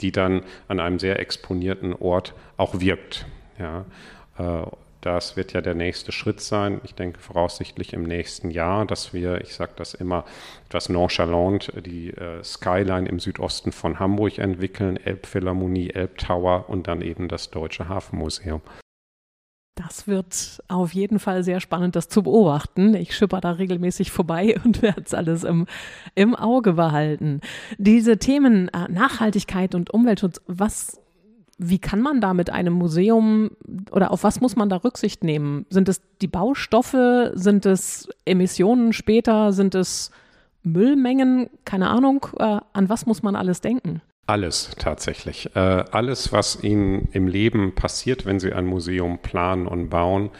die 0.00 0.12
dann 0.12 0.42
an 0.68 0.80
einem 0.80 0.98
sehr 0.98 1.18
exponierten 1.20 1.94
Ort 1.94 2.34
auch 2.56 2.80
wirkt. 2.80 3.26
Ja. 3.58 3.84
Das 5.02 5.36
wird 5.36 5.52
ja 5.52 5.60
der 5.60 5.74
nächste 5.74 6.12
Schritt 6.12 6.40
sein. 6.40 6.80
Ich 6.84 6.94
denke 6.94 7.18
voraussichtlich 7.18 7.92
im 7.92 8.04
nächsten 8.04 8.50
Jahr, 8.50 8.86
dass 8.86 9.12
wir, 9.12 9.40
ich 9.40 9.52
sage 9.52 9.72
das 9.74 9.94
immer 9.94 10.24
etwas 10.68 10.88
nonchalant, 10.88 11.72
die 11.84 12.10
äh, 12.10 12.42
Skyline 12.44 13.08
im 13.08 13.18
Südosten 13.18 13.72
von 13.72 13.98
Hamburg 13.98 14.38
entwickeln, 14.38 14.96
Elbphilharmonie, 14.96 15.90
Elbtower 15.90 16.68
und 16.68 16.86
dann 16.86 17.02
eben 17.02 17.26
das 17.26 17.50
Deutsche 17.50 17.88
Hafenmuseum. 17.88 18.62
Das 19.74 20.06
wird 20.06 20.62
auf 20.68 20.94
jeden 20.94 21.18
Fall 21.18 21.42
sehr 21.42 21.58
spannend, 21.58 21.96
das 21.96 22.08
zu 22.08 22.22
beobachten. 22.22 22.94
Ich 22.94 23.16
schipper 23.16 23.40
da 23.40 23.52
regelmäßig 23.52 24.12
vorbei 24.12 24.54
und 24.64 24.82
werde 24.82 25.02
es 25.04 25.14
alles 25.14 25.42
im, 25.42 25.66
im 26.14 26.36
Auge 26.36 26.74
behalten. 26.74 27.40
Diese 27.76 28.18
Themen 28.18 28.68
äh, 28.68 28.86
Nachhaltigkeit 28.88 29.74
und 29.74 29.90
Umweltschutz, 29.90 30.40
was 30.46 31.01
wie 31.62 31.78
kann 31.78 32.00
man 32.00 32.20
da 32.20 32.34
mit 32.34 32.50
einem 32.50 32.72
Museum 32.72 33.50
oder 33.90 34.10
auf 34.10 34.24
was 34.24 34.40
muss 34.40 34.56
man 34.56 34.68
da 34.68 34.76
Rücksicht 34.76 35.24
nehmen? 35.24 35.66
Sind 35.70 35.88
es 35.88 36.02
die 36.20 36.28
Baustoffe? 36.28 37.30
Sind 37.34 37.66
es 37.66 38.08
Emissionen 38.24 38.92
später? 38.92 39.52
Sind 39.52 39.74
es 39.74 40.10
Müllmengen? 40.62 41.48
Keine 41.64 41.88
Ahnung. 41.88 42.26
Äh, 42.38 42.60
an 42.72 42.88
was 42.88 43.06
muss 43.06 43.22
man 43.22 43.36
alles 43.36 43.60
denken? 43.60 44.02
Alles 44.26 44.70
tatsächlich. 44.78 45.54
Äh, 45.56 45.84
alles, 45.90 46.32
was 46.32 46.62
Ihnen 46.62 47.08
im 47.12 47.26
Leben 47.26 47.74
passiert, 47.74 48.24
wenn 48.24 48.40
Sie 48.40 48.52
ein 48.52 48.66
Museum 48.66 49.18
planen 49.18 49.66
und 49.66 49.88
bauen, 49.88 50.30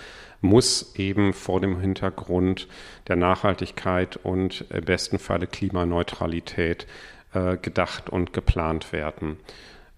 muss 0.41 0.95
eben 0.97 1.33
vor 1.33 1.61
dem 1.61 1.81
Hintergrund 1.81 2.69
der 3.09 3.17
Nachhaltigkeit 3.17 4.17
und 4.17 4.65
im 4.71 4.85
besten 4.85 5.19
Falle 5.19 5.47
Klimaneutralität 5.47 6.87
äh, 7.33 7.57
gedacht 7.57 8.11
und 8.11 8.33
geplant 8.33 8.93
werden. 8.93 9.39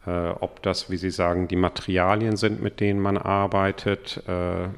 Äh, 0.06 0.30
ob 0.40 0.62
das, 0.62 0.90
wie 0.90 0.96
Sie 0.96 1.10
sagen, 1.10 1.48
die 1.48 1.56
Materialien 1.56 2.36
sind, 2.36 2.62
mit 2.62 2.80
denen 2.80 3.00
man 3.00 3.16
arbeitet, 3.16 4.22
äh, 4.28 4.68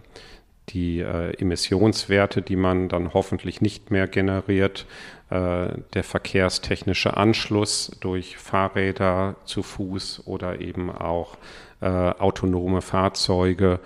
die 0.69 1.01
äh, 1.01 1.33
Emissionswerte, 1.41 2.43
die 2.43 2.57
man 2.57 2.89
dann 2.89 3.15
hoffentlich 3.15 3.61
nicht 3.61 3.91
mehr 3.91 4.07
generiert, 4.07 4.87
der 5.29 6.05
verkehrstechnische 6.05 7.17
Anschluss 7.17 7.91
durch 7.99 8.37
Fahrräder 8.37 9.35
zu 9.45 9.65
Fuß 9.65 10.23
oder 10.25 10.61
eben 10.61 10.89
auch 10.89 11.37
autonome 11.81 12.81
Fahrzeuge 12.81 13.81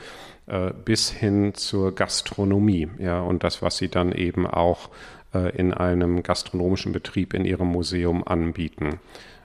bis 0.84 1.11
hin 1.11 1.55
zur 1.55 1.95
Gastronomie. 1.95 2.91
Ja, 2.99 3.22
und 3.22 3.43
das, 3.43 3.62
was 3.62 3.78
sie 3.78 3.88
dann 3.88 4.12
eben 4.12 4.47
auch 4.47 4.91
in 5.55 5.72
einem 5.72 6.22
gastronomischen 6.22 6.93
Betrieb 6.93 7.32
in 7.32 7.47
ihrem 7.47 7.68
Museum 7.68 8.22
anbieten. 8.22 9.01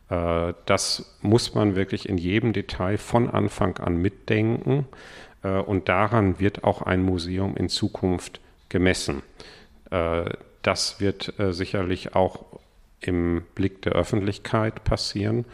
Äh, 0.09 0.53
das 0.65 1.17
muss 1.21 1.53
man 1.55 1.75
wirklich 1.75 2.07
in 2.07 2.17
jedem 2.17 2.53
Detail 2.53 2.97
von 2.97 3.29
Anfang 3.29 3.77
an 3.77 3.97
mitdenken. 3.97 4.87
Äh, 5.43 5.59
und 5.59 5.89
daran 5.89 6.39
wird 6.39 6.63
auch 6.63 6.81
ein 6.81 7.03
Museum 7.03 7.55
in 7.57 7.69
Zukunft 7.69 8.39
gemessen. 8.69 9.21
Äh, 9.91 10.25
das 10.61 10.99
wird 10.99 11.31
sicherlich 11.51 12.15
auch 12.15 12.43
im 12.99 13.43
Blick 13.53 13.83
der 13.83 13.91
Öffentlichkeit 13.91 14.83
passieren. 14.83 15.45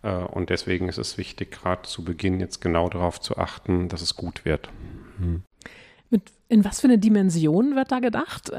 Und 0.00 0.48
deswegen 0.50 0.88
ist 0.88 0.96
es 0.96 1.18
wichtig, 1.18 1.50
gerade 1.50 1.82
zu 1.82 2.04
Beginn 2.04 2.38
jetzt 2.38 2.60
genau 2.60 2.88
darauf 2.88 3.20
zu 3.20 3.36
achten, 3.36 3.88
dass 3.88 4.00
es 4.00 4.14
gut 4.14 4.44
wird. 4.44 4.68
Hm. 5.18 5.42
Mit, 6.08 6.22
in 6.48 6.64
was 6.64 6.80
für 6.80 6.86
eine 6.86 6.98
Dimension 6.98 7.74
wird 7.74 7.90
da 7.90 7.98
gedacht? 7.98 8.52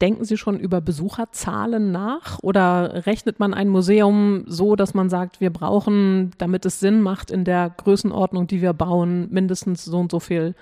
Denken 0.00 0.24
Sie 0.24 0.36
schon 0.36 0.58
über 0.58 0.80
Besucherzahlen 0.80 1.92
nach 1.92 2.38
oder 2.42 3.06
rechnet 3.06 3.38
man 3.38 3.54
ein 3.54 3.68
Museum 3.68 4.44
so, 4.46 4.74
dass 4.74 4.94
man 4.94 5.08
sagt, 5.08 5.40
wir 5.40 5.50
brauchen, 5.50 6.32
damit 6.38 6.64
es 6.66 6.80
Sinn 6.80 7.02
macht, 7.02 7.30
in 7.30 7.44
der 7.44 7.70
Größenordnung, 7.70 8.46
die 8.46 8.62
wir 8.62 8.72
bauen, 8.72 9.28
mindestens 9.30 9.84
so 9.84 10.00
und 10.00 10.10
so 10.10 10.18
viel 10.18 10.54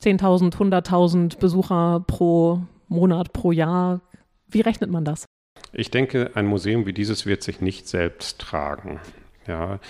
10.000, 0.00 0.54
100.000 0.54 1.38
Besucher 1.38 2.04
pro 2.06 2.60
Monat, 2.88 3.32
pro 3.32 3.52
Jahr? 3.52 4.00
Wie 4.48 4.60
rechnet 4.60 4.90
man 4.90 5.04
das? 5.04 5.24
Ich 5.72 5.90
denke, 5.90 6.32
ein 6.34 6.46
Museum 6.46 6.86
wie 6.86 6.92
dieses 6.92 7.24
wird 7.24 7.42
sich 7.42 7.60
nicht 7.60 7.88
selbst 7.88 8.38
tragen. 8.38 9.00
Ja, 9.48 9.80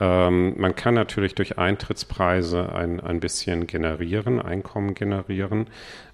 ähm, 0.00 0.54
man 0.58 0.74
kann 0.74 0.94
natürlich 0.94 1.34
durch 1.34 1.58
Eintrittspreise 1.58 2.72
ein, 2.72 2.98
ein 2.98 3.20
bisschen 3.20 3.66
generieren, 3.66 4.40
Einkommen 4.40 4.94
generieren, 4.94 5.66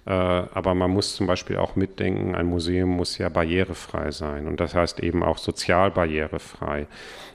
äh, 0.05 0.11
aber 0.11 0.75
man 0.75 0.91
muss 0.91 1.15
zum 1.15 1.25
Beispiel 1.25 1.57
auch 1.57 1.77
mitdenken, 1.77 2.35
ein 2.35 2.45
Museum 2.45 2.89
muss 2.89 3.17
ja 3.17 3.29
barrierefrei 3.29 4.11
sein 4.11 4.47
und 4.47 4.59
das 4.59 4.75
heißt 4.75 4.99
eben 4.99 5.23
auch 5.23 5.37
sozial 5.37 5.91
barrierefrei. 5.91 6.87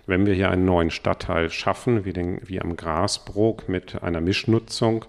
Wenn 0.07 0.27
wir 0.27 0.35
hier 0.35 0.51
einen 0.51 0.67
neuen 0.67 0.91
Stadtteil 0.91 1.49
schaffen, 1.49 2.05
wie, 2.05 2.13
den, 2.13 2.41
wie 2.47 2.61
am 2.61 2.77
Grasbrook 2.77 3.67
mit 3.69 4.03
einer 4.03 4.21
Mischnutzung 4.21 5.07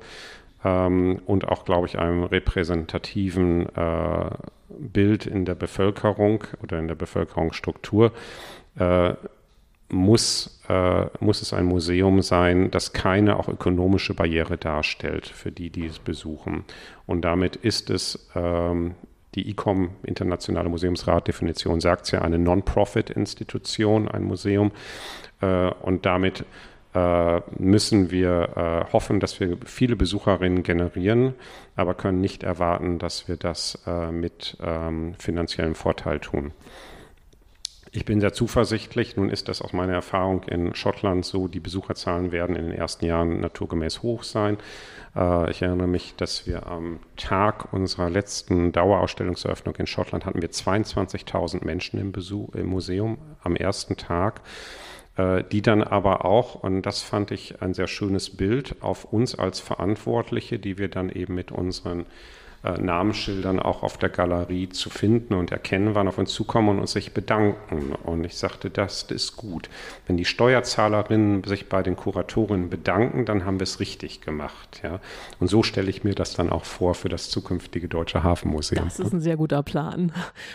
ähm, 0.64 1.22
und 1.26 1.48
auch, 1.50 1.66
glaube 1.66 1.88
ich, 1.88 2.00
einem 2.00 2.24
repräsentativen 2.24 3.68
äh, 3.76 4.30
Bild 4.70 5.26
in 5.26 5.46
der 5.46 5.56
Bevölkerung 5.56 6.44
oder 6.64 6.80
in 6.80 6.88
der 6.88 6.96
Bevölkerungsstruktur, 6.96 8.12
äh, 8.80 9.14
muss, 9.90 10.62
äh, 10.68 11.06
muss 11.20 11.42
es 11.42 11.54
ein 11.54 11.66
Museum 11.66 12.22
sein, 12.22 12.72
das 12.72 12.94
keine 12.94 13.38
auch 13.38 13.48
ökonomische 13.48 14.14
Barriere 14.14 14.58
darstellt 14.58 15.28
für 15.28 15.52
die, 15.52 15.70
die 15.70 15.86
es 15.86 16.00
besuchen. 16.00 16.66
Und 17.06 17.22
damit 17.22 17.56
ist 17.56 17.90
es, 17.90 18.30
ähm, 18.36 18.96
die 19.36 19.50
ICOM, 19.50 19.92
Internationale 20.04 20.70
Museumsrat-Definition, 20.70 21.82
sagt 21.82 22.06
es 22.06 22.12
ja, 22.12 22.22
eine 22.22 22.40
Non-Profit-Institution, 22.40 24.08
ein 24.08 24.24
Museum. 24.24 24.72
Äh, 25.42 25.72
und 25.82 26.06
damit 26.06 26.46
äh, 26.96 27.42
müssen 27.60 28.10
wir 28.10 28.50
äh, 28.56 28.94
hoffen, 28.94 29.20
dass 29.20 29.40
wir 29.40 29.58
viele 29.66 29.96
Besucherinnen 29.96 30.64
generieren, 30.64 31.36
aber 31.76 31.94
können 31.94 32.22
nicht 32.22 32.44
erwarten, 32.44 33.00
dass 33.00 33.28
wir 33.28 33.36
das 33.36 33.84
äh, 33.86 34.12
mit 34.12 34.58
ähm, 34.64 35.14
finanziellem 35.20 35.76
Vorteil 35.76 36.20
tun. 36.20 36.54
Ich 37.96 38.04
bin 38.04 38.20
sehr 38.20 38.34
zuversichtlich. 38.34 39.16
Nun 39.16 39.30
ist 39.30 39.48
das 39.48 39.62
aus 39.62 39.72
meiner 39.72 39.94
Erfahrung 39.94 40.44
in 40.44 40.76
Schottland 40.76 41.24
so, 41.24 41.48
die 41.48 41.62
Besucherzahlen 41.62 42.34
werden 42.34 42.54
in 42.58 42.66
den 42.66 42.74
ersten 42.74 43.06
Jahren 43.06 43.40
naturgemäß 43.40 44.04
hoch 44.04 44.24
sein. 44.24 44.58
Äh, 45.16 45.50
ich 45.50 45.62
erinnere 45.62 45.88
mich, 45.88 46.14
dass 46.18 46.46
wir 46.46 46.68
am 46.68 47.00
Tag 47.16 47.72
unserer 47.72 48.10
letzten 48.10 48.74
Dauerausstellungseröffnung 48.74 49.76
in 49.78 49.88
Schottland 49.88 50.26
hatten 50.26 50.42
wir 50.42 50.52
22.000 50.52 51.64
Menschen 51.64 51.98
im, 51.98 52.12
Besuch, 52.12 52.54
im 52.54 52.68
Museum 52.68 53.18
am 53.42 53.56
ersten 53.56 53.96
Tag. 53.96 54.42
Äh, 55.16 55.46
die 55.50 55.62
dann 55.62 55.82
aber 55.82 56.26
auch, 56.26 56.56
und 56.56 56.82
das 56.82 57.02
fand 57.02 57.32
ich 57.32 57.62
ein 57.62 57.74
sehr 57.74 57.88
schönes 57.88 58.36
Bild, 58.36 58.76
auf 58.82 59.06
uns 59.06 59.36
als 59.36 59.62
Verantwortliche, 59.62 60.60
die 60.60 60.78
wir 60.78 60.90
dann 60.90 61.08
eben 61.08 61.34
mit 61.34 61.54
unseren 61.54 62.08
äh, 62.66 62.82
Namensschildern 62.82 63.60
auch 63.60 63.84
auf 63.84 63.98
der 63.98 64.10
Galerie 64.10 64.70
zu 64.70 64.90
finden 64.90 65.36
und 65.36 65.52
erkennen, 65.52 65.94
wann 65.94 66.08
auf 66.08 66.18
uns 66.18 66.34
zukommen 66.34 66.80
und 66.80 66.90
sich 66.90 67.14
bedanken. 67.14 67.94
Und 68.04 68.24
ich 68.26 68.38
sagte, 68.38 68.72
das 68.72 69.04
ist 69.04 69.36
gut. 69.38 69.70
Wenn 70.08 70.18
die 70.18 70.26
Steuerzahlerinnen 70.26 71.44
sich 71.44 71.70
bei 71.70 71.84
den 71.84 71.96
Kuratorinnen 71.96 72.70
bedanken, 72.70 73.26
dann 73.26 73.46
haben 73.46 73.60
wir 73.60 73.66
es 73.66 73.80
richtig 73.80 74.22
gemacht. 74.22 74.82
Ja? 74.84 75.00
Und 75.40 75.48
so 75.48 75.62
stelle 75.62 75.90
ich 75.90 76.04
mir 76.04 76.16
das 76.16 76.34
dann 76.34 76.50
auch 76.50 76.66
vor 76.66 76.96
für 76.96 77.10
das 77.10 77.30
zukünftige 77.30 77.88
Deutsche 77.88 78.24
Hafenmuseum. 78.24 78.86
Das 78.86 79.00
ist 79.00 79.14
ein 79.14 79.22
sehr 79.22 79.38
guter 79.38 79.62
Plan. 79.62 80.12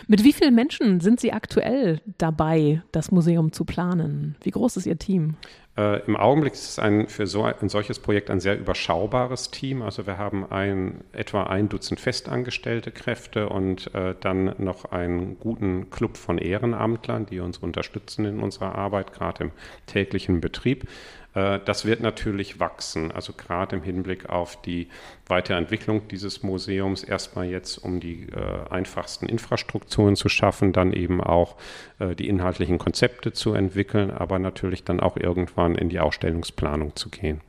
Mit 0.08 0.24
wie 0.24 0.32
vielen 0.32 0.54
Menschen 0.54 1.00
sind 1.00 1.20
Sie 1.20 1.32
aktuell 1.32 2.00
dabei, 2.18 2.82
das 2.90 3.12
Museum 3.12 3.52
zu 3.52 3.64
planen? 3.64 4.34
Wie 4.42 4.50
groß 4.50 4.78
ist 4.78 4.86
Ihr 4.86 4.98
Team? 4.98 5.36
Äh, 5.76 6.04
Im 6.06 6.16
Augenblick 6.16 6.54
ist 6.54 6.68
es 6.68 6.78
ein, 6.78 7.08
für 7.08 7.26
so 7.26 7.44
ein, 7.44 7.68
solches 7.68 7.98
Projekt 7.98 8.30
ein 8.30 8.40
sehr 8.40 8.58
überschaubares 8.58 9.50
Team. 9.50 9.82
Also 9.82 10.06
wir 10.06 10.18
haben 10.18 10.50
ein, 10.50 11.04
etwa 11.12 11.44
ein 11.44 11.68
Dutzend 11.68 12.00
festangestellte 12.00 12.90
Kräfte 12.90 13.48
und 13.48 13.94
äh, 13.94 14.14
dann 14.20 14.54
noch 14.58 14.86
einen 14.86 15.38
guten 15.38 15.90
Club 15.90 16.16
von 16.16 16.38
Ehrenamtlern, 16.38 17.26
die 17.26 17.40
uns 17.40 17.58
unterstützen 17.58 18.24
in 18.24 18.40
unserer 18.40 18.74
Arbeit, 18.74 19.12
gerade 19.12 19.44
im 19.44 19.50
täglichen 19.86 20.40
Betrieb. 20.40 20.88
Äh, 21.34 21.60
das 21.64 21.84
wird 21.84 22.00
natürlich 22.00 22.60
wachsen, 22.60 23.12
also 23.12 23.32
gerade 23.32 23.76
im 23.76 23.82
Hinblick 23.82 24.28
auf 24.28 24.60
die 24.62 24.88
Weiterentwicklung 25.26 26.08
dieses 26.08 26.42
Museums, 26.42 27.04
erstmal 27.04 27.46
jetzt 27.46 27.78
um 27.78 28.00
die 28.00 28.28
äh, 28.28 28.68
einfachsten 28.70 29.26
Infrastrukturen 29.26 30.16
zu 30.16 30.28
schaffen, 30.28 30.72
dann 30.72 30.92
eben 30.92 31.20
auch 31.20 31.56
äh, 31.98 32.14
die 32.14 32.28
inhaltlichen 32.28 32.78
Konzepte 32.78 33.32
zu 33.32 33.54
entwickeln, 33.54 34.10
aber 34.10 34.38
natürlich 34.38 34.84
dann 34.84 35.00
auch 35.00 35.16
irgendwann 35.16 35.74
in 35.74 35.88
die 35.88 36.00
Ausstellungsplanung 36.00 36.96
zu 36.96 37.10
gehen. 37.10 37.40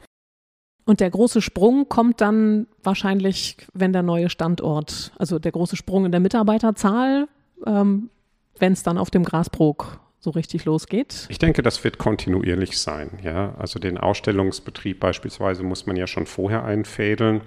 Und 0.86 0.99
der 0.99 1.09
große 1.09 1.41
Sprung 1.41 1.88
kommt 1.89 2.21
dann 2.21 2.67
wahrscheinlich, 2.84 3.57
wenn 3.73 3.93
der 3.93 4.01
neue 4.01 4.29
Standort, 4.29 5.11
also 5.17 5.38
der 5.39 5.51
große 5.51 5.75
Sprung 5.75 6.05
in 6.05 6.11
der 6.11 6.19
Mitarbeiterzahl, 6.19 7.27
ähm, 7.65 8.09
wenn 8.57 8.73
es 8.73 8.84
dann 8.84 8.97
auf 8.97 9.09
dem 9.09 9.23
Grasbrook 9.23 9.99
so 10.22 10.30
richtig 10.30 10.65
losgeht? 10.65 11.26
Ich 11.30 11.39
denke, 11.39 11.63
das 11.63 11.84
wird 11.84 11.97
kontinuierlich 11.97 12.78
sein. 12.78 13.19
Ja, 13.24 13.55
also 13.57 13.80
den 13.80 13.97
Ausstellungsbetrieb 13.97 14.99
beispielsweise 14.99 15.63
muss 15.63 15.88
man 15.88 15.95
ja 15.95 16.05
schon 16.05 16.28
vorher 16.28 16.63
einfädeln. 16.63 17.41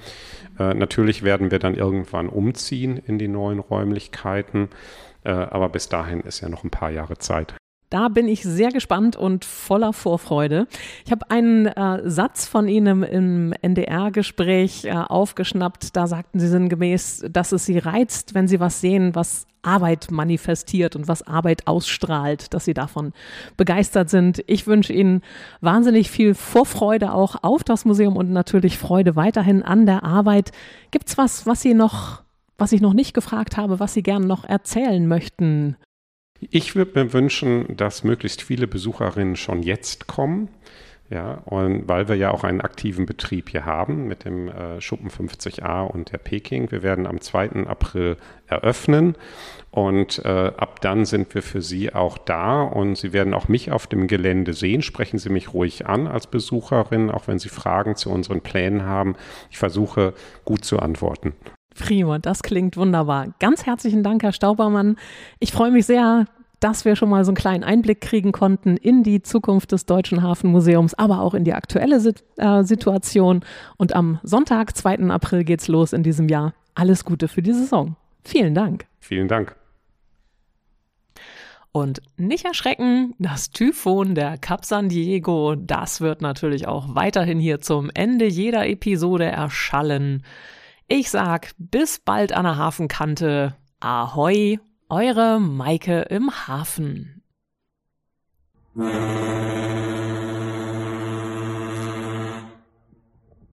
Äh, 0.58 0.74
natürlich 0.74 1.22
werden 1.22 1.50
wir 1.52 1.60
dann 1.60 1.76
irgendwann 1.76 2.28
umziehen 2.28 3.00
in 3.06 3.18
die 3.18 3.28
neuen 3.28 3.60
Räumlichkeiten, 3.60 4.68
äh, 5.22 5.30
aber 5.30 5.68
bis 5.68 5.88
dahin 5.88 6.20
ist 6.20 6.40
ja 6.40 6.48
noch 6.48 6.64
ein 6.64 6.70
paar 6.70 6.90
Jahre 6.90 7.16
Zeit. 7.18 7.54
Da 7.94 8.08
bin 8.08 8.26
ich 8.26 8.42
sehr 8.42 8.72
gespannt 8.72 9.14
und 9.14 9.44
voller 9.44 9.92
Vorfreude. 9.92 10.66
Ich 11.06 11.12
habe 11.12 11.30
einen 11.30 11.66
äh, 11.66 12.10
Satz 12.10 12.44
von 12.44 12.66
Ihnen 12.66 13.04
im 13.04 13.52
NDR-Gespräch 13.62 14.86
äh, 14.86 14.90
aufgeschnappt. 14.90 15.94
Da 15.94 16.08
sagten 16.08 16.40
Sie 16.40 16.48
sinngemäß, 16.48 17.24
dass 17.30 17.52
es 17.52 17.66
Sie 17.66 17.78
reizt, 17.78 18.34
wenn 18.34 18.48
Sie 18.48 18.58
was 18.58 18.80
sehen, 18.80 19.14
was 19.14 19.46
Arbeit 19.62 20.10
manifestiert 20.10 20.96
und 20.96 21.06
was 21.06 21.22
Arbeit 21.22 21.68
ausstrahlt, 21.68 22.52
dass 22.52 22.64
Sie 22.64 22.74
davon 22.74 23.12
begeistert 23.56 24.10
sind. 24.10 24.42
Ich 24.48 24.66
wünsche 24.66 24.92
Ihnen 24.92 25.22
wahnsinnig 25.60 26.10
viel 26.10 26.34
Vorfreude 26.34 27.12
auch 27.12 27.44
auf 27.44 27.62
das 27.62 27.84
Museum 27.84 28.16
und 28.16 28.28
natürlich 28.32 28.76
Freude 28.76 29.14
weiterhin 29.14 29.62
an 29.62 29.86
der 29.86 30.02
Arbeit. 30.02 30.50
Gibt 30.90 31.10
es 31.10 31.16
was, 31.16 31.46
was 31.46 31.62
Sie 31.62 31.74
noch, 31.74 32.24
was 32.58 32.72
ich 32.72 32.80
noch 32.80 32.92
nicht 32.92 33.14
gefragt 33.14 33.56
habe, 33.56 33.78
was 33.78 33.94
Sie 33.94 34.02
gerne 34.02 34.26
noch 34.26 34.44
erzählen 34.44 35.06
möchten? 35.06 35.76
Ich 36.50 36.76
würde 36.76 37.04
mir 37.04 37.12
wünschen, 37.12 37.76
dass 37.76 38.04
möglichst 38.04 38.42
viele 38.42 38.66
Besucherinnen 38.66 39.36
schon 39.36 39.62
jetzt 39.62 40.06
kommen. 40.06 40.48
Ja, 41.10 41.42
und 41.44 41.86
weil 41.86 42.08
wir 42.08 42.16
ja 42.16 42.30
auch 42.30 42.44
einen 42.44 42.62
aktiven 42.62 43.04
Betrieb 43.04 43.50
hier 43.50 43.66
haben 43.66 44.08
mit 44.08 44.24
dem 44.24 44.48
äh, 44.48 44.80
Schuppen 44.80 45.10
50a 45.10 45.82
und 45.82 46.10
der 46.10 46.18
Peking. 46.18 46.70
Wir 46.70 46.82
werden 46.82 47.06
am 47.06 47.20
2. 47.20 47.66
April 47.66 48.16
eröffnen 48.46 49.14
und 49.70 50.24
äh, 50.24 50.28
ab 50.28 50.80
dann 50.80 51.04
sind 51.04 51.34
wir 51.34 51.42
für 51.42 51.60
Sie 51.60 51.92
auch 51.92 52.16
da 52.16 52.62
und 52.62 52.96
Sie 52.96 53.12
werden 53.12 53.34
auch 53.34 53.48
mich 53.48 53.70
auf 53.70 53.86
dem 53.86 54.06
Gelände 54.06 54.54
sehen. 54.54 54.80
Sprechen 54.80 55.18
Sie 55.18 55.28
mich 55.28 55.52
ruhig 55.52 55.86
an 55.86 56.06
als 56.06 56.26
Besucherin, 56.26 57.10
auch 57.10 57.28
wenn 57.28 57.38
Sie 57.38 57.50
Fragen 57.50 57.96
zu 57.96 58.10
unseren 58.10 58.40
Plänen 58.40 58.84
haben. 58.84 59.14
Ich 59.50 59.58
versuche 59.58 60.14
gut 60.46 60.64
zu 60.64 60.78
antworten. 60.78 61.34
Prima, 61.74 62.18
das 62.18 62.42
klingt 62.42 62.76
wunderbar. 62.76 63.34
Ganz 63.40 63.66
herzlichen 63.66 64.02
Dank, 64.02 64.22
Herr 64.22 64.32
Staubermann. 64.32 64.96
Ich 65.40 65.52
freue 65.52 65.70
mich 65.70 65.86
sehr, 65.86 66.26
dass 66.60 66.84
wir 66.84 66.96
schon 66.96 67.10
mal 67.10 67.24
so 67.24 67.30
einen 67.30 67.36
kleinen 67.36 67.64
Einblick 67.64 68.00
kriegen 68.00 68.32
konnten 68.32 68.76
in 68.76 69.02
die 69.02 69.22
Zukunft 69.22 69.72
des 69.72 69.86
Deutschen 69.86 70.22
Hafenmuseums, 70.22 70.94
aber 70.94 71.20
auch 71.20 71.34
in 71.34 71.44
die 71.44 71.52
aktuelle 71.52 71.96
äh, 72.36 72.62
Situation. 72.62 73.44
Und 73.76 73.94
am 73.94 74.18
Sonntag, 74.22 74.76
2. 74.76 75.10
April, 75.10 75.44
geht's 75.44 75.68
los 75.68 75.92
in 75.92 76.02
diesem 76.02 76.28
Jahr. 76.28 76.54
Alles 76.74 77.04
Gute 77.04 77.28
für 77.28 77.42
die 77.42 77.52
Saison. 77.52 77.96
Vielen 78.22 78.54
Dank. 78.54 78.86
Vielen 79.00 79.28
Dank. 79.28 79.56
Und 81.70 82.00
nicht 82.16 82.44
erschrecken, 82.44 83.14
das 83.18 83.50
Typhon 83.50 84.14
der 84.14 84.38
Cap 84.38 84.64
San 84.64 84.88
Diego, 84.88 85.56
das 85.56 86.00
wird 86.00 86.22
natürlich 86.22 86.68
auch 86.68 86.94
weiterhin 86.94 87.40
hier 87.40 87.60
zum 87.60 87.90
Ende 87.92 88.26
jeder 88.26 88.68
Episode 88.68 89.24
erschallen. 89.24 90.22
Ich 90.86 91.10
sag 91.10 91.52
bis 91.56 91.98
bald 91.98 92.32
an 92.32 92.44
der 92.44 92.58
Hafenkante. 92.58 93.56
Ahoi, 93.80 94.58
eure 94.88 95.40
Maike 95.40 96.02
im 96.02 96.30
Hafen. 96.46 97.22